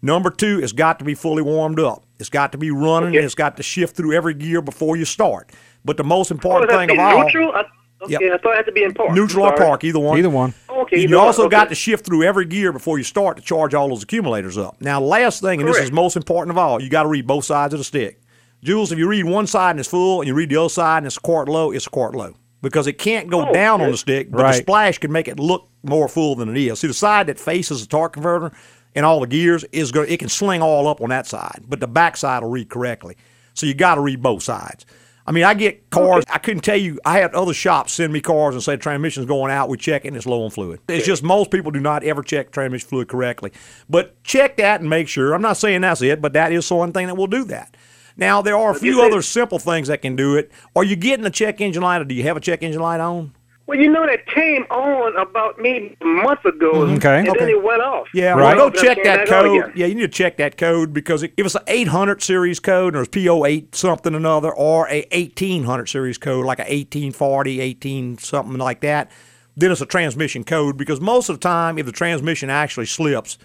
Number 0.00 0.30
two, 0.30 0.60
it's 0.62 0.72
got 0.72 0.98
to 1.00 1.04
be 1.04 1.14
fully 1.14 1.42
warmed 1.42 1.80
up. 1.80 2.04
It's 2.20 2.28
got 2.28 2.52
to 2.52 2.58
be 2.58 2.70
running. 2.70 3.08
Okay. 3.10 3.16
And 3.18 3.24
it's 3.24 3.34
got 3.34 3.56
to 3.56 3.62
shift 3.64 3.96
through 3.96 4.12
every 4.12 4.34
gear 4.34 4.62
before 4.62 4.96
you 4.96 5.04
start. 5.04 5.50
But 5.84 5.96
the 5.96 6.04
most 6.04 6.30
Oh, 6.30 6.34
important 6.36 6.70
does 6.70 6.76
that 6.78 6.86
thing 6.86 6.96
be 6.96 7.02
of 7.02 7.44
all. 7.44 7.54
I, 7.56 7.64
okay, 8.04 8.12
Yep. 8.12 8.32
I 8.32 8.38
thought 8.38 8.52
it 8.52 8.56
had 8.56 8.66
to 8.66 8.72
be 8.72 8.82
in 8.84 8.94
park. 8.94 9.12
neutral 9.12 9.44
or 9.46 9.56
park, 9.56 9.84
either 9.84 9.98
one. 9.98 10.18
Either 10.18 10.30
one. 10.30 10.54
Oh, 10.68 10.82
okay, 10.82 10.98
You 10.98 11.04
either 11.04 11.16
one, 11.16 11.26
also 11.26 11.48
got 11.48 11.68
to 11.68 11.74
shift 11.74 12.04
through 12.06 12.22
every 12.22 12.44
gear 12.46 12.72
before 12.72 12.98
you 12.98 13.04
start 13.04 13.36
to 13.36 13.42
charge 13.42 13.74
all 13.74 13.88
those 13.88 14.02
accumulators 14.02 14.56
up. 14.58 14.80
Now, 14.80 15.00
last 15.00 15.40
thing, 15.40 15.60
and 15.60 15.68
this 15.68 15.78
is 15.78 15.92
most 15.92 16.16
important 16.16 16.50
of 16.50 16.58
all, 16.58 16.80
you 16.82 16.88
got 16.88 17.02
to 17.04 17.08
read 17.08 17.26
both 17.26 17.44
sides 17.44 17.74
of 17.74 17.78
the 17.78 17.84
stick. 17.84 18.20
Jules, 18.62 18.90
if 18.92 18.98
you 18.98 19.06
read 19.08 19.24
one 19.26 19.46
side 19.46 19.72
and 19.72 19.80
it's 19.80 19.88
full, 19.88 20.20
and 20.20 20.28
you 20.28 20.34
read 20.34 20.48
the 20.48 20.56
other 20.56 20.68
side 20.70 20.98
and 20.98 21.06
it's 21.06 21.16
a 21.18 21.20
quart 21.20 21.48
low, 21.48 21.70
it's 21.70 21.86
a 21.86 21.90
quart 21.90 22.14
low 22.14 22.34
because 22.62 22.86
it 22.86 22.94
can't 22.94 23.28
go 23.28 23.46
Oh, 23.48 23.52
down 23.52 23.82
on 23.82 23.90
the 23.90 23.96
stick, 23.98 24.30
but 24.30 24.38
the 24.46 24.52
splash 24.54 24.96
can 24.98 25.12
make 25.12 25.28
it 25.28 25.38
look 25.38 25.68
more 25.82 26.08
full 26.08 26.34
than 26.34 26.48
it 26.48 26.56
is. 26.56 26.78
See, 26.80 26.86
the 26.86 26.94
side 26.94 27.26
that 27.26 27.38
faces 27.38 27.82
the 27.82 27.86
torque 27.86 28.14
converter 28.14 28.52
and 28.94 29.04
all 29.04 29.20
the 29.20 29.26
gears 29.26 29.64
is 29.72 29.92
going. 29.92 30.10
It 30.10 30.18
can 30.18 30.30
sling 30.30 30.62
all 30.62 30.88
up 30.88 31.02
on 31.02 31.10
that 31.10 31.26
side, 31.26 31.64
but 31.68 31.80
the 31.80 31.86
back 31.86 32.16
side 32.16 32.42
will 32.42 32.48
read 32.50 32.70
correctly. 32.70 33.16
So 33.52 33.66
you 33.66 33.74
got 33.74 33.96
to 33.96 34.00
read 34.00 34.22
both 34.22 34.42
sides. 34.42 34.86
I 35.26 35.32
mean, 35.32 35.44
I 35.44 35.54
get 35.54 35.88
cars. 35.88 36.24
I 36.28 36.38
couldn't 36.38 36.62
tell 36.62 36.76
you. 36.76 36.98
I 37.04 37.18
had 37.18 37.34
other 37.34 37.54
shops 37.54 37.94
send 37.94 38.12
me 38.12 38.20
cars 38.20 38.54
and 38.54 38.62
say 38.62 38.76
transmission's 38.76 39.26
going 39.26 39.50
out. 39.50 39.70
We 39.70 39.78
check 39.78 40.04
it 40.04 40.08
and 40.08 40.16
it's 40.16 40.26
low 40.26 40.44
on 40.44 40.50
fluid. 40.50 40.80
It's 40.86 41.06
just 41.06 41.22
most 41.22 41.50
people 41.50 41.70
do 41.70 41.80
not 41.80 42.04
ever 42.04 42.22
check 42.22 42.50
transmission 42.50 42.88
fluid 42.88 43.08
correctly. 43.08 43.50
But 43.88 44.22
check 44.22 44.58
that 44.58 44.80
and 44.82 44.90
make 44.90 45.08
sure. 45.08 45.32
I'm 45.32 45.40
not 45.42 45.56
saying 45.56 45.80
that's 45.80 46.02
it, 46.02 46.20
but 46.20 46.34
that 46.34 46.52
is 46.52 46.70
one 46.70 46.92
thing 46.92 47.06
that 47.06 47.16
will 47.16 47.26
do 47.26 47.44
that. 47.44 47.74
Now 48.16 48.42
there 48.42 48.56
are 48.56 48.70
a 48.70 48.74
few 48.74 49.02
other 49.02 49.22
simple 49.22 49.58
things 49.58 49.88
that 49.88 50.02
can 50.02 50.14
do 50.14 50.36
it. 50.36 50.52
Are 50.76 50.84
you 50.84 50.94
getting 50.94 51.24
a 51.24 51.30
check 51.30 51.60
engine 51.60 51.82
light, 51.82 52.00
or 52.00 52.04
do 52.04 52.14
you 52.14 52.22
have 52.24 52.36
a 52.36 52.40
check 52.40 52.62
engine 52.62 52.82
light 52.82 53.00
on? 53.00 53.34
Well, 53.66 53.78
you 53.78 53.90
know 53.90 54.04
that 54.06 54.26
came 54.26 54.64
on 54.64 55.16
about 55.16 55.58
maybe 55.58 55.96
a 56.02 56.04
month 56.04 56.44
ago. 56.44 56.70
Okay. 56.82 57.20
and 57.20 57.28
Okay. 57.30 57.38
then 57.38 57.48
it 57.48 57.62
went 57.62 57.80
off. 57.80 58.08
Yeah, 58.12 58.34
Right. 58.34 58.54
well, 58.56 58.68
go 58.68 58.82
check 58.82 59.02
that 59.04 59.20
oh, 59.20 59.60
code. 59.60 59.72
Yeah, 59.74 59.86
you 59.86 59.94
need 59.94 60.02
to 60.02 60.08
check 60.08 60.36
that 60.36 60.58
code 60.58 60.92
because 60.92 61.22
it, 61.22 61.32
if 61.38 61.46
it's 61.46 61.54
an 61.54 61.62
800 61.66 62.22
series 62.22 62.60
code 62.60 62.94
or 62.94 63.02
it's 63.02 63.10
PO8 63.10 63.74
something 63.74 64.14
another 64.14 64.52
or 64.52 64.86
a 64.90 65.06
1800 65.12 65.88
series 65.88 66.18
code 66.18 66.44
like 66.44 66.58
a 66.58 66.62
1840, 66.64 67.60
18 67.60 68.18
something 68.18 68.58
like 68.58 68.80
that, 68.82 69.10
then 69.56 69.70
it's 69.72 69.80
a 69.80 69.86
transmission 69.86 70.44
code 70.44 70.76
because 70.76 71.00
most 71.00 71.30
of 71.30 71.36
the 71.36 71.40
time 71.40 71.78
if 71.78 71.86
the 71.86 71.92
transmission 71.92 72.50
actually 72.50 72.86
slips, 72.86 73.38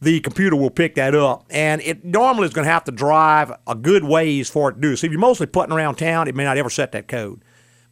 the 0.00 0.20
computer 0.20 0.54
will 0.54 0.70
pick 0.70 0.94
that 0.94 1.16
up 1.16 1.46
and 1.50 1.80
it 1.82 2.04
normally 2.04 2.46
is 2.46 2.52
going 2.52 2.66
to 2.66 2.70
have 2.70 2.84
to 2.84 2.92
drive 2.92 3.50
a 3.66 3.74
good 3.74 4.04
ways 4.04 4.48
for 4.48 4.70
it 4.70 4.74
to 4.74 4.80
do. 4.80 4.94
So 4.94 5.06
if 5.06 5.10
you're 5.10 5.20
mostly 5.20 5.46
putting 5.46 5.74
around 5.74 5.96
town, 5.96 6.28
it 6.28 6.34
may 6.36 6.44
not 6.44 6.58
ever 6.58 6.70
set 6.70 6.92
that 6.92 7.08
code. 7.08 7.43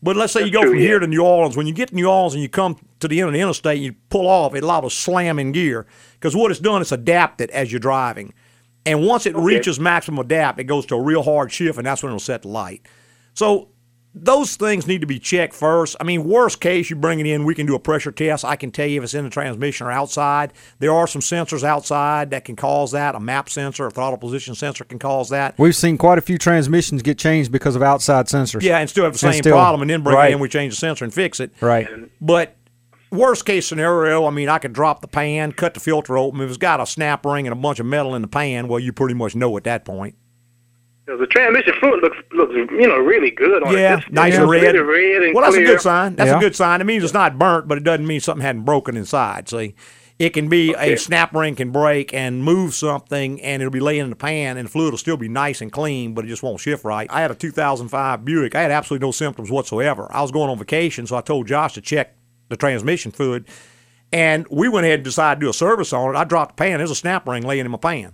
But 0.03 0.17
let's 0.17 0.33
say 0.33 0.45
you 0.45 0.51
go 0.51 0.63
true, 0.63 0.71
from 0.71 0.79
yeah. 0.81 0.87
here 0.87 0.99
to 0.99 1.07
New 1.07 1.23
Orleans. 1.23 1.57
When 1.57 1.67
you 1.67 1.73
get 1.73 1.91
to 1.91 1.95
New 1.95 2.09
Orleans 2.09 2.35
and 2.35 2.43
you 2.43 2.49
come 2.49 2.77
to 3.01 3.07
the 3.07 3.21
end 3.21 3.29
of 3.29 3.35
the 3.35 3.41
interstate, 3.41 3.81
you 3.81 3.95
pull 4.11 4.27
off. 4.27 4.55
A 4.55 4.91
slam 4.91 5.39
in 5.39 5.53
gear 5.53 5.87
because 6.15 6.35
what 6.35 6.51
it's 6.51 6.59
done, 6.61 6.81
it's 6.81 6.93
adapted 6.93 7.51
as 7.51 7.71
you're 7.71 7.79
driving. 7.79 8.35
And 8.85 9.07
once 9.07 9.27
it 9.27 9.37
reaches 9.37 9.79
maximum 9.79 10.19
adapt, 10.19 10.59
it 10.59 10.65
goes 10.65 10.87
to 10.87 10.97
a 10.97 11.01
real 11.01 11.23
hard 11.23 11.53
shift, 11.53 11.79
and 11.79 11.87
that's 11.87 12.03
when 12.03 12.11
it'll 12.11 12.19
set 12.19 12.43
the 12.43 12.49
light. 12.49 12.83
So 13.35 13.69
those 14.15 14.57
things 14.57 14.87
need 14.87 15.01
to 15.01 15.07
be 15.07 15.19
checked 15.19 15.55
first. 15.55 15.97
I 15.99 16.05
mean, 16.05 16.25
worst 16.25 16.61
case, 16.61 16.91
you 16.91 16.97
bring 16.97 17.19
it 17.19 17.27
in, 17.27 17.45
we 17.45 17.55
can 17.55 17.65
do 17.67 17.75
a 17.75 17.79
pressure 17.79 18.13
test. 18.13 18.45
I 18.45 18.57
can 18.57 18.71
tell 18.71 18.87
you 18.87 18.99
if 18.99 19.05
it's 19.05 19.15
in 19.15 19.25
the 19.25 19.31
transmission 19.31 19.87
or 19.87 19.91
outside. 19.91 20.53
There 20.81 20.93
are 20.93 21.07
some 21.07 21.23
sensors 21.23 21.65
outside 21.65 22.31
that 22.31 22.45
can 22.45 22.55
cause 22.55 22.93
that. 22.93 23.15
A 23.15 23.21
map 23.21 23.49
sensor, 23.49 23.87
a 23.87 23.91
throttle 23.91 24.19
position 24.19 24.55
sensor 24.55 24.85
can 24.85 24.99
cause 24.99 25.31
that. 25.31 25.59
We've 25.59 25.75
seen 25.75 25.97
quite 25.97 26.19
a 26.19 26.23
few 26.23 26.37
transmissions 26.37 27.01
get 27.01 27.19
changed 27.19 27.51
because 27.51 27.75
of 27.75 27.83
outside 27.83 28.27
sensors. 28.27 28.63
Yeah, 28.63 28.79
and 28.79 28.91
still 28.91 29.05
have 29.05 29.19
the 29.19 29.27
And 29.27 29.35
same 29.35 29.43
still- 29.43 29.57
problem, 29.57 29.81
and 29.83 29.91
then 29.91 30.03
bring 30.03 30.17
right. 30.17 30.31
it 30.31 30.35
in, 30.35 30.41
we 30.41 30.49
change 30.49 30.75
the 30.75 30.79
sensor 30.79 31.05
and 31.05 31.15
fix 31.15 31.41
it. 31.41 31.53
Right. 31.63 31.89
But 32.21 32.57
worst 33.11 33.47
case 33.47 33.67
scenario, 33.67 34.27
I 34.27 34.31
mean, 34.31 34.49
I 34.51 34.59
could 34.59 34.73
drop 34.75 35.01
the 35.01 35.09
pan, 35.09 35.53
cut 35.53 35.73
the 35.75 35.81
filter 35.81 36.19
open. 36.19 36.41
If 36.43 36.49
it's 36.49 36.59
got 36.59 36.81
a 36.81 36.87
snap 36.87 37.25
ring 37.25 37.47
and 37.47 37.53
a 37.53 37.61
bunch 37.61 37.81
of 37.81 37.87
metal 37.87 38.15
in 38.15 38.21
the 38.23 38.29
pan, 38.29 38.69
well, 38.69 38.79
you 38.79 38.93
pretty 38.93 39.15
much 39.15 39.35
know 39.35 39.57
at 39.57 39.65
that 39.65 39.85
point. 39.87 40.17
'Cause 41.07 41.19
the 41.19 41.27
transmission 41.27 41.75
fluid 41.81 42.01
looks 42.03 42.17
looks 42.33 42.53
you 42.55 42.87
know 42.87 42.99
really 42.99 43.31
good 43.31 43.63
on 43.65 43.75
it. 43.75 43.81
Yeah, 43.81 43.99
It's- 43.99 44.11
nice 44.13 44.37
and 44.37 44.49
red. 44.49 44.75
Really 44.75 44.79
red 44.79 45.23
and 45.25 45.35
well, 45.35 45.43
that's 45.45 45.57
clear. 45.57 45.67
a 45.67 45.71
good 45.73 45.81
sign. 45.81 46.15
That's 46.15 46.31
Yeah. 46.31 46.37
a 46.37 46.41
good 46.41 46.55
sign. 46.55 46.81
It 46.81 46.85
means 46.85 47.03
it's 47.03 47.13
not 47.13 47.39
burnt, 47.39 47.67
but 47.67 47.77
it 47.79 47.83
doesn't 47.85 48.07
mean 48.07 48.21
something 48.21 48.45
hadn't 48.45 48.63
broken 48.63 48.97
inside. 48.97 49.49
See, 49.49 49.75
it 50.21 50.31
can 50.31 50.49
be 50.49 50.75
a 50.79 50.95
snap 50.97 51.35
ring 51.35 51.57
can 51.57 51.71
break 51.71 52.15
and 52.15 52.45
move 52.45 52.75
something, 52.75 53.41
and 53.43 53.61
it'll 53.61 53.73
be 53.73 53.81
laying 53.81 54.03
in 54.05 54.11
the 54.11 54.17
pan, 54.17 54.57
and 54.57 54.69
the 54.69 54.71
fluid 54.71 54.93
will 54.93 54.99
still 54.99 55.17
be 55.17 55.29
nice 55.29 55.61
and 55.61 55.73
clean, 55.73 56.15
but 56.15 56.25
it 56.25 56.29
just 56.29 56.45
won't 56.45 56.61
shift 56.61 56.85
right. 56.85 57.09
I 57.11 57.21
had 57.21 57.33
a 57.33 57.35
2005 57.35 58.25
Buick. 58.25 58.55
I 58.55 58.63
had 58.63 58.71
absolutely 58.71 59.05
no 59.05 59.11
symptoms 59.11 59.51
whatsoever. 59.51 60.07
I 60.13 60.23
was 60.23 60.31
going 60.31 60.51
on 60.51 60.59
vacation, 60.59 61.09
so 61.09 61.17
I 61.17 61.21
told 61.21 61.49
Josh 61.49 61.73
to 61.75 61.81
check 61.81 62.15
the 62.49 62.57
transmission 62.57 63.11
fluid, 63.11 63.47
and 64.13 64.47
we 64.51 64.69
went 64.69 64.85
ahead 64.87 65.01
and 65.01 65.05
decided 65.05 65.41
to 65.41 65.47
do 65.47 65.51
a 65.51 65.55
service 65.55 65.93
on 65.93 66.15
it. 66.15 66.19
I 66.19 66.23
dropped 66.23 66.57
the 66.57 66.63
pan. 66.63 66.79
There's 66.79 66.93
a 66.93 66.95
snap 66.95 67.27
ring 67.27 67.43
laying 67.43 67.65
in 67.65 67.73
my 67.73 67.79
pan. 67.79 68.13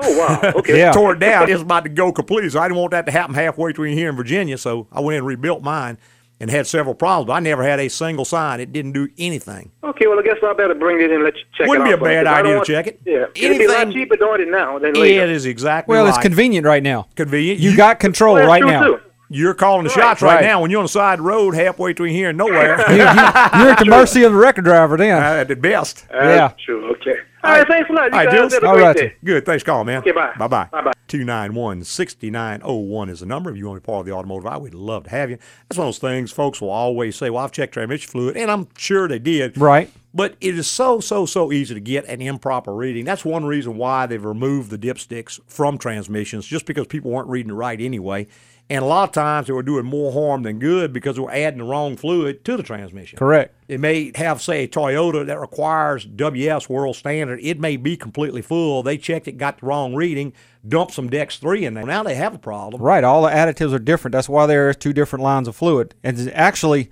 Oh 0.00 0.18
wow. 0.18 0.52
Okay. 0.56 0.78
Yeah. 0.78 0.92
Tore 0.92 1.12
it 1.14 1.18
down. 1.20 1.50
It's 1.50 1.62
about 1.62 1.84
to 1.84 1.90
go 1.90 2.12
completely. 2.12 2.50
So 2.50 2.60
I 2.60 2.68
didn't 2.68 2.78
want 2.80 2.90
that 2.92 3.06
to 3.06 3.12
happen 3.12 3.34
halfway 3.34 3.70
between 3.70 3.96
here 3.96 4.08
and 4.08 4.16
Virginia. 4.16 4.58
So 4.58 4.86
I 4.92 5.00
went 5.00 5.14
in 5.14 5.18
and 5.18 5.26
rebuilt 5.26 5.62
mine 5.62 5.98
and 6.40 6.50
had 6.50 6.66
several 6.66 6.94
problems. 6.94 7.26
But 7.28 7.32
I 7.34 7.40
never 7.40 7.62
had 7.64 7.80
a 7.80 7.88
single 7.88 8.24
sign. 8.24 8.60
It 8.60 8.72
didn't 8.72 8.92
do 8.92 9.08
anything. 9.18 9.72
Okay. 9.82 10.06
Well, 10.06 10.18
I 10.18 10.22
guess 10.22 10.36
I 10.42 10.52
better 10.52 10.74
bring 10.74 11.00
it 11.00 11.10
in 11.10 11.16
and 11.16 11.24
let 11.24 11.34
you 11.36 11.42
check 11.56 11.66
it. 11.66 11.68
Wouldn't 11.68 11.86
be 11.88 11.92
a 11.92 11.96
bad 11.98 12.24
because 12.24 12.38
idea 12.38 12.58
to 12.60 12.64
check 12.64 12.86
it. 12.86 13.00
Yeah. 13.04 13.24
It'd 13.34 13.58
be 13.58 13.64
a 13.64 13.68
lot 13.68 13.76
Anything- 13.80 13.92
cheaper 14.02 14.16
doing 14.16 14.40
it 14.42 14.48
now 14.48 14.78
than 14.78 14.94
later. 14.94 15.24
It 15.24 15.30
is 15.30 15.46
exactly 15.46 15.92
Well, 15.94 16.04
right. 16.04 16.10
it's 16.10 16.18
convenient 16.18 16.64
right 16.66 16.82
now. 16.82 17.08
convenient. 17.16 17.58
You 17.60 17.76
got 17.76 17.98
control 17.98 18.34
Well, 18.34 18.46
right 18.46 18.62
now. 18.64 18.84
too. 18.84 19.00
You're 19.30 19.52
calling 19.52 19.82
the 19.84 19.90
Right. 19.90 19.98
shots 19.98 20.22
right, 20.22 20.36
Right. 20.36 20.44
now 20.44 20.62
when 20.62 20.70
you're 20.70 20.78
on 20.80 20.84
the 20.84 20.88
side 20.88 21.18
of 21.18 21.24
the 21.24 21.28
road 21.30 21.54
halfway 21.54 21.90
between 21.90 22.14
here 22.14 22.30
and 22.30 22.38
nowhere. 22.38 22.76
You, 22.90 23.02
are 23.02 23.68
at 23.72 23.78
the 23.78 23.84
mercy 23.84 24.22
of 24.22 24.32
the 24.32 24.38
record 24.38 24.64
driver 24.64 24.96
then. 24.96 25.22
Uh, 25.22 25.40
at 25.40 25.48
the 25.48 25.56
best. 25.56 26.06
Yeah. 26.10 26.20
That's 26.48 26.62
true. 26.62 26.90
Okay. 26.92 27.16
All 27.44 27.52
right. 27.52 27.66
Thanks 27.68 27.88
a 27.88 27.92
lot. 27.92 28.04
You 28.06 28.18
All 28.18 28.18
right, 28.18 28.24
guys 28.26 28.34
Jules. 28.34 28.52
have 28.54 28.62
a 28.62 28.66
All 28.66 28.74
great 28.74 28.82
right. 28.84 28.96
day. 28.96 29.14
Good. 29.24 29.46
Thanks 29.46 29.62
call, 29.62 29.76
calling, 29.76 29.86
man. 29.86 29.98
Okay, 29.98 30.12
bye. 30.12 30.32
Bye 30.38 30.48
bye. 30.48 30.68
Bye-bye. 30.70 30.92
291 31.08 31.84
6901 31.84 33.08
is 33.08 33.20
the 33.20 33.26
number. 33.26 33.50
If 33.50 33.56
you 33.56 33.66
want 33.66 33.76
to 33.78 33.80
be 33.80 33.86
part 33.86 34.00
of 34.00 34.06
the 34.06 34.12
automotive 34.12 34.46
hour, 34.46 34.58
we'd 34.58 34.74
love 34.74 35.04
to 35.04 35.10
have 35.10 35.30
you. 35.30 35.38
That's 35.68 35.78
one 35.78 35.86
of 35.88 35.94
those 35.94 35.98
things 35.98 36.30
folks 36.32 36.60
will 36.60 36.70
always 36.70 37.16
say, 37.16 37.30
Well, 37.30 37.44
I've 37.44 37.52
checked 37.52 37.74
transmission 37.74 38.10
fluid, 38.10 38.36
and 38.36 38.50
I'm 38.50 38.68
sure 38.76 39.08
they 39.08 39.18
did. 39.18 39.56
Right. 39.56 39.90
But 40.14 40.36
it 40.40 40.58
is 40.58 40.66
so, 40.66 41.00
so, 41.00 41.26
so 41.26 41.52
easy 41.52 41.74
to 41.74 41.80
get 41.80 42.04
an 42.06 42.20
improper 42.20 42.74
reading. 42.74 43.04
That's 43.04 43.24
one 43.24 43.44
reason 43.44 43.76
why 43.76 44.06
they've 44.06 44.24
removed 44.24 44.70
the 44.70 44.78
dipsticks 44.78 45.38
from 45.46 45.78
transmissions, 45.78 46.46
just 46.46 46.66
because 46.66 46.86
people 46.86 47.10
weren't 47.10 47.28
reading 47.28 47.50
it 47.50 47.54
right 47.54 47.80
anyway. 47.80 48.26
And 48.70 48.84
a 48.84 48.86
lot 48.86 49.08
of 49.08 49.12
times 49.14 49.46
they 49.46 49.54
were 49.54 49.62
doing 49.62 49.86
more 49.86 50.12
harm 50.12 50.42
than 50.42 50.58
good 50.58 50.92
because 50.92 51.16
they 51.16 51.22
were 51.22 51.32
adding 51.32 51.58
the 51.58 51.64
wrong 51.64 51.96
fluid 51.96 52.44
to 52.44 52.56
the 52.56 52.62
transmission. 52.62 53.18
Correct. 53.18 53.54
It 53.66 53.80
may 53.80 54.12
have, 54.14 54.42
say, 54.42 54.64
a 54.64 54.68
Toyota 54.68 55.24
that 55.24 55.40
requires 55.40 56.04
WS 56.04 56.68
world 56.68 56.96
standard. 56.96 57.40
It 57.42 57.58
may 57.58 57.78
be 57.78 57.96
completely 57.96 58.42
full. 58.42 58.82
They 58.82 58.98
checked 58.98 59.26
it, 59.26 59.38
got 59.38 59.60
the 59.60 59.66
wrong 59.66 59.94
reading, 59.94 60.34
dumped 60.66 60.92
some 60.92 61.08
Dex 61.08 61.38
3 61.38 61.64
in 61.64 61.74
there. 61.74 61.86
Now 61.86 62.02
they 62.02 62.14
have 62.14 62.34
a 62.34 62.38
problem. 62.38 62.82
Right. 62.82 63.04
All 63.04 63.22
the 63.22 63.30
additives 63.30 63.72
are 63.72 63.78
different. 63.78 64.12
That's 64.12 64.28
why 64.28 64.44
there 64.46 64.68
are 64.68 64.74
two 64.74 64.92
different 64.92 65.22
lines 65.22 65.48
of 65.48 65.56
fluid. 65.56 65.94
And 66.04 66.30
actually, 66.34 66.90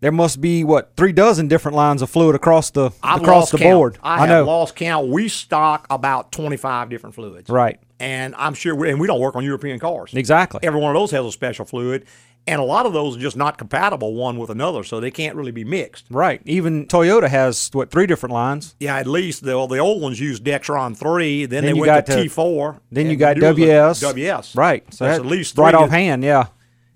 there 0.00 0.12
must 0.12 0.40
be 0.40 0.62
what 0.62 0.92
three 0.96 1.12
dozen 1.12 1.48
different 1.48 1.76
lines 1.76 2.02
of 2.02 2.10
fluid 2.10 2.36
across 2.36 2.70
the 2.70 2.90
I've 3.02 3.22
across 3.22 3.50
the 3.50 3.58
count. 3.58 3.76
board. 3.76 3.98
I, 4.02 4.18
have 4.20 4.28
know. 4.28 4.44
lost 4.44 4.76
count. 4.76 5.08
We 5.08 5.28
stock 5.28 5.86
about 5.90 6.30
25 6.30 6.88
different 6.88 7.16
fluids. 7.16 7.50
Right. 7.50 7.80
And 8.00 8.34
I'm 8.36 8.54
sure, 8.54 8.74
we, 8.74 8.90
and 8.90 9.00
we 9.00 9.06
don't 9.06 9.20
work 9.20 9.34
on 9.36 9.44
European 9.44 9.78
cars. 9.78 10.14
Exactly. 10.14 10.60
Every 10.62 10.80
one 10.80 10.94
of 10.94 11.00
those 11.00 11.10
has 11.10 11.24
a 11.26 11.32
special 11.32 11.64
fluid. 11.64 12.04
And 12.46 12.60
a 12.60 12.64
lot 12.64 12.86
of 12.86 12.94
those 12.94 13.16
are 13.16 13.20
just 13.20 13.36
not 13.36 13.58
compatible 13.58 14.14
one 14.14 14.38
with 14.38 14.48
another, 14.48 14.82
so 14.82 15.00
they 15.00 15.10
can't 15.10 15.36
really 15.36 15.50
be 15.50 15.64
mixed. 15.64 16.06
Right. 16.08 16.40
Even 16.46 16.86
Toyota 16.86 17.28
has 17.28 17.68
what 17.74 17.90
three 17.90 18.06
different 18.06 18.32
lines. 18.32 18.74
Yeah, 18.80 18.96
at 18.96 19.06
least 19.06 19.42
the, 19.42 19.66
the 19.66 19.78
old 19.78 20.00
ones 20.00 20.18
used 20.18 20.44
Dexron 20.44 20.96
3, 20.96 21.44
then, 21.44 21.50
Then 21.50 21.64
they 21.64 21.68
you 21.76 21.80
went 21.82 22.06
got 22.06 22.06
to 22.06 22.22
to- 22.24 22.30
T4. 22.30 22.80
Then 22.90 23.10
you 23.10 23.16
got 23.16 23.34
the 23.34 23.40
new 23.40 23.46
ones 23.48 24.02
are 24.02 24.12
WS. 24.14 24.14
WS. 24.14 24.56
Right. 24.56 24.94
So 24.94 25.04
That's 25.04 25.18
that- 25.18 25.24
at 25.24 25.30
least 25.30 25.58
right 25.58 25.72
three 25.72 25.82
off 25.82 25.90
that- 25.90 25.96
hand. 25.96 26.24
Yeah. 26.24 26.46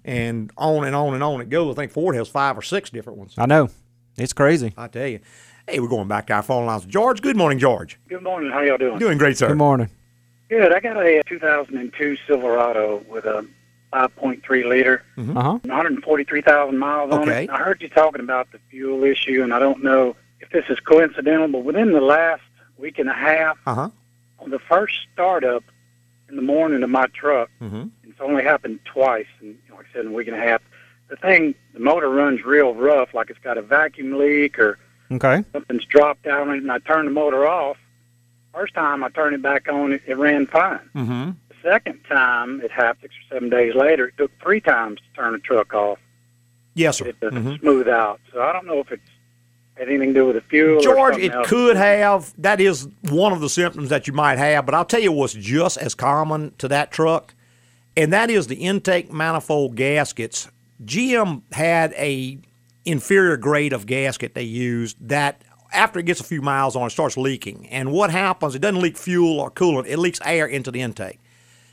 And 0.06 0.50
on 0.56 0.84
and 0.84 0.96
on 0.96 1.12
and 1.14 1.22
on 1.22 1.40
it 1.42 1.50
goes. 1.50 1.74
I 1.74 1.76
think 1.76 1.92
Ford 1.92 2.14
has 2.16 2.28
five 2.28 2.56
or 2.56 2.62
six 2.62 2.88
different 2.90 3.18
ones. 3.18 3.34
I 3.36 3.44
know. 3.46 3.68
It's 4.16 4.32
crazy. 4.32 4.72
I 4.76 4.88
tell 4.88 5.06
you. 5.06 5.20
Hey, 5.68 5.78
we're 5.80 5.88
going 5.88 6.08
back 6.08 6.26
to 6.28 6.32
our 6.32 6.42
phone 6.42 6.64
lines. 6.66 6.86
George, 6.86 7.20
good 7.22 7.36
morning, 7.36 7.58
George. 7.58 7.98
Good 8.08 8.22
morning. 8.22 8.50
How 8.50 8.62
y'all 8.62 8.78
doing? 8.78 8.98
Doing 8.98 9.18
great, 9.18 9.36
sir. 9.36 9.48
Good 9.48 9.58
morning. 9.58 9.90
Good. 10.52 10.70
I 10.70 10.80
got 10.80 10.98
a 10.98 11.22
2002 11.26 12.18
Silverado 12.26 13.02
with 13.08 13.24
a 13.24 13.46
5.3 13.90 14.66
liter, 14.68 15.02
Uh 15.16 15.22
huh. 15.32 15.58
143,000 15.62 16.76
miles 16.76 17.10
on 17.10 17.22
Okay. 17.22 17.44
it. 17.44 17.50
I 17.50 17.56
heard 17.56 17.80
you 17.80 17.88
talking 17.88 18.20
about 18.20 18.52
the 18.52 18.58
fuel 18.68 19.02
issue, 19.02 19.42
and 19.42 19.54
I 19.54 19.58
don't 19.58 19.82
know 19.82 20.14
if 20.40 20.50
this 20.50 20.66
is 20.68 20.78
coincidental, 20.80 21.48
but 21.48 21.60
within 21.64 21.92
the 21.92 22.02
last 22.02 22.42
week 22.76 22.98
and 22.98 23.08
a 23.08 23.14
half, 23.14 23.56
Uh 23.66 23.74
huh. 23.74 23.88
on 24.40 24.50
the 24.50 24.58
first 24.58 24.94
startup 25.14 25.64
in 26.28 26.36
the 26.36 26.42
morning 26.42 26.82
of 26.82 26.90
my 26.90 27.06
truck, 27.14 27.48
Mm-hmm. 27.62 27.84
it's 28.04 28.20
only 28.20 28.42
happened 28.42 28.78
twice, 28.84 29.24
and 29.40 29.48
you 29.48 29.70
know, 29.70 29.76
like 29.76 29.86
I 29.90 29.92
said, 29.94 30.04
in 30.04 30.12
a 30.12 30.14
week 30.14 30.28
and 30.28 30.36
a 30.36 30.40
half. 30.40 30.60
The 31.08 31.16
thing, 31.16 31.54
the 31.72 31.80
motor 31.80 32.10
runs 32.10 32.44
real 32.44 32.74
rough, 32.74 33.14
like 33.14 33.30
it's 33.30 33.38
got 33.38 33.56
a 33.56 33.62
vacuum 33.62 34.18
leak 34.18 34.58
or 34.58 34.78
Okay. 35.10 35.44
something's 35.54 35.86
dropped 35.86 36.24
down 36.24 36.50
it, 36.50 36.58
and 36.58 36.70
I 36.70 36.78
turn 36.80 37.06
the 37.06 37.10
motor 37.10 37.48
off. 37.48 37.78
First 38.54 38.74
time 38.74 39.02
I 39.02 39.08
turned 39.08 39.34
it 39.34 39.42
back 39.42 39.68
on, 39.68 39.92
it, 39.92 40.02
it 40.06 40.16
ran 40.18 40.46
fine. 40.46 40.80
Mm-hmm. 40.94 41.30
The 41.48 41.54
second 41.62 42.00
time 42.08 42.60
it 42.60 42.70
happened, 42.70 43.02
six 43.02 43.14
or 43.30 43.34
seven 43.36 43.48
days 43.48 43.74
later, 43.74 44.08
it 44.08 44.14
took 44.18 44.30
three 44.42 44.60
times 44.60 44.98
to 45.00 45.20
turn 45.20 45.32
the 45.32 45.38
truck 45.38 45.72
off. 45.74 45.98
Yes, 46.74 46.98
sir. 46.98 47.06
It 47.06 47.20
to 47.20 47.30
Mhm. 47.30 47.60
smooth 47.60 47.88
out. 47.88 48.20
So 48.32 48.42
I 48.42 48.52
don't 48.52 48.66
know 48.66 48.78
if 48.80 48.90
it's 48.92 49.02
had 49.76 49.88
anything 49.88 50.08
to 50.08 50.20
do 50.20 50.26
with 50.26 50.36
the 50.36 50.42
fuel. 50.42 50.80
George, 50.82 51.16
it 51.18 51.32
else. 51.32 51.48
could 51.48 51.76
have. 51.76 52.32
That 52.38 52.60
is 52.60 52.88
one 53.08 53.32
of 53.32 53.40
the 53.40 53.48
symptoms 53.48 53.88
that 53.88 54.06
you 54.06 54.12
might 54.12 54.36
have. 54.38 54.66
But 54.66 54.74
I'll 54.74 54.84
tell 54.84 55.00
you 55.00 55.12
what's 55.12 55.32
just 55.34 55.78
as 55.78 55.94
common 55.94 56.52
to 56.58 56.68
that 56.68 56.90
truck, 56.90 57.34
and 57.96 58.12
that 58.12 58.28
is 58.30 58.46
the 58.48 58.56
intake 58.56 59.10
manifold 59.12 59.76
gaskets. 59.76 60.50
GM 60.84 61.42
had 61.52 61.92
a 61.94 62.38
inferior 62.84 63.36
grade 63.36 63.72
of 63.72 63.86
gasket 63.86 64.34
they 64.34 64.42
used 64.42 64.96
that 65.08 65.42
after 65.72 65.98
it 65.98 66.06
gets 66.06 66.20
a 66.20 66.24
few 66.24 66.42
miles 66.42 66.76
on 66.76 66.86
it 66.86 66.90
starts 66.90 67.16
leaking. 67.16 67.68
And 67.68 67.92
what 67.92 68.10
happens? 68.10 68.54
It 68.54 68.60
doesn't 68.60 68.80
leak 68.80 68.96
fuel 68.96 69.40
or 69.40 69.50
coolant. 69.50 69.86
It 69.86 69.98
leaks 69.98 70.20
air 70.24 70.46
into 70.46 70.70
the 70.70 70.80
intake. 70.80 71.20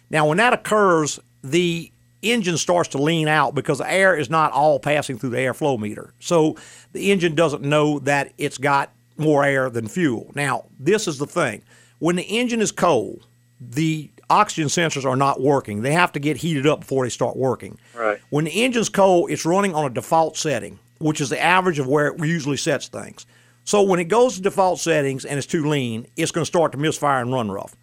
Now, 0.09 0.27
when 0.27 0.37
that 0.37 0.53
occurs, 0.53 1.19
the 1.43 1.91
engine 2.21 2.57
starts 2.57 2.89
to 2.89 2.97
lean 2.97 3.27
out 3.27 3.55
because 3.55 3.77
the 3.77 3.91
air 3.91 4.15
is 4.15 4.29
not 4.29 4.51
all 4.51 4.79
passing 4.79 5.17
through 5.17 5.29
the 5.29 5.37
airflow 5.37 5.79
meter. 5.79 6.13
So 6.19 6.55
the 6.91 7.11
engine 7.11 7.35
doesn't 7.35 7.63
know 7.63 7.99
that 7.99 8.33
it's 8.37 8.57
got 8.57 8.91
more 9.17 9.43
air 9.43 9.69
than 9.69 9.87
fuel. 9.87 10.31
Now, 10.35 10.65
this 10.79 11.07
is 11.07 11.17
the 11.17 11.27
thing. 11.27 11.61
When 11.99 12.15
the 12.15 12.23
engine 12.23 12.61
is 12.61 12.71
cold, 12.71 13.25
the 13.59 14.09
oxygen 14.29 14.67
sensors 14.67 15.05
are 15.05 15.15
not 15.15 15.41
working. 15.41 15.81
They 15.81 15.91
have 15.91 16.11
to 16.13 16.19
get 16.19 16.37
heated 16.37 16.67
up 16.67 16.81
before 16.81 17.05
they 17.05 17.09
start 17.09 17.35
working. 17.35 17.77
Right. 17.93 18.19
When 18.29 18.45
the 18.45 18.63
engine's 18.63 18.89
cold, 18.89 19.31
it's 19.31 19.45
running 19.45 19.73
on 19.73 19.85
a 19.85 19.89
default 19.89 20.37
setting, 20.37 20.79
which 20.99 21.19
is 21.19 21.29
the 21.29 21.41
average 21.41 21.79
of 21.79 21.87
where 21.87 22.07
it 22.07 22.19
usually 22.19 22.57
sets 22.57 22.87
things. 22.87 23.25
So 23.63 23.81
when 23.83 23.99
it 23.99 24.05
goes 24.05 24.35
to 24.35 24.41
default 24.41 24.79
settings 24.79 25.25
and 25.25 25.37
it's 25.37 25.47
too 25.47 25.67
lean, 25.67 26.07
it's 26.15 26.31
going 26.31 26.43
to 26.43 26.47
start 26.47 26.71
to 26.71 26.77
misfire 26.77 27.21
and 27.21 27.31
run 27.31 27.51
rough. 27.51 27.75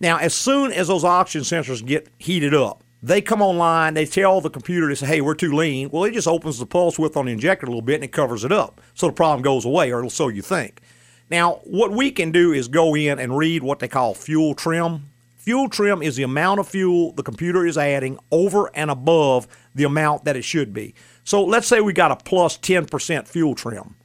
Now, 0.00 0.18
as 0.18 0.34
soon 0.34 0.72
as 0.72 0.88
those 0.88 1.04
oxygen 1.04 1.42
sensors 1.42 1.84
get 1.84 2.08
heated 2.18 2.54
up, 2.54 2.84
they 3.02 3.20
come 3.20 3.42
online, 3.42 3.94
they 3.94 4.06
tell 4.06 4.40
the 4.40 4.48
computer, 4.48 4.88
they 4.88 4.94
say, 4.94 5.06
hey, 5.06 5.20
we're 5.20 5.34
too 5.34 5.52
lean. 5.52 5.90
Well, 5.90 6.04
it 6.04 6.14
just 6.14 6.26
opens 6.26 6.58
the 6.58 6.66
pulse 6.66 6.98
width 6.98 7.16
on 7.16 7.26
the 7.26 7.32
injector 7.32 7.66
a 7.66 7.68
little 7.68 7.82
bit 7.82 7.96
and 7.96 8.04
it 8.04 8.12
covers 8.12 8.44
it 8.44 8.52
up. 8.52 8.80
So 8.94 9.08
the 9.08 9.12
problem 9.12 9.42
goes 9.42 9.64
away, 9.64 9.92
or 9.92 10.08
so 10.08 10.28
you 10.28 10.40
think. 10.40 10.80
Now, 11.30 11.60
what 11.64 11.90
we 11.90 12.10
can 12.10 12.32
do 12.32 12.52
is 12.52 12.68
go 12.68 12.94
in 12.94 13.18
and 13.18 13.36
read 13.36 13.62
what 13.62 13.78
they 13.78 13.88
call 13.88 14.14
fuel 14.14 14.54
trim. 14.54 15.10
Fuel 15.36 15.68
trim 15.68 16.02
is 16.02 16.16
the 16.16 16.22
amount 16.22 16.60
of 16.60 16.68
fuel 16.68 17.12
the 17.12 17.22
computer 17.22 17.66
is 17.66 17.76
adding 17.76 18.18
over 18.30 18.70
and 18.74 18.90
above 18.90 19.46
the 19.74 19.84
amount 19.84 20.24
that 20.24 20.36
it 20.36 20.44
should 20.44 20.72
be. 20.72 20.94
So 21.24 21.44
let's 21.44 21.66
say 21.66 21.80
we 21.80 21.92
got 21.92 22.10
a 22.10 22.16
plus 22.16 22.56
10% 22.56 23.28
fuel 23.28 23.54
trim 23.54 23.96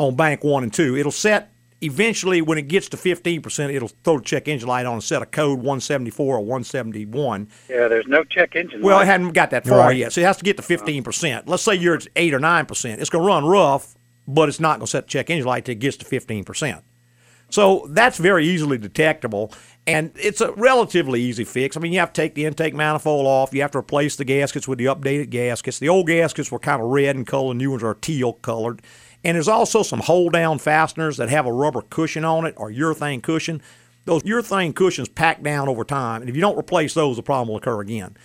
on 0.00 0.16
bank 0.16 0.42
one 0.42 0.62
and 0.62 0.72
two. 0.72 0.96
It'll 0.96 1.12
set 1.12 1.52
eventually 1.82 2.42
when 2.42 2.58
it 2.58 2.68
gets 2.68 2.88
to 2.88 2.96
15%, 2.96 3.74
it'll 3.74 3.88
throw 4.02 4.18
the 4.18 4.24
check 4.24 4.48
engine 4.48 4.68
light 4.68 4.86
on 4.86 4.94
and 4.94 5.04
set 5.04 5.22
a 5.22 5.26
code 5.26 5.58
174 5.58 6.36
or 6.36 6.40
171. 6.40 7.48
Yeah, 7.68 7.88
there's 7.88 8.06
no 8.06 8.24
check 8.24 8.56
engine. 8.56 8.82
Well, 8.82 8.96
light. 8.96 9.02
it 9.04 9.06
hadn't 9.06 9.32
got 9.32 9.50
that 9.50 9.66
far 9.66 9.78
Right. 9.78 9.96
yet, 9.96 10.12
so 10.12 10.20
it 10.20 10.24
has 10.24 10.38
to 10.38 10.44
get 10.44 10.56
to 10.56 10.62
15%. 10.62 11.48
Let's 11.48 11.62
say 11.62 11.74
you're 11.74 11.94
at 11.96 12.06
8 12.16 12.34
or 12.34 12.40
9%. 12.40 13.00
It's 13.00 13.10
going 13.10 13.22
to 13.22 13.26
run 13.28 13.44
rough, 13.44 13.94
but 14.26 14.48
it's 14.48 14.60
not 14.60 14.78
going 14.78 14.86
to 14.86 14.90
set 14.90 15.04
the 15.04 15.10
check 15.10 15.30
engine 15.30 15.46
light 15.46 15.64
till 15.66 15.72
it 15.72 15.78
gets 15.80 15.96
to 15.98 16.04
15%. 16.06 16.82
So 17.50 17.86
that's 17.90 18.16
very 18.16 18.46
easily 18.46 18.78
detectable, 18.78 19.52
and 19.84 20.12
it's 20.14 20.40
a 20.40 20.52
relatively 20.52 21.20
easy 21.20 21.42
fix. 21.42 21.76
I 21.76 21.80
mean, 21.80 21.92
you 21.92 21.98
have 21.98 22.12
to 22.12 22.22
take 22.22 22.34
the 22.36 22.44
intake 22.44 22.74
manifold 22.74 23.26
off. 23.26 23.52
You 23.52 23.62
have 23.62 23.72
to 23.72 23.78
replace 23.78 24.14
the 24.14 24.24
gaskets 24.24 24.68
with 24.68 24.78
the 24.78 24.84
updated 24.84 25.30
gaskets. 25.30 25.80
The 25.80 25.88
old 25.88 26.06
gaskets 26.06 26.52
were 26.52 26.60
kind 26.60 26.80
of 26.80 26.88
red 26.88 27.16
in 27.16 27.24
color, 27.24 27.52
new 27.54 27.70
ones 27.72 27.82
are 27.82 27.94
teal 27.94 28.34
colored. 28.34 28.82
And 29.22 29.34
there's 29.34 29.48
also 29.48 29.82
some 29.82 30.00
hold 30.00 30.32
down 30.32 30.58
fasteners 30.58 31.16
that 31.18 31.28
have 31.28 31.46
a 31.46 31.52
rubber 31.52 31.82
cushion 31.82 32.24
on 32.24 32.46
it 32.46 32.54
or 32.56 32.70
urethane 32.70 33.22
cushion. 33.22 33.60
Those 34.06 34.22
urethane 34.22 34.74
cushions 34.74 35.08
pack 35.08 35.42
down 35.42 35.68
over 35.68 35.84
time, 35.84 36.22
and 36.22 36.30
if 36.30 36.34
you 36.34 36.40
don't 36.40 36.58
replace 36.58 36.94
those, 36.94 37.16
the 37.16 37.22
problem 37.22 37.48
will 37.48 37.56
occur 37.56 37.80
again. 37.80 38.16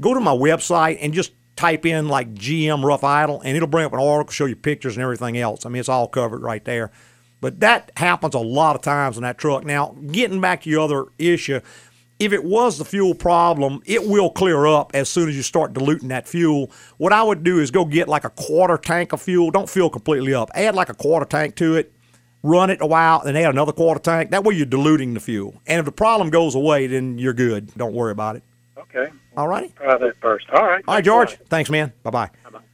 Go 0.00 0.12
to 0.14 0.20
my 0.20 0.32
website 0.32 0.98
and 1.00 1.14
just 1.14 1.32
type 1.56 1.86
in 1.86 2.08
like 2.08 2.34
GM 2.34 2.84
rough 2.84 3.04
idle, 3.04 3.40
and 3.40 3.56
it'll 3.56 3.68
bring 3.68 3.86
up 3.86 3.92
an 3.92 4.00
article, 4.00 4.32
show 4.32 4.44
you 4.44 4.56
pictures 4.56 4.96
and 4.96 5.02
everything 5.02 5.38
else. 5.38 5.64
I 5.64 5.70
mean, 5.70 5.80
it's 5.80 5.88
all 5.88 6.08
covered 6.08 6.42
right 6.42 6.64
there. 6.64 6.90
But 7.40 7.60
that 7.60 7.90
happens 7.96 8.34
a 8.34 8.38
lot 8.38 8.76
of 8.76 8.82
times 8.82 9.16
in 9.16 9.22
that 9.24 9.38
truck. 9.38 9.64
Now, 9.64 9.96
getting 10.12 10.40
back 10.40 10.62
to 10.62 10.70
your 10.70 10.82
other 10.82 11.06
issue, 11.18 11.60
if 12.22 12.32
it 12.32 12.44
was 12.44 12.78
the 12.78 12.84
fuel 12.84 13.14
problem, 13.14 13.82
it 13.84 14.06
will 14.06 14.30
clear 14.30 14.64
up 14.64 14.92
as 14.94 15.08
soon 15.08 15.28
as 15.28 15.36
you 15.36 15.42
start 15.42 15.72
diluting 15.72 16.08
that 16.08 16.28
fuel. 16.28 16.70
What 16.96 17.12
I 17.12 17.20
would 17.20 17.42
do 17.42 17.58
is 17.58 17.72
go 17.72 17.84
get 17.84 18.08
like 18.08 18.22
a 18.24 18.30
quarter 18.30 18.78
tank 18.78 19.12
of 19.12 19.20
fuel. 19.20 19.50
Don't 19.50 19.68
fill 19.68 19.90
completely 19.90 20.32
up. 20.32 20.48
Add 20.54 20.76
like 20.76 20.88
a 20.88 20.94
quarter 20.94 21.26
tank 21.26 21.56
to 21.56 21.74
it. 21.74 21.92
Run 22.44 22.70
it 22.70 22.80
a 22.80 22.86
while, 22.86 23.22
then 23.24 23.36
add 23.36 23.50
another 23.50 23.72
quarter 23.72 24.00
tank. 24.00 24.30
That 24.30 24.44
way 24.44 24.54
you're 24.54 24.66
diluting 24.66 25.14
the 25.14 25.20
fuel. 25.20 25.60
And 25.66 25.80
if 25.80 25.84
the 25.84 25.92
problem 25.92 26.30
goes 26.30 26.54
away, 26.54 26.86
then 26.86 27.18
you're 27.18 27.32
good. 27.32 27.74
Don't 27.76 27.92
worry 27.92 28.12
about 28.12 28.36
it. 28.36 28.44
Okay. 28.78 29.08
All 29.36 29.48
righty. 29.48 29.72
Try 29.76 29.98
that 29.98 30.16
first. 30.20 30.48
All 30.50 30.64
right. 30.64 30.84
All 30.86 30.94
right, 30.94 31.04
George. 31.04 31.38
Thanks, 31.48 31.70
man. 31.70 31.92
Bye 32.04 32.10
bye. 32.10 32.30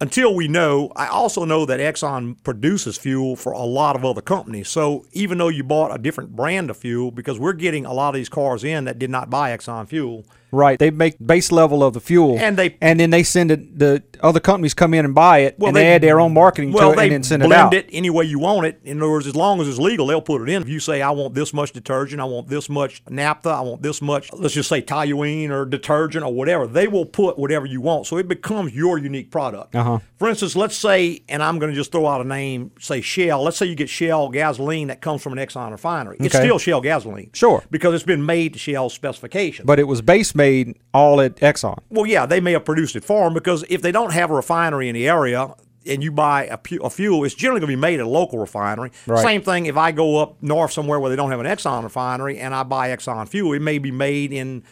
until 0.00 0.34
we 0.34 0.46
know, 0.46 0.92
I 0.94 1.08
also 1.08 1.44
know 1.44 1.66
that 1.66 1.80
Exxon 1.80 2.42
produces 2.44 2.96
fuel 2.96 3.34
for 3.34 3.52
a 3.52 3.62
lot 3.62 3.96
of 3.96 4.04
other 4.04 4.20
companies. 4.20 4.68
So 4.68 5.04
even 5.12 5.38
though 5.38 5.48
you 5.48 5.64
bought 5.64 5.94
a 5.94 6.00
different 6.00 6.36
brand 6.36 6.70
of 6.70 6.76
fuel, 6.76 7.10
because 7.10 7.38
we're 7.38 7.54
getting 7.54 7.84
a 7.84 7.92
lot 7.92 8.10
of 8.10 8.14
these 8.14 8.28
cars 8.28 8.62
in 8.62 8.84
that 8.84 8.98
did 8.98 9.10
not 9.10 9.30
buy 9.30 9.56
Exxon 9.56 9.88
fuel, 9.88 10.24
Right. 10.50 10.78
They 10.78 10.90
make 10.90 11.16
base 11.24 11.52
level 11.52 11.82
of 11.82 11.94
the 11.94 12.00
fuel. 12.00 12.36
And 12.38 12.56
they- 12.56 12.76
and 12.80 12.98
then 12.98 13.10
they 13.10 13.22
send 13.22 13.50
it 13.50 13.78
the 13.78 14.02
other 14.20 14.40
companies 14.40 14.74
come 14.74 14.94
in 14.94 15.04
and 15.04 15.14
buy 15.14 15.38
it 15.40 15.56
Well, 15.58 15.68
and 15.68 15.76
they, 15.76 15.82
they- 15.82 15.92
add 15.94 16.02
their 16.02 16.20
own 16.20 16.32
marketing 16.34 16.72
well, 16.72 16.92
to 16.94 16.98
it 16.98 17.02
and 17.04 17.12
then 17.12 17.22
send 17.22 17.42
it 17.42 17.52
out. 17.52 17.70
blend 17.70 17.86
it 17.86 17.90
any 17.92 18.10
way 18.10 18.24
you 18.24 18.38
want 18.38 18.66
it. 18.66 18.80
In 18.84 18.98
other 19.02 19.10
words, 19.10 19.26
as 19.26 19.36
long 19.36 19.60
as 19.60 19.68
it's 19.68 19.78
legal, 19.78 20.06
they'll 20.06 20.20
put 20.20 20.42
it 20.42 20.48
in. 20.48 20.62
If 20.62 20.68
you 20.68 20.80
say, 20.80 21.02
I 21.02 21.10
want 21.10 21.34
this 21.34 21.52
much 21.52 21.72
detergent, 21.72 22.20
I 22.20 22.24
want 22.24 22.48
this 22.48 22.68
much 22.68 23.02
naphtha, 23.08 23.50
I 23.50 23.60
want 23.60 23.82
this 23.82 24.00
much, 24.02 24.32
let's 24.32 24.54
just 24.54 24.68
say 24.68 24.82
toluene 24.82 25.50
or 25.50 25.64
detergent 25.64 26.24
or 26.24 26.32
whatever, 26.32 26.66
they 26.66 26.88
will 26.88 27.04
put 27.06 27.38
whatever 27.38 27.66
you 27.66 27.80
want. 27.80 28.06
So 28.06 28.16
it 28.16 28.28
becomes 28.28 28.74
your 28.74 28.98
unique 28.98 29.30
product. 29.30 29.74
Uh-huh. 29.74 29.98
For 30.18 30.28
instance, 30.28 30.56
let's 30.56 30.76
say, 30.76 31.22
and 31.28 31.42
I'm 31.42 31.58
going 31.58 31.70
to 31.70 31.76
just 31.76 31.92
throw 31.92 32.06
out 32.06 32.20
a 32.20 32.24
name, 32.24 32.72
say 32.80 33.00
Shell. 33.00 33.42
Let's 33.42 33.56
say 33.56 33.66
you 33.66 33.74
get 33.76 33.88
Shell 33.88 34.30
gasoline 34.30 34.88
that 34.88 35.00
comes 35.00 35.22
from 35.22 35.32
an 35.36 35.38
Exxon 35.46 35.70
refinery. 35.70 36.16
It's 36.20 36.34
still 36.34 36.58
Shell 36.58 36.80
gasoline. 36.80 37.30
Sure. 37.34 37.62
Because 37.70 37.94
it's 37.94 38.02
been 38.04 38.24
made 38.26 38.54
to 38.54 38.58
Shell 38.58 38.90
specifications. 38.90 39.66
But 39.66 39.78
it 39.78 39.84
was 39.84 40.02
base 40.02 40.34
made 40.38 40.78
all 40.94 41.20
at 41.20 41.36
Exxon. 41.36 41.76
Well, 41.90 42.06
yeah, 42.06 42.24
they 42.24 42.40
may 42.40 42.52
have 42.52 42.64
produced 42.64 42.96
it 42.96 43.04
for 43.04 43.24
them 43.24 43.34
because 43.34 43.64
if 43.68 43.82
they 43.82 43.92
don't 43.92 44.12
have 44.14 44.30
a 44.30 44.34
refinery 44.34 44.88
in 44.88 44.94
the 44.94 45.06
area 45.06 45.54
and 45.86 46.02
you 46.02 46.10
buy 46.10 46.46
a, 46.46 46.56
pu- 46.56 46.82
a 46.82 46.88
fuel, 46.90 47.24
it's 47.24 47.34
generally 47.34 47.60
going 47.60 47.70
to 47.70 47.76
be 47.76 47.80
made 47.80 48.00
at 48.00 48.06
a 48.06 48.08
local 48.08 48.38
refinery. 48.38 48.90
Right. 49.06 49.22
Same 49.22 49.42
thing 49.42 49.66
if 49.66 49.76
I 49.76 49.92
go 49.92 50.16
up 50.22 50.42
north 50.42 50.72
somewhere 50.72 50.98
where 50.98 51.10
they 51.10 51.16
don't 51.16 51.30
have 51.30 51.40
an 51.40 51.46
Exxon 51.46 51.82
refinery 51.82 52.38
and 52.38 52.54
I 52.54 52.62
buy 52.62 52.88
Exxon 52.88 53.28
fuel, 53.28 53.52
it 53.52 53.60
may 53.60 53.78
be 53.78 53.90
made 53.90 54.32
in 54.32 54.62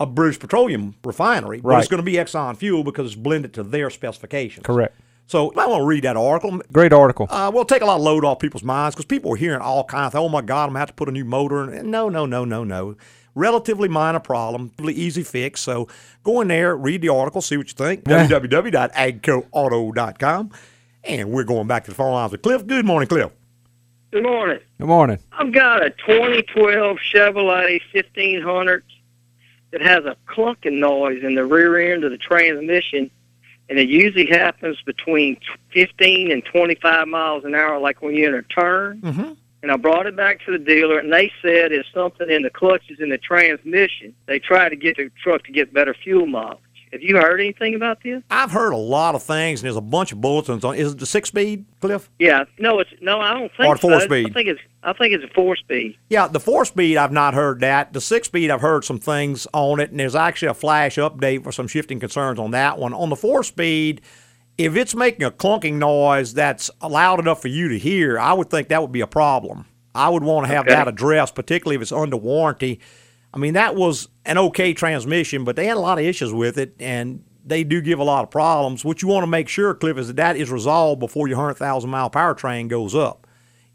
a 0.00 0.06
British 0.06 0.38
Petroleum 0.40 0.94
refinery, 1.04 1.60
but 1.60 1.68
Right. 1.68 1.78
it's 1.80 1.88
going 1.88 1.98
to 2.02 2.04
be 2.04 2.14
Exxon 2.14 2.56
fuel 2.56 2.84
because 2.84 3.06
it's 3.06 3.14
blended 3.14 3.54
to 3.54 3.62
their 3.62 3.90
specifications. 3.90 4.64
Correct. 4.66 4.94
So 5.26 5.52
I 5.56 5.66
want 5.66 5.80
to 5.80 5.86
read 5.86 6.04
that 6.04 6.16
article. 6.18 6.60
Great 6.72 6.92
article. 6.92 7.26
Uh, 7.30 7.50
we'll 7.54 7.64
take 7.64 7.80
a 7.80 7.86
lot 7.86 7.96
of 7.96 8.02
load 8.02 8.24
off 8.26 8.38
people's 8.40 8.62
minds 8.64 8.94
because 8.94 9.06
people 9.06 9.32
are 9.32 9.36
hearing 9.36 9.60
all 9.62 9.84
kinds 9.84 10.14
of, 10.14 10.20
oh 10.20 10.28
my 10.28 10.42
God, 10.42 10.64
I'm 10.64 10.68
going 10.70 10.74
to 10.74 10.78
have 10.80 10.88
to 10.88 10.94
put 10.94 11.08
a 11.08 11.12
new 11.12 11.24
motor 11.24 11.72
in. 11.72 11.90
No, 11.90 12.08
no, 12.10 12.26
no, 12.26 12.44
no, 12.44 12.62
no. 12.64 12.96
Relatively 13.34 13.88
minor 13.88 14.20
problem, 14.20 14.70
really 14.78 14.94
easy 14.94 15.24
fix. 15.24 15.60
So 15.60 15.88
go 16.22 16.40
in 16.40 16.48
there, 16.48 16.76
read 16.76 17.02
the 17.02 17.08
article, 17.08 17.42
see 17.42 17.56
what 17.56 17.66
you 17.68 17.74
think. 17.74 18.04
www.agcoauto.com. 18.04 20.50
And 21.02 21.30
we're 21.30 21.44
going 21.44 21.66
back 21.66 21.84
to 21.84 21.90
the 21.90 21.96
phone 21.96 22.12
lines 22.12 22.32
with 22.32 22.42
Cliff. 22.42 22.66
Good 22.66 22.84
morning, 22.84 23.08
Cliff. 23.08 23.30
Good 24.10 24.22
morning. 24.22 24.58
Good 24.78 24.86
morning. 24.86 25.18
I've 25.32 25.52
got 25.52 25.82
a 25.84 25.90
2012 25.90 26.98
Chevrolet 27.12 27.80
1500 27.92 28.84
that 29.72 29.82
has 29.82 30.04
a 30.04 30.16
clunking 30.28 30.78
noise 30.78 31.24
in 31.24 31.34
the 31.34 31.44
rear 31.44 31.92
end 31.92 32.04
of 32.04 32.12
the 32.12 32.16
transmission, 32.16 33.10
and 33.68 33.76
it 33.76 33.88
usually 33.88 34.26
happens 34.26 34.80
between 34.86 35.36
15 35.72 36.30
and 36.30 36.44
25 36.44 37.08
miles 37.08 37.44
an 37.44 37.56
hour, 37.56 37.80
like 37.80 38.00
when 38.00 38.14
you're 38.14 38.28
in 38.28 38.36
a 38.38 38.42
turn. 38.44 39.00
Mm-hmm. 39.00 39.32
And 39.64 39.72
I 39.72 39.78
brought 39.78 40.04
it 40.06 40.14
back 40.14 40.44
to 40.44 40.52
the 40.52 40.58
dealer, 40.58 40.98
and 40.98 41.10
they 41.10 41.32
said 41.40 41.72
it's 41.72 41.88
something 41.94 42.28
in 42.28 42.42
the 42.42 42.50
clutches 42.50 43.00
in 43.00 43.08
the 43.08 43.16
transmission. 43.16 44.14
They 44.26 44.38
try 44.38 44.68
to 44.68 44.76
get 44.76 44.98
the 44.98 45.10
truck 45.22 45.42
to 45.44 45.52
get 45.52 45.72
better 45.72 45.94
fuel 46.04 46.26
mileage. 46.26 46.58
Have 46.92 47.00
you 47.00 47.16
heard 47.16 47.40
anything 47.40 47.74
about 47.74 48.02
this? 48.02 48.22
I've 48.30 48.50
heard 48.50 48.72
a 48.74 48.76
lot 48.76 49.14
of 49.14 49.22
things, 49.22 49.60
and 49.60 49.64
there's 49.64 49.78
a 49.78 49.80
bunch 49.80 50.12
of 50.12 50.20
bulletins 50.20 50.66
on. 50.66 50.74
Is 50.74 50.92
it 50.92 50.98
the 50.98 51.06
six 51.06 51.28
speed, 51.30 51.64
Cliff? 51.80 52.10
Yeah, 52.18 52.44
no, 52.58 52.78
it's 52.78 52.90
no, 53.00 53.20
I 53.22 53.32
don't 53.32 53.50
think 53.56 53.66
Or 53.70 53.78
four 53.78 54.00
so. 54.00 54.04
speed. 54.04 54.26
I 54.28 54.32
think 54.34 54.48
it's 54.48 54.60
I 54.82 54.92
think 54.92 55.14
it's 55.14 55.24
a 55.24 55.34
four 55.34 55.56
speed. 55.56 55.96
Yeah, 56.10 56.28
the 56.28 56.40
four 56.40 56.66
speed, 56.66 56.98
I've 56.98 57.10
not 57.10 57.32
heard 57.32 57.60
that. 57.60 57.94
The 57.94 58.02
six 58.02 58.26
speed, 58.28 58.50
I've 58.50 58.60
heard 58.60 58.84
some 58.84 58.98
things 58.98 59.46
on 59.54 59.80
it, 59.80 59.90
and 59.92 59.98
there's 59.98 60.14
actually 60.14 60.48
a 60.48 60.54
flash 60.54 60.96
update 60.96 61.42
for 61.42 61.52
some 61.52 61.68
shifting 61.68 61.98
concerns 62.00 62.38
on 62.38 62.50
that 62.50 62.76
one. 62.78 62.92
On 62.92 63.08
the 63.08 63.16
four 63.16 63.42
speed, 63.42 64.02
if 64.58 64.76
it's 64.76 64.94
making 64.94 65.22
a 65.24 65.30
clunking 65.30 65.74
noise 65.74 66.34
that's 66.34 66.70
loud 66.82 67.18
enough 67.20 67.42
for 67.42 67.48
you 67.48 67.68
to 67.68 67.78
hear, 67.78 68.18
I 68.18 68.32
would 68.32 68.50
think 68.50 68.68
that 68.68 68.80
would 68.82 68.92
be 68.92 69.00
a 69.00 69.06
problem. 69.06 69.66
I 69.94 70.08
would 70.08 70.22
want 70.24 70.46
to 70.46 70.52
have 70.52 70.66
Okay. 70.66 70.74
that 70.74 70.88
addressed, 70.88 71.34
particularly 71.34 71.76
if 71.76 71.82
it's 71.82 71.92
under 71.92 72.16
warranty. 72.16 72.80
I 73.32 73.38
mean, 73.38 73.54
that 73.54 73.74
was 73.74 74.08
an 74.24 74.38
okay 74.38 74.72
transmission, 74.74 75.44
but 75.44 75.56
they 75.56 75.66
had 75.66 75.76
a 75.76 75.80
lot 75.80 75.98
of 75.98 76.04
issues 76.04 76.32
with 76.32 76.56
it, 76.58 76.74
and 76.78 77.22
they 77.44 77.64
do 77.64 77.80
give 77.80 77.98
a 77.98 78.04
lot 78.04 78.22
of 78.24 78.30
problems. 78.30 78.84
What 78.84 79.02
you 79.02 79.08
want 79.08 79.24
to 79.24 79.28
make 79.28 79.48
sure, 79.48 79.74
Cliff, 79.74 79.98
is 79.98 80.06
that 80.08 80.16
that 80.16 80.36
is 80.36 80.50
resolved 80.50 81.00
before 81.00 81.28
your 81.28 81.36
100,000 81.36 81.90
mile 81.90 82.10
powertrain 82.10 82.68
goes 82.68 82.94
up 82.94 83.26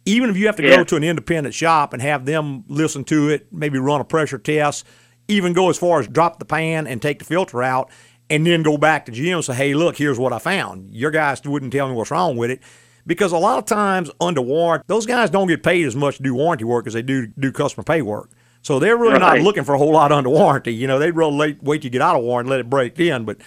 even 0.06 0.30
if 0.30 0.38
you 0.38 0.48
have 0.48 0.56
to 0.56 0.64
Yeah. 0.64 0.78
go 0.78 0.84
to 0.84 0.96
an 0.96 1.04
independent 1.04 1.54
shop 1.54 1.94
and 1.94 2.02
have 2.02 2.26
them 2.26 2.64
listen 2.68 3.04
to 3.04 3.30
it, 3.30 3.46
maybe 3.52 3.78
run 3.78 4.02
a 4.02 4.04
pressure 4.04 4.40
test, 4.40 4.84
even 5.28 5.54
go 5.54 5.70
as 5.70 5.78
far 5.78 6.00
as 6.00 6.08
drop 6.08 6.40
the 6.40 6.46
pan 6.46 6.88
and 6.88 7.00
take 7.00 7.20
the 7.20 7.26
filter 7.26 7.62
out, 7.62 7.92
and 8.30 8.46
then 8.46 8.64
go 8.64 8.78
back 8.78 9.06
to 9.06 9.12
GM 9.12 9.36
and 9.36 9.46
say, 9.46 9.54
hey, 9.54 9.74
look, 9.74 9.98
here's 9.98 10.20
what 10.20 10.34
I 10.34 10.40
found. 10.40 10.90
Your 10.92 11.12
guys 11.12 11.42
wouldn't 11.44 11.72
tell 11.74 11.88
me 11.88 11.96
what's 11.96 12.12
wrong 12.12 12.38
with 12.38 12.52
it. 12.52 12.62
Because 13.08 13.32
a 13.32 13.38
lot 13.38 13.58
of 13.58 13.66
times 13.66 14.12
under 14.22 14.42
warranty, 14.42 14.84
those 14.88 15.06
guys 15.08 15.30
don't 15.32 15.48
get 15.48 15.64
paid 15.64 15.86
as 15.88 15.96
much 15.96 16.18
to 16.18 16.24
do 16.24 16.36
warranty 16.36 16.64
work 16.66 16.86
as 16.86 16.94
they 16.94 17.02
do 17.02 17.28
do 17.40 17.52
customer 17.52 17.84
pay 17.84 18.02
work. 18.04 18.30
So 18.62 18.78
they're 18.78 18.98
really 18.98 19.14
Right. 19.14 19.38
not 19.38 19.40
looking 19.40 19.64
for 19.64 19.74
a 19.74 19.78
whole 19.80 19.94
lot 19.94 20.12
under 20.12 20.30
warranty. 20.30 20.74
You 20.76 20.86
know, 20.86 21.00
they'd 21.00 21.12
rather 21.12 21.36
wait, 21.36 21.64
wait 21.64 21.82
till 21.82 21.86
you 21.88 21.92
get 21.92 22.02
out 22.02 22.16
of 22.18 22.24
warranty 22.24 22.48
and 22.48 22.52
let 22.52 22.60
it 22.60 22.70
break 22.70 23.00
in. 23.00 23.26
But 23.26 23.38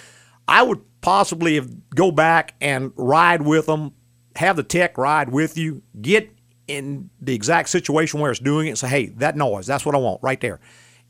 I 0.49 0.62
would 0.62 0.80
possibly 1.01 1.61
go 1.95 2.11
back 2.11 2.55
and 2.61 2.93
ride 2.97 3.43
with 3.43 3.66
them, 3.66 3.93
have 4.37 4.57
the 4.57 4.62
tech 4.64 4.99
ride 4.99 5.28
with 5.28 5.57
you, 5.57 5.83
get 6.01 6.30
in 6.66 7.11
the 7.20 7.35
exact 7.35 7.68
situation 7.68 8.18
where 8.20 8.30
it's 8.30 8.41
doing 8.41 8.66
it 8.66 8.70
and 8.70 8.78
say, 8.78 8.89
hey, 8.89 9.07
that 9.18 9.37
noise, 9.37 9.66
that's 9.66 9.85
what 9.85 9.95
I 9.95 9.99
want 9.99 10.20
right 10.22 10.41
there. 10.41 10.59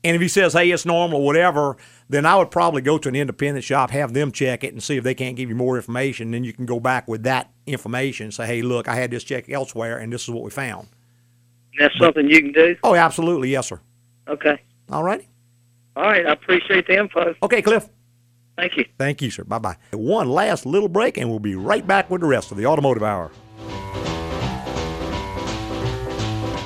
And 0.03 0.15
if 0.15 0.21
he 0.21 0.27
says, 0.27 0.51
hey, 0.53 0.69
it's 0.69 0.85
normal 0.85 1.21
or 1.21 1.25
whatever, 1.25 1.77
then 2.13 2.25
I 2.25 2.35
would 2.35 2.51
probably 2.51 2.81
go 2.81 2.97
to 2.97 3.09
an 3.09 3.15
independent 3.15 3.63
shop, 3.63 3.89
have 3.91 4.13
them 4.13 4.31
check 4.31 4.63
it 4.63 4.73
and 4.73 4.81
see 4.83 4.97
if 4.97 5.03
they 5.03 5.15
can't 5.15 5.35
give 5.35 5.49
you 5.49 5.55
more 5.55 5.75
information. 5.75 6.31
Then 6.31 6.43
you 6.43 6.53
can 6.53 6.65
go 6.65 6.79
back 6.79 7.07
with 7.07 7.23
that 7.23 7.51
information 7.65 8.25
and 8.25 8.33
say, 8.33 8.45
hey, 8.45 8.61
look, 8.61 8.87
I 8.87 8.95
had 8.95 9.11
this 9.11 9.23
check 9.23 9.49
elsewhere 9.49 9.97
and 9.97 10.11
this 10.11 10.23
is 10.23 10.29
what 10.29 10.43
we 10.43 10.49
found. 10.51 10.87
That's 11.79 11.97
something 11.97 12.29
you 12.29 12.41
can 12.41 12.51
do. 12.51 12.75
Oh, 12.83 12.95
absolutely. 12.95 13.49
Yes, 13.49 13.67
sir. 13.67 13.79
Okay. 14.27 14.61
All 14.91 15.03
righty. 15.03 15.27
All 15.95 16.03
right. 16.03 16.25
I 16.25 16.31
appreciate 16.31 16.87
the 16.87 16.99
info. 16.99 17.35
Okay, 17.41 17.61
Cliff. 17.61 17.89
Thank 18.55 18.77
you. 18.77 18.85
Thank 18.99 19.21
you, 19.21 19.31
sir. 19.31 19.43
Bye 19.43 19.57
bye. 19.57 19.77
One 19.91 20.29
last 20.29 20.67
little 20.67 20.89
break, 20.89 21.17
and 21.17 21.29
we'll 21.29 21.39
be 21.39 21.55
right 21.55 21.85
back 21.85 22.11
with 22.11 22.21
the 22.21 22.27
rest 22.27 22.51
of 22.51 22.57
the 22.57 22.67
Automotive 22.67 23.01
Hour. 23.01 23.31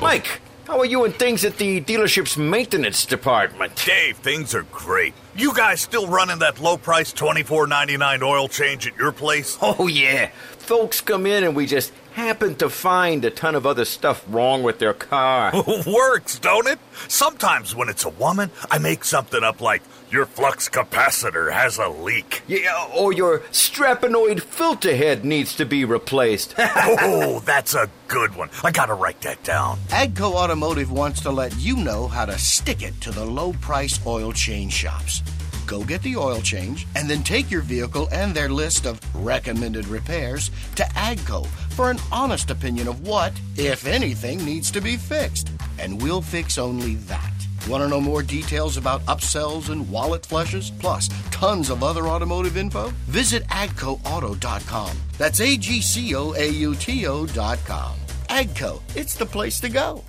Mike, 0.02 0.40
how 0.68 0.78
are 0.78 0.84
you 0.84 1.04
and 1.06 1.14
things 1.14 1.46
at 1.46 1.56
the 1.56 1.80
dealership's 1.80 2.36
maintenance 2.36 3.06
department? 3.06 3.74
Dave, 3.86 4.18
things 4.18 4.54
are 4.54 4.64
great. 4.64 5.14
You 5.34 5.54
guys 5.54 5.80
still 5.80 6.06
running 6.06 6.40
that 6.40 6.60
low 6.60 6.76
price 6.76 7.10
twenty 7.10 7.42
four 7.42 7.66
ninety 7.66 7.96
nine 7.96 8.22
oil 8.22 8.48
change 8.48 8.86
at 8.86 8.94
your 8.96 9.10
place? 9.10 9.56
Oh, 9.70 9.86
yeah. 9.86 10.30
Folks 10.58 11.00
come 11.00 11.24
in 11.24 11.42
and 11.44 11.56
we 11.56 11.64
just 11.64 11.90
happen 12.12 12.54
to 12.56 12.68
find 12.68 13.24
a 13.24 13.30
ton 13.30 13.54
of 13.54 13.66
other 13.66 13.86
stuff 13.86 14.22
wrong 14.28 14.62
with 14.62 14.78
their 14.78 14.92
car. 14.92 15.52
Works, 15.86 16.38
don't 16.38 16.66
it? 16.66 16.78
Sometimes 17.08 17.74
when 17.74 17.88
it's 17.88 18.04
a 18.04 18.10
woman, 18.10 18.50
I 18.70 18.76
make 18.78 19.04
something 19.04 19.42
up 19.42 19.62
like 19.62 19.82
your 20.10 20.26
flux 20.26 20.68
capacitor 20.68 21.52
has 21.52 21.78
a 21.78 21.88
leak. 21.88 22.42
Yeah, 22.46 22.88
or 22.96 23.12
your 23.12 23.42
strapanoid 23.50 24.42
filter 24.42 24.96
head 24.96 25.24
needs 25.24 25.54
to 25.56 25.66
be 25.66 25.84
replaced. 25.84 26.54
oh, 26.58 27.42
that's 27.44 27.74
a 27.74 27.90
good 28.08 28.34
one. 28.34 28.50
I 28.64 28.70
gotta 28.70 28.94
write 28.94 29.20
that 29.22 29.42
down. 29.42 29.78
Agco 29.88 30.34
Automotive 30.34 30.90
wants 30.90 31.20
to 31.22 31.30
let 31.30 31.56
you 31.58 31.76
know 31.76 32.08
how 32.08 32.24
to 32.24 32.38
stick 32.38 32.82
it 32.82 33.00
to 33.02 33.10
the 33.10 33.24
low 33.24 33.52
price 33.54 34.04
oil 34.06 34.32
change 34.32 34.72
shops. 34.72 35.22
Go 35.66 35.84
get 35.84 36.02
the 36.02 36.16
oil 36.16 36.40
change 36.40 36.86
and 36.96 37.10
then 37.10 37.22
take 37.22 37.50
your 37.50 37.60
vehicle 37.60 38.08
and 38.10 38.34
their 38.34 38.48
list 38.48 38.86
of 38.86 38.98
recommended 39.14 39.86
repairs 39.86 40.50
to 40.76 40.82
Agco 40.94 41.46
for 41.76 41.90
an 41.90 41.98
honest 42.10 42.50
opinion 42.50 42.88
of 42.88 43.06
what, 43.06 43.34
if 43.56 43.86
anything, 43.86 44.42
needs 44.44 44.70
to 44.70 44.80
be 44.80 44.96
fixed. 44.96 45.50
And 45.78 46.00
we'll 46.00 46.22
fix 46.22 46.56
only 46.56 46.94
that. 46.94 47.47
Want 47.66 47.82
to 47.82 47.88
know 47.88 48.00
more 48.00 48.22
details 48.22 48.76
about 48.76 49.04
upsells 49.06 49.68
and 49.70 49.88
wallet 49.90 50.24
flushes, 50.24 50.70
plus 50.70 51.08
tons 51.30 51.70
of 51.70 51.82
other 51.82 52.06
automotive 52.06 52.56
info? 52.56 52.88
Visit 53.06 53.44
agcoauto.com. 53.48 54.96
That's 55.18 55.40
A 55.40 55.56
G 55.56 55.80
C 55.80 56.14
O 56.14 56.32
A 56.34 56.48
U 56.48 56.74
T 56.74 57.06
O.com. 57.06 57.96
Agco, 58.28 58.80
it's 58.94 59.14
the 59.14 59.26
place 59.26 59.60
to 59.60 59.68
go. 59.68 60.04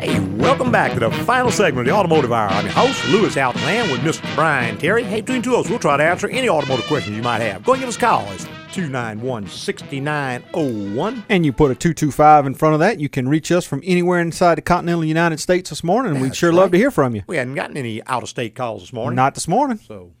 Hey, 0.00 0.18
welcome 0.36 0.70
back 0.70 0.92
to 0.92 1.00
the 1.00 1.10
final 1.24 1.50
segment 1.50 1.88
of 1.88 1.92
the 1.94 1.98
Automotive 1.98 2.32
Hour. 2.32 2.48
I'm 2.50 2.64
your 2.66 2.74
host, 2.74 3.08
Louis 3.08 3.34
Altazan, 3.34 3.90
with 3.90 4.00
Mr. 4.00 4.34
Brian 4.34 4.76
Terry. 4.76 5.02
Hey, 5.02 5.22
between 5.22 5.40
two 5.40 5.54
of 5.54 5.64
us, 5.64 5.70
we'll 5.70 5.78
try 5.78 5.96
to 5.96 6.04
answer 6.04 6.28
any 6.28 6.48
automotive 6.48 6.84
questions 6.86 7.16
you 7.16 7.22
might 7.22 7.40
have. 7.40 7.64
Go 7.64 7.72
and 7.72 7.80
give 7.80 7.88
us 7.88 7.96
a 7.96 8.00
call. 8.00 8.30
It's 8.32 8.46
291 8.74 9.46
6901. 9.46 11.24
And 11.28 11.46
you 11.46 11.52
put 11.52 11.70
a 11.70 11.76
225 11.76 12.46
in 12.46 12.54
front 12.54 12.74
of 12.74 12.80
that, 12.80 12.98
you 12.98 13.08
can 13.08 13.28
reach 13.28 13.52
us 13.52 13.64
from 13.64 13.80
anywhere 13.84 14.18
inside 14.18 14.56
the 14.56 14.62
continental 14.62 15.04
United 15.04 15.38
States 15.38 15.70
this 15.70 15.84
morning, 15.84 16.12
and 16.12 16.20
we'd 16.20 16.30
That's 16.30 16.38
sure 16.38 16.52
love 16.52 16.72
to 16.72 16.76
hear 16.76 16.90
from 16.90 17.14
you. 17.14 17.22
We 17.28 17.36
hadn't 17.36 17.54
gotten 17.54 17.76
any 17.76 18.04
out 18.06 18.24
of 18.24 18.28
state 18.28 18.56
calls 18.56 18.82
this 18.82 18.92
morning. 18.92 19.14
Not 19.14 19.34
this 19.34 19.46
morning. 19.46 19.78
So 19.78 20.12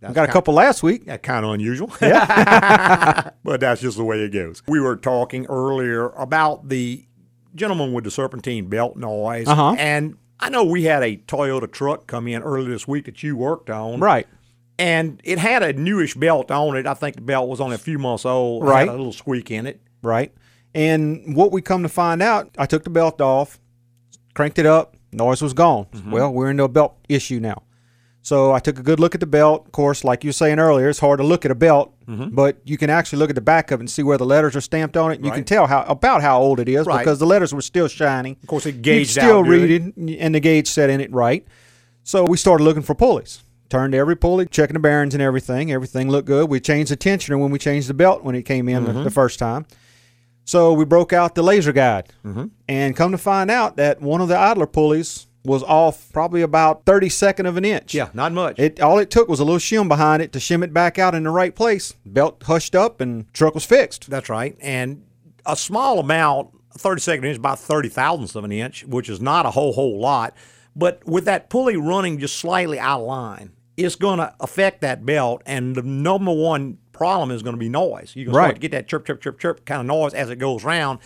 We 0.00 0.14
got 0.14 0.26
a 0.26 0.32
couple 0.32 0.54
last 0.54 0.82
week. 0.82 1.02
Yeah, 1.04 1.18
kind 1.18 1.44
of 1.44 1.52
unusual. 1.52 1.92
Yeah. 2.00 3.28
but 3.44 3.60
that's 3.60 3.82
just 3.82 3.98
the 3.98 4.04
way 4.04 4.20
it 4.20 4.32
goes. 4.32 4.62
We 4.66 4.80
were 4.80 4.96
talking 4.96 5.44
earlier 5.46 6.08
about 6.10 6.70
the 6.70 7.04
gentleman 7.54 7.92
with 7.92 8.04
the 8.04 8.10
serpentine 8.10 8.68
belt 8.68 8.96
noise. 8.96 9.48
Uh-huh. 9.48 9.76
And 9.78 10.16
I 10.40 10.48
know 10.48 10.64
we 10.64 10.84
had 10.84 11.02
a 11.02 11.18
Toyota 11.18 11.70
truck 11.70 12.06
come 12.06 12.26
in 12.26 12.42
earlier 12.42 12.70
this 12.70 12.88
week 12.88 13.04
that 13.04 13.22
you 13.22 13.36
worked 13.36 13.68
on. 13.68 14.00
Right. 14.00 14.26
And 14.78 15.20
it 15.24 15.38
had 15.38 15.62
a 15.62 15.72
newish 15.72 16.14
belt 16.14 16.50
on 16.50 16.76
it. 16.76 16.86
I 16.86 16.94
think 16.94 17.16
the 17.16 17.22
belt 17.22 17.48
was 17.48 17.60
only 17.60 17.74
a 17.74 17.78
few 17.78 17.98
months 17.98 18.24
old. 18.24 18.62
It 18.62 18.66
Right. 18.66 18.80
Had 18.86 18.88
a 18.88 18.92
little 18.98 19.12
squeak 19.12 19.50
in 19.50 19.66
it. 19.66 19.80
Right. 20.02 20.32
And 20.74 21.34
what 21.34 21.50
we 21.50 21.62
come 21.62 21.82
to 21.82 21.88
find 21.88 22.22
out, 22.22 22.50
I 22.56 22.66
took 22.66 22.84
the 22.84 22.90
belt 22.90 23.20
off, 23.20 23.58
cranked 24.34 24.58
it 24.58 24.66
up, 24.66 24.96
noise 25.12 25.42
was 25.42 25.52
gone. 25.52 25.86
Mm-hmm. 25.92 26.10
Well, 26.12 26.32
we're 26.32 26.50
into 26.50 26.62
a 26.64 26.68
belt 26.68 26.94
issue 27.08 27.40
now. 27.40 27.62
So 28.22 28.52
I 28.52 28.58
took 28.58 28.78
a 28.78 28.82
good 28.82 29.00
look 29.00 29.14
at 29.14 29.20
the 29.20 29.26
belt. 29.26 29.64
Of 29.66 29.72
course, 29.72 30.04
like 30.04 30.22
you 30.22 30.28
were 30.28 30.32
saying 30.34 30.58
earlier, 30.60 30.88
it's 30.90 30.98
hard 30.98 31.18
to 31.18 31.24
look 31.24 31.44
at 31.46 31.50
a 31.50 31.54
belt, 31.54 31.94
Mhm. 32.06 32.34
but 32.34 32.58
you 32.64 32.76
can 32.76 32.90
actually 32.90 33.18
look 33.20 33.30
at 33.30 33.34
the 33.36 33.40
back 33.40 33.70
of 33.70 33.80
it 33.80 33.84
and 33.84 33.90
see 33.90 34.02
where 34.02 34.18
the 34.18 34.26
letters 34.26 34.54
are 34.54 34.60
stamped 34.60 34.96
on 34.96 35.10
it. 35.12 35.24
You 35.24 35.30
can 35.32 35.44
tell 35.44 35.66
how 35.66 35.82
about 35.88 36.20
how 36.20 36.38
old 36.38 36.60
it 36.60 36.68
is 36.68 36.86
Right. 36.86 36.98
because 36.98 37.18
the 37.18 37.26
letters 37.26 37.54
were 37.54 37.62
still 37.62 37.88
shining. 37.88 38.36
Of 38.42 38.46
course, 38.48 38.66
it 38.66 38.74
You 38.86 39.00
could 39.00 39.08
still 39.08 39.38
out 39.38 39.46
read 39.48 39.70
it, 39.70 39.94
and 40.20 40.34
the 40.34 40.40
gauge 40.40 40.68
set 40.68 40.90
in 40.90 41.00
it 41.00 41.10
right. 41.12 41.44
So 42.04 42.24
we 42.24 42.36
started 42.36 42.64
looking 42.64 42.82
for 42.82 42.94
pulleys. 42.94 43.42
Turned 43.70 43.94
every 43.94 44.16
pulley, 44.16 44.46
checking 44.46 44.74
the 44.74 44.80
bearings 44.80 45.14
and 45.14 45.22
everything. 45.22 45.70
Everything 45.70 46.08
looked 46.08 46.26
good. 46.26 46.48
We 46.48 46.58
changed 46.60 46.90
the 46.90 46.96
tensioner 46.96 47.38
when 47.38 47.50
we 47.50 47.58
changed 47.58 47.88
the 47.88 47.94
belt 47.94 48.24
when 48.24 48.34
it 48.34 48.42
came 48.44 48.68
in 48.68 48.84
the, 48.84 48.92
Mhm. 48.92 49.04
the 49.04 49.10
first 49.10 49.38
time. 49.38 49.66
So 50.44 50.72
we 50.72 50.86
broke 50.86 51.12
out 51.12 51.34
the 51.34 51.42
laser 51.42 51.72
guide, 51.72 52.08
Mhm. 52.24 52.50
and 52.66 52.96
come 52.96 53.12
to 53.12 53.18
find 53.18 53.50
out 53.50 53.76
that 53.76 54.00
one 54.00 54.22
of 54.22 54.28
the 54.28 54.38
idler 54.38 54.66
pulleys 54.66 55.26
was 55.44 55.62
off 55.64 56.06
probably 56.12 56.40
about 56.42 56.84
32nd 56.86 57.46
of 57.46 57.56
an 57.58 57.64
inch. 57.64 57.94
Yeah, 57.94 58.08
not 58.14 58.32
much. 58.32 58.58
It 58.58 58.80
all 58.80 58.98
it 58.98 59.10
took 59.10 59.28
was 59.28 59.40
a 59.40 59.44
little 59.44 59.58
shim 59.58 59.86
behind 59.88 60.22
it 60.22 60.32
to 60.32 60.38
shim 60.38 60.64
it 60.64 60.72
back 60.72 60.98
out 60.98 61.14
in 61.14 61.24
the 61.24 61.30
right 61.30 61.54
place. 61.54 61.94
Belt 62.06 62.42
hushed 62.46 62.74
up 62.74 63.00
and 63.02 63.32
truck 63.34 63.54
was 63.54 63.64
fixed. 63.64 64.08
That's 64.10 64.28
right. 64.30 64.56
And 64.60 65.02
a 65.46 65.56
small 65.56 65.98
amount, 66.00 66.48
32nd 66.76 67.24
inch, 67.26 67.36
about 67.38 67.58
30 67.58 67.88
thousandths 67.90 68.34
of 68.34 68.44
an 68.44 68.52
inch, 68.52 68.84
which 68.86 69.08
is 69.10 69.20
not 69.20 69.44
a 69.46 69.50
whole, 69.50 69.72
whole 69.74 70.00
lot. 70.00 70.34
But 70.74 71.06
with 71.06 71.24
that 71.26 71.50
pulley 71.50 71.76
running 71.76 72.18
just 72.18 72.36
slightly 72.36 72.78
out 72.78 73.00
of 73.00 73.06
line, 73.06 73.50
it's 73.78 73.94
going 73.96 74.18
to 74.18 74.34
affect 74.40 74.80
that 74.82 75.06
belt. 75.06 75.40
And 75.46 75.74
the 75.76 75.82
number 75.82 76.32
one 76.32 76.78
problem 76.92 77.30
is 77.30 77.42
going 77.42 77.54
to 77.54 77.60
be 77.60 77.68
noise. 77.68 78.12
You're 78.16 78.26
going 78.26 78.34
to 78.34 78.38
Right. 78.38 78.44
start 78.46 78.54
to 78.56 78.60
get 78.60 78.70
that 78.72 78.88
chirp, 78.88 79.06
chirp, 79.06 79.20
chirp, 79.22 79.38
chirp 79.38 79.64
kind 79.64 79.80
of 79.80 79.86
noise 79.86 80.12
as 80.14 80.28
it 80.30 80.36
goes 80.36 80.64
round. 80.64 80.98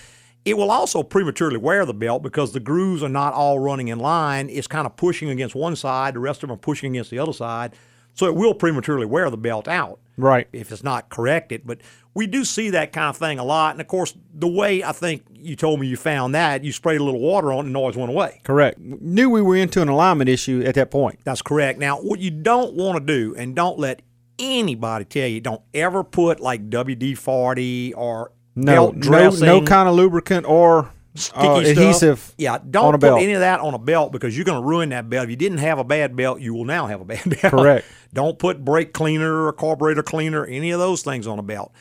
It 0.45 0.57
will 0.57 0.71
also 0.73 1.03
prematurely 1.05 1.59
wear 1.59 1.85
the 1.87 1.95
belt 1.95 2.23
because 2.23 2.53
the 2.53 2.61
grooves 2.61 3.03
are 3.03 3.09
not 3.09 3.35
all 3.35 3.59
running 3.61 3.89
in 3.89 3.99
line. 4.01 4.49
It's 4.49 4.67
kind 4.67 4.87
of 4.87 4.97
pushing 4.97 5.29
against 5.29 5.55
one 5.55 5.77
side, 5.77 6.15
the 6.15 6.19
rest 6.21 6.43
of 6.43 6.49
them 6.49 6.55
are 6.55 6.59
pushing 6.59 6.93
against 6.97 7.11
the 7.11 7.19
other 7.21 7.33
side. 7.35 7.75
So 8.15 8.27
it 8.27 8.35
will 8.35 8.55
prematurely 8.55 9.07
wear 9.07 9.31
the 9.31 9.37
belt 9.37 9.69
out 9.69 9.99
Right. 10.17 10.49
if 10.53 10.73
it's 10.73 10.83
not 10.83 11.11
corrected. 11.11 11.63
But 11.65 11.79
we 12.15 12.27
do 12.27 12.45
see 12.45 12.71
that 12.71 12.93
kind 12.93 13.09
of 13.09 13.17
thing 13.17 13.39
a 13.39 13.45
lot. 13.45 13.73
And 13.75 13.81
of 13.81 13.87
course, 13.87 14.15
the 14.35 14.49
way 14.49 14.83
I 14.85 14.93
think 14.93 15.25
you 15.33 15.57
told 15.57 15.81
me 15.81 15.87
you 15.87 15.97
found 15.97 16.35
that, 16.35 16.63
you 16.65 16.71
sprayed 16.73 17.01
a 17.01 17.05
little 17.05 17.21
water 17.21 17.53
on 17.53 17.61
it 17.61 17.65
and 17.65 17.73
noise 17.73 17.97
went 17.97 18.11
away. 18.11 18.41
Correct. 18.45 18.79
Knew 18.79 19.31
we 19.31 19.41
were 19.43 19.57
into 19.57 19.81
an 19.83 19.89
alignment 19.89 20.29
issue 20.29 20.63
at 20.67 20.75
that 20.75 20.91
point. 20.91 21.21
That's 21.25 21.43
correct. 21.43 21.79
Now, 21.79 21.97
what 21.99 22.21
you 22.21 22.31
don't 22.31 22.75
want 22.75 22.99
to 22.99 23.05
do, 23.07 23.35
and 23.37 23.57
don't 23.57 23.79
let 23.79 24.03
anybody 24.39 25.05
tell 25.05 25.29
you, 25.29 25.41
don't 25.41 25.63
ever 25.75 26.05
put 26.05 26.41
like 26.41 26.69
WD 26.69 27.17
40 27.19 27.95
or 27.95 28.33
No, 28.55 28.73
belt 28.75 28.95
no, 28.97 29.01
dressing, 29.03 29.47
no 29.47 29.63
kind 29.63 29.89
of 29.89 29.95
lubricant 29.95 30.47
or 30.47 30.91
sticky 31.15 31.39
uh, 31.39 31.55
stuff. 31.57 31.67
adhesive. 31.67 32.35
Yeah, 32.39 32.59
don't 32.71 32.93
put 32.93 33.01
belt. 33.01 33.21
any 33.23 33.33
of 33.33 33.41
that 33.41 33.61
on 33.61 33.75
a 33.75 33.79
belt 33.79 34.13
because 34.13 34.37
you're 34.37 34.45
going 34.45 34.61
to 34.63 34.67
ruin 34.67 34.91
that 34.91 35.09
belt. 35.11 35.25
If 35.25 35.31
you 35.31 35.37
didn't 35.37 35.59
have 35.59 35.79
a 35.79 35.85
bad 35.85 36.17
belt, 36.17 36.41
you 36.41 36.55
will 36.55 36.65
now 36.65 36.87
have 36.87 37.01
a 37.01 37.05
bad 37.05 37.23
belt. 37.27 37.53
Correct. 37.53 37.87
Don't 38.13 38.39
put 38.39 38.65
brake 38.65 38.93
cleaner 38.93 39.47
or 39.47 39.53
carburetor 39.53 40.03
cleaner, 40.03 40.45
any 40.45 40.71
of 40.73 40.79
those 40.81 41.03
things 41.03 41.27
on 41.27 41.39
a 41.39 41.43
belt. 41.43 41.73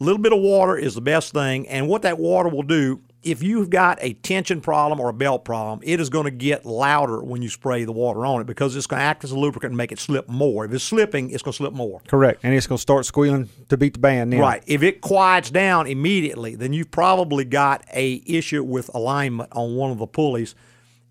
A 0.00 0.04
little 0.04 0.20
bit 0.20 0.32
of 0.32 0.40
water 0.40 0.78
is 0.78 0.94
the 0.94 1.02
best 1.02 1.34
thing, 1.34 1.68
and 1.68 1.86
what 1.86 2.00
that 2.02 2.18
water 2.18 2.48
will 2.48 2.62
do, 2.62 3.02
if 3.22 3.42
you've 3.42 3.68
got 3.68 3.98
a 4.00 4.14
tension 4.14 4.62
problem 4.62 4.98
or 4.98 5.10
a 5.10 5.12
belt 5.12 5.44
problem, 5.44 5.80
it 5.82 6.00
is 6.00 6.08
going 6.08 6.24
to 6.24 6.30
get 6.30 6.64
louder 6.64 7.22
when 7.22 7.42
you 7.42 7.50
spray 7.50 7.84
the 7.84 7.92
water 7.92 8.24
on 8.24 8.40
it 8.40 8.46
because 8.46 8.74
it's 8.76 8.86
going 8.86 9.00
to 9.00 9.04
act 9.04 9.24
as 9.24 9.30
a 9.30 9.38
lubricant 9.38 9.72
and 9.72 9.76
make 9.76 9.92
it 9.92 9.98
slip 9.98 10.26
more. 10.26 10.64
If 10.64 10.72
it's 10.72 10.84
slipping, 10.84 11.28
it's 11.28 11.42
going 11.42 11.52
to 11.52 11.56
slip 11.56 11.74
more. 11.74 12.00
Correct. 12.08 12.40
And 12.42 12.54
it's 12.54 12.66
going 12.66 12.78
to 12.78 12.80
start 12.80 13.04
squealing 13.04 13.50
to 13.68 13.76
beat 13.76 13.92
the 13.92 13.98
band. 13.98 14.32
Then. 14.32 14.40
Right. 14.40 14.62
If 14.66 14.82
it 14.82 15.02
quiets 15.02 15.50
down 15.50 15.86
immediately, 15.86 16.54
then 16.54 16.72
you've 16.72 16.90
probably 16.90 17.44
got 17.44 17.84
a 17.92 18.22
issue 18.24 18.64
with 18.64 18.88
alignment 18.94 19.50
on 19.52 19.76
one 19.76 19.90
of 19.90 19.98
the 19.98 20.06
pulleys. 20.06 20.54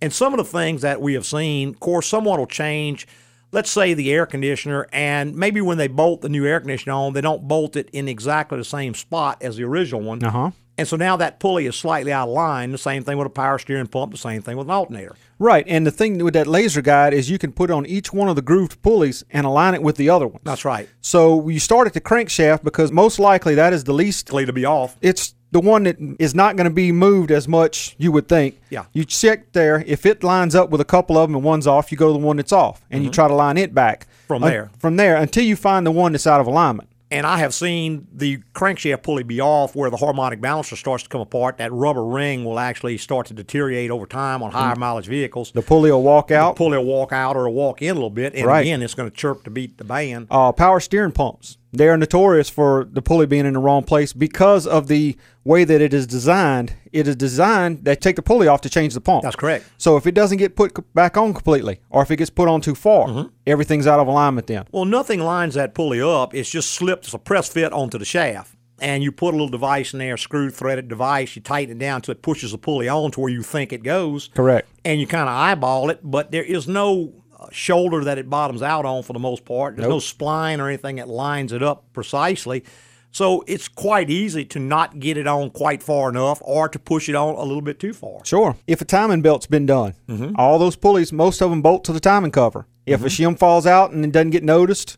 And 0.01 0.11
some 0.11 0.33
of 0.33 0.37
the 0.39 0.45
things 0.45 0.81
that 0.81 0.99
we 0.99 1.13
have 1.13 1.27
seen, 1.27 1.69
of 1.69 1.79
course, 1.79 2.07
someone 2.07 2.39
will 2.39 2.47
change, 2.47 3.07
let's 3.51 3.69
say 3.69 3.93
the 3.93 4.11
air 4.11 4.25
conditioner, 4.25 4.87
and 4.91 5.35
maybe 5.35 5.61
when 5.61 5.77
they 5.77 5.87
bolt 5.87 6.21
the 6.21 6.29
new 6.29 6.45
air 6.45 6.59
conditioner 6.59 6.93
on, 6.93 7.13
they 7.13 7.21
don't 7.21 7.47
bolt 7.47 7.75
it 7.75 7.89
in 7.91 8.07
exactly 8.07 8.57
the 8.57 8.63
same 8.63 8.93
spot 8.93 9.41
as 9.41 9.57
the 9.57 9.63
original 9.63 10.01
one. 10.01 10.23
Uh 10.23 10.31
huh. 10.31 10.51
And 10.79 10.87
so 10.87 10.95
now 10.95 11.17
that 11.17 11.41
pulley 11.41 11.65
is 11.65 11.75
slightly 11.75 12.13
out 12.13 12.29
of 12.29 12.33
line. 12.33 12.71
The 12.71 12.77
same 12.77 13.03
thing 13.03 13.17
with 13.17 13.27
a 13.27 13.29
power 13.29 13.59
steering 13.59 13.87
pump, 13.87 14.13
the 14.13 14.17
same 14.17 14.41
thing 14.41 14.55
with 14.55 14.67
an 14.67 14.71
alternator. 14.71 15.13
Right. 15.37 15.65
And 15.67 15.85
the 15.85 15.91
thing 15.91 16.23
with 16.23 16.33
that 16.35 16.47
laser 16.47 16.81
guide 16.81 17.13
is 17.13 17.29
you 17.29 17.37
can 17.37 17.51
put 17.51 17.69
on 17.69 17.85
each 17.85 18.13
one 18.13 18.29
of 18.29 18.37
the 18.37 18.41
grooved 18.41 18.81
pulleys 18.81 19.25
and 19.29 19.45
align 19.45 19.73
it 19.73 19.83
with 19.83 19.97
the 19.97 20.09
other 20.09 20.25
one. 20.25 20.39
That's 20.45 20.63
right. 20.63 20.87
So 21.01 21.49
you 21.49 21.59
start 21.59 21.87
at 21.87 21.93
the 21.93 21.99
crankshaft 21.99 22.63
because 22.63 22.93
most 22.93 23.19
likely 23.19 23.55
that 23.55 23.73
is 23.73 23.83
the 23.83 23.93
least 23.93 24.31
likely 24.31 24.45
to 24.45 24.53
be 24.53 24.63
off. 24.63 24.95
It's 25.01 25.35
the 25.51 25.59
one 25.59 25.83
that 25.83 25.97
is 26.19 26.35
not 26.35 26.55
going 26.55 26.65
to 26.65 26.73
be 26.73 26.91
moved 26.91 27.31
as 27.31 27.47
much, 27.47 27.95
you 27.97 28.11
would 28.11 28.27
think. 28.27 28.59
Yeah. 28.69 28.83
You 28.93 29.03
check 29.05 29.51
there. 29.53 29.83
If 29.87 30.05
it 30.05 30.23
lines 30.23 30.55
up 30.55 30.69
with 30.69 30.81
a 30.81 30.85
couple 30.85 31.17
of 31.17 31.27
them 31.29 31.35
and 31.35 31.43
one's 31.43 31.65
off, 31.67 31.91
you 31.91 31.97
go 31.97 32.07
to 32.07 32.13
the 32.19 32.25
one 32.25 32.37
that's 32.37 32.53
off 32.53 32.85
and 32.91 33.03
you 33.03 33.09
Mhm. 33.09 33.13
try 33.13 33.27
to 33.27 33.33
line 33.33 33.57
it 33.57 33.73
back 33.73 34.07
From 34.27 34.43
Uh, 34.43 34.49
there. 34.49 34.69
from 34.77 34.95
there 34.97 35.15
until 35.15 35.43
you 35.43 35.55
find 35.55 35.85
the 35.85 35.91
one 35.91 36.11
that's 36.11 36.27
out 36.27 36.39
of 36.39 36.47
alignment. 36.47 36.87
And 37.11 37.25
I 37.25 37.39
have 37.39 37.55
seen 37.55 38.05
the 38.13 38.37
crankshaft 38.53 39.01
pulley 39.01 39.23
be 39.23 39.41
off 39.41 39.75
where 39.75 39.89
the 39.89 39.97
harmonic 39.97 40.39
balancer 40.41 40.75
starts 40.75 41.01
to 41.01 41.09
come 41.09 41.21
apart. 41.21 41.57
That 41.57 41.73
rubber 41.73 42.05
ring 42.05 42.45
will 42.45 42.59
actually 42.59 42.99
start 42.99 43.25
to 43.27 43.33
deteriorate 43.33 43.89
over 43.89 44.05
time 44.05 44.43
on 44.43 44.51
higher 44.51 44.75
Mm. 44.75 44.79
mileage 44.79 45.07
vehicles. 45.07 45.51
The 45.55 45.63
pulley 45.63 45.91
will 45.91 46.03
walk 46.03 46.29
out. 46.29 46.53
The 46.53 46.59
pulley 46.59 46.77
will 46.77 46.85
walk 46.85 47.11
out 47.11 47.35
or 47.35 47.49
walk 47.49 47.81
in 47.81 47.89
a 47.89 47.93
little 47.95 48.11
bit. 48.11 48.35
And 48.35 48.45
Right. 48.45 48.61
again, 48.61 48.83
it's 48.83 48.93
going 48.93 49.09
to 49.09 49.15
chirp 49.17 49.43
to 49.45 49.49
beat 49.49 49.79
the 49.79 49.83
band. 49.83 50.27
uh, 50.29 50.51
power 50.51 50.79
steering 50.79 51.11
pumps. 51.11 51.57
They 51.71 51.87
are 51.87 51.97
notorious 51.97 52.49
for 52.49 52.87
the 52.91 53.01
pulley 53.01 53.27
being 53.27 53.45
in 53.45 53.53
the 53.53 53.59
wrong 53.59 53.83
place 53.83 54.11
because 54.11 54.65
of 54.65 54.87
the 54.87 55.15
way 55.43 55.63
that 55.63 55.81
it 55.81 55.93
is 55.93 56.07
designed. 56.07 56.73
It 56.91 57.07
is 57.07 57.15
designed 57.15 57.85
they 57.85 57.95
take 57.95 58.15
the 58.15 58.23
pulley 58.23 58.47
off 58.47 58.61
to 58.61 58.69
change 58.69 58.95
the 58.95 59.01
pump. 59.01 59.21
That's 59.23 59.35
correct. 59.35 59.65
So 59.77 59.95
if 59.95 60.07
it 60.07 60.13
doesn't 60.15 60.39
get 60.39 60.55
put 60.55 60.93
back 60.95 61.15
on 61.15 61.33
completely, 61.33 61.79
or 61.91 62.01
if 62.01 62.09
it 62.09 62.15
gets 62.15 62.31
put 62.31 62.47
on 62.47 62.61
too 62.61 62.73
far, 62.75 63.07
Mm-hmm. 63.07 63.27
everything's 63.45 63.85
out 63.87 63.99
of 63.99 64.07
alignment 64.07 64.47
then. 64.47 64.65
Well, 64.71 64.85
nothing 64.85 65.19
lines 65.19 65.53
that 65.55 65.75
pulley 65.75 66.01
up. 66.01 66.33
It's 66.33 66.49
just 66.49 66.71
slipped. 66.71 67.05
It's 67.05 67.13
a 67.13 67.19
press 67.19 67.47
fit 67.49 67.71
onto 67.71 67.97
the 67.99 68.05
shaft. 68.05 68.55
And 68.81 69.03
you 69.03 69.11
put 69.11 69.29
a 69.33 69.37
little 69.37 69.49
device 69.49 69.91
in 69.93 69.99
there, 69.99 70.15
screw 70.15 70.49
threaded 70.49 70.87
device. 70.87 71.35
You 71.35 71.41
tighten 71.41 71.75
it 71.75 71.79
down 71.79 72.01
so 72.01 72.13
it 72.13 72.21
pushes 72.21 72.51
the 72.53 72.57
pulley 72.57 72.87
on 72.87 73.11
to 73.11 73.19
where 73.19 73.29
you 73.29 73.43
think 73.43 73.73
it 73.73 73.83
goes. 73.83 74.29
Correct. 74.33 74.69
And 74.85 75.01
you 75.01 75.05
kind 75.05 75.23
of 75.29 75.35
eyeball 75.35 75.89
it, 75.89 75.99
but 76.01 76.31
there 76.31 76.43
is 76.45 76.65
no 76.67 77.13
shoulder 77.51 78.03
that 78.03 78.17
it 78.17 78.29
bottoms 78.29 78.61
out 78.61 78.85
on 78.85 79.03
for 79.03 79.13
the 79.13 79.19
most 79.19 79.45
part. 79.45 79.75
There's 79.77 79.87
no 79.89 79.97
spline 79.97 80.59
or 80.59 80.67
anything 80.67 80.97
that 80.97 81.07
lines 81.07 81.51
it 81.53 81.63
up 81.63 81.85
precisely. 81.93 82.63
So 83.11 83.43
it's 83.47 83.67
quite 83.67 84.09
easy 84.11 84.45
to 84.45 84.59
not 84.59 84.99
get 84.99 85.17
it 85.17 85.25
on 85.25 85.49
quite 85.49 85.81
far 85.81 86.09
enough 86.09 86.39
or 86.43 86.69
to 86.69 86.77
push 86.77 87.09
it 87.09 87.15
on 87.15 87.33
a 87.35 87.41
little 87.43 87.61
bit 87.61 87.79
too 87.79 87.93
far. 87.93 88.23
Sure. 88.23 88.55
If 88.67 88.81
a 88.81 88.85
timing 88.85 89.21
belt's 89.23 89.47
been 89.47 89.65
done, 89.65 89.95
Mhm. 90.07 90.33
all 90.37 90.59
those 90.59 90.75
pulleys, 90.75 91.11
most 91.11 91.41
of 91.41 91.49
them 91.49 91.61
bolt 91.63 91.83
to 91.85 91.93
the 91.93 91.99
timing 91.99 92.31
cover. 92.31 92.67
If 92.85 93.03
a 93.03 93.07
shim 93.07 93.37
falls 93.37 93.65
out 93.67 93.91
and 93.91 94.03
it 94.05 94.11
doesn't 94.11 94.29
get 94.31 94.43
noticed, 94.43 94.97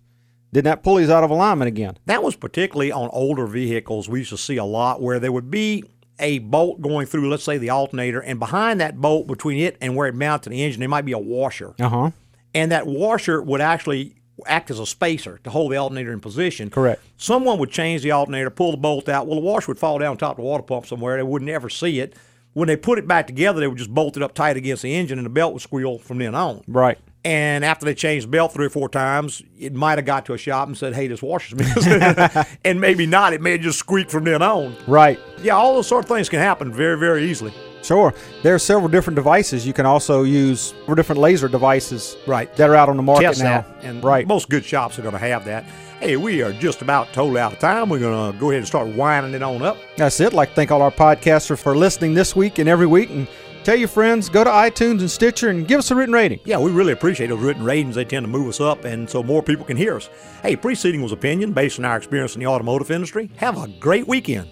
then 0.52 0.66
that 0.66 0.84
pulley's 0.84 1.10
out 1.10 1.24
of 1.24 1.30
alignment 1.30 1.68
again. 1.70 1.98
That 2.06 2.24
was 2.24 2.36
particularly 2.36 2.92
on 2.92 3.10
older 3.14 3.46
vehicles. 3.48 4.10
We 4.10 4.20
used 4.20 4.32
to 4.32 4.38
see 4.38 4.58
a 4.58 4.66
lot 4.66 5.02
where 5.02 5.20
there 5.20 5.32
would 5.32 5.50
be 5.52 5.84
a 6.20 6.40
bolt 6.40 6.82
going 6.82 7.08
through, 7.08 7.30
let's 7.30 7.44
say, 7.44 7.58
the 7.58 7.70
alternator, 7.70 8.20
and 8.20 8.40
behind 8.40 8.80
that 8.80 9.00
bolt, 9.02 9.26
between 9.28 9.60
it 9.60 9.76
and 9.82 9.96
where 9.96 10.08
it 10.08 10.14
mounts 10.14 10.46
mounted 10.48 10.50
the 10.52 10.64
engine, 10.64 10.80
there 10.82 10.90
might 10.90 11.06
be 11.06 11.14
a 11.14 11.18
washer. 11.18 11.74
Uh 11.80 11.90
huh. 11.90 12.12
And 12.54 12.72
that 12.72 12.86
washer 12.88 13.42
would 13.42 13.62
actually 13.62 14.16
act 14.46 14.72
as 14.72 14.80
a 14.80 14.86
spacer 14.86 15.40
to 15.44 15.50
hold 15.50 15.72
the 15.72 15.78
alternator 15.78 16.12
in 16.12 16.20
position. 16.20 16.70
Correct. 16.70 17.02
Someone 17.18 17.60
would 17.60 17.72
change 17.72 18.02
the 18.02 18.12
alternator, 18.12 18.50
pull 18.50 18.72
the 18.72 18.78
bolt 18.78 19.08
out. 19.08 19.28
Well, 19.28 19.36
the 19.36 19.46
washer 19.46 19.72
would 19.72 19.80
fall 19.80 20.00
down 20.00 20.18
top 20.18 20.32
of 20.32 20.38
the 20.38 20.44
water 20.44 20.64
pump 20.64 20.86
somewhere. 20.86 21.18
They 21.18 21.24
would 21.24 21.42
never 21.42 21.70
see 21.70 22.00
it. 22.00 22.16
When 22.54 22.68
they 22.68 22.76
put 22.76 23.00
it 23.00 23.08
back 23.08 23.28
together, 23.28 23.62
they 23.62 23.68
would 23.68 23.78
just 23.78 23.94
bolt 23.94 24.18
it 24.18 24.24
up 24.24 24.34
tight 24.34 24.58
against 24.58 24.84
the 24.84 24.94
engine, 24.94 25.18
and 25.18 25.26
the 25.26 25.30
belt 25.30 25.54
would 25.54 25.62
squeal 25.62 26.00
from 26.00 26.18
then 26.18 26.36
on. 26.36 26.64
Right. 26.68 26.98
And 27.24 27.64
after 27.64 27.86
they 27.86 27.94
changed 27.94 28.28
the 28.28 28.32
belt 28.32 28.52
three 28.52 28.66
or 28.66 28.70
four 28.70 28.90
times, 28.90 29.42
it 29.58 29.74
might 29.74 29.98
have 30.00 30.06
got 30.06 30.26
to 30.26 30.34
a 30.34 30.38
shop 30.38 30.68
and 30.68 30.76
said, 30.78 30.94
"Hey, 30.94 31.08
this 31.08 31.22
washer's 31.22 31.58
missing," 31.58 32.02
and 32.66 32.82
maybe 32.82 33.06
not. 33.06 33.32
It 33.32 33.42
may 33.42 33.52
have 33.52 33.62
just 33.62 33.80
squeaked 33.80 34.12
from 34.12 34.24
then 34.26 34.42
on. 34.42 34.76
Right. 34.88 35.20
Yeah, 35.42 35.56
all 35.56 35.76
those 35.76 35.88
sort 35.88 36.04
of 36.04 36.10
things 36.10 36.30
can 36.30 36.40
happen 36.40 36.74
very, 36.74 36.98
very 36.98 37.24
easily. 37.30 37.54
Sure. 37.84 38.14
There 38.44 38.56
are 38.56 38.60
several 38.60 38.88
different 38.90 39.16
devices. 39.16 39.66
You 39.66 39.74
can 39.74 39.86
also 39.86 40.24
use 40.24 40.74
several 40.80 40.96
different 40.96 41.22
laser 41.22 41.48
devices 41.48 42.18
right. 42.28 42.54
that 42.56 42.70
are 42.70 42.76
out 42.76 42.90
on 42.90 42.98
the 42.98 43.04
market 43.04 43.24
Test 43.24 43.44
now. 43.44 43.62
that, 43.62 43.84
and 43.84 44.04
right. 44.04 44.28
most 44.28 44.50
good 44.50 44.64
shops 44.64 45.00
are 45.00 45.02
going 45.02 45.14
to 45.14 45.20
have 45.20 45.46
that. 45.46 45.64
Hey, 46.00 46.18
we 46.18 46.42
are 46.42 46.52
just 46.52 46.82
about 46.82 47.14
totally 47.14 47.40
out 47.40 47.54
of 47.54 47.60
time. 47.60 47.90
We're 47.90 48.00
going 48.00 48.34
to 48.34 48.40
go 48.40 48.50
ahead 48.50 48.60
and 48.60 48.68
start 48.68 48.88
winding 48.88 49.34
it 49.36 49.44
on 49.44 49.62
up. 49.62 49.78
That's 49.98 50.20
it. 50.20 50.28
I'd 50.28 50.34
like 50.34 50.50
to 50.50 50.56
thank 50.56 50.72
all 50.72 50.82
our 50.82 50.92
podcasters 50.92 51.62
for 51.62 51.76
listening 51.76 52.16
this 52.16 52.36
week 52.36 52.58
and 52.58 52.68
every 52.68 52.88
week. 52.88 53.12
And 53.12 53.28
tell 53.64 53.76
your 53.76 53.88
friends, 53.88 54.28
go 54.28 54.44
to 54.44 54.50
iTunes 54.50 55.02
and 55.02 55.12
Stitcher 55.12 55.50
and 55.50 55.68
give 55.68 55.78
us 55.78 55.92
a 55.92 55.96
written 55.96 56.14
rating. 56.14 56.40
Yeah, 56.44 56.58
we 56.58 56.72
really 56.72 56.94
appreciate 56.94 57.28
those 57.28 57.40
written 57.40 57.64
ratings. 57.64 57.94
They 57.94 58.06
tend 58.06 58.24
to 58.24 58.32
move 58.32 58.48
us 58.48 58.60
up, 58.60 58.84
and 58.84 59.08
so 59.08 59.22
more 59.22 59.44
people 59.44 59.64
can 59.64 59.78
hear 59.78 59.96
us. 59.96 60.10
Hey, 60.42 60.56
preceding 60.56 61.04
was 61.04 61.12
opinion 61.12 61.54
based 61.54 61.78
on 61.78 61.86
our 61.86 61.98
experience 61.98 62.34
in 62.34 62.40
the 62.40 62.48
automotive 62.48 62.90
industry. 62.90 63.30
Have 63.38 63.62
a 63.62 63.68
great 63.68 64.08
weekend. 64.08 64.50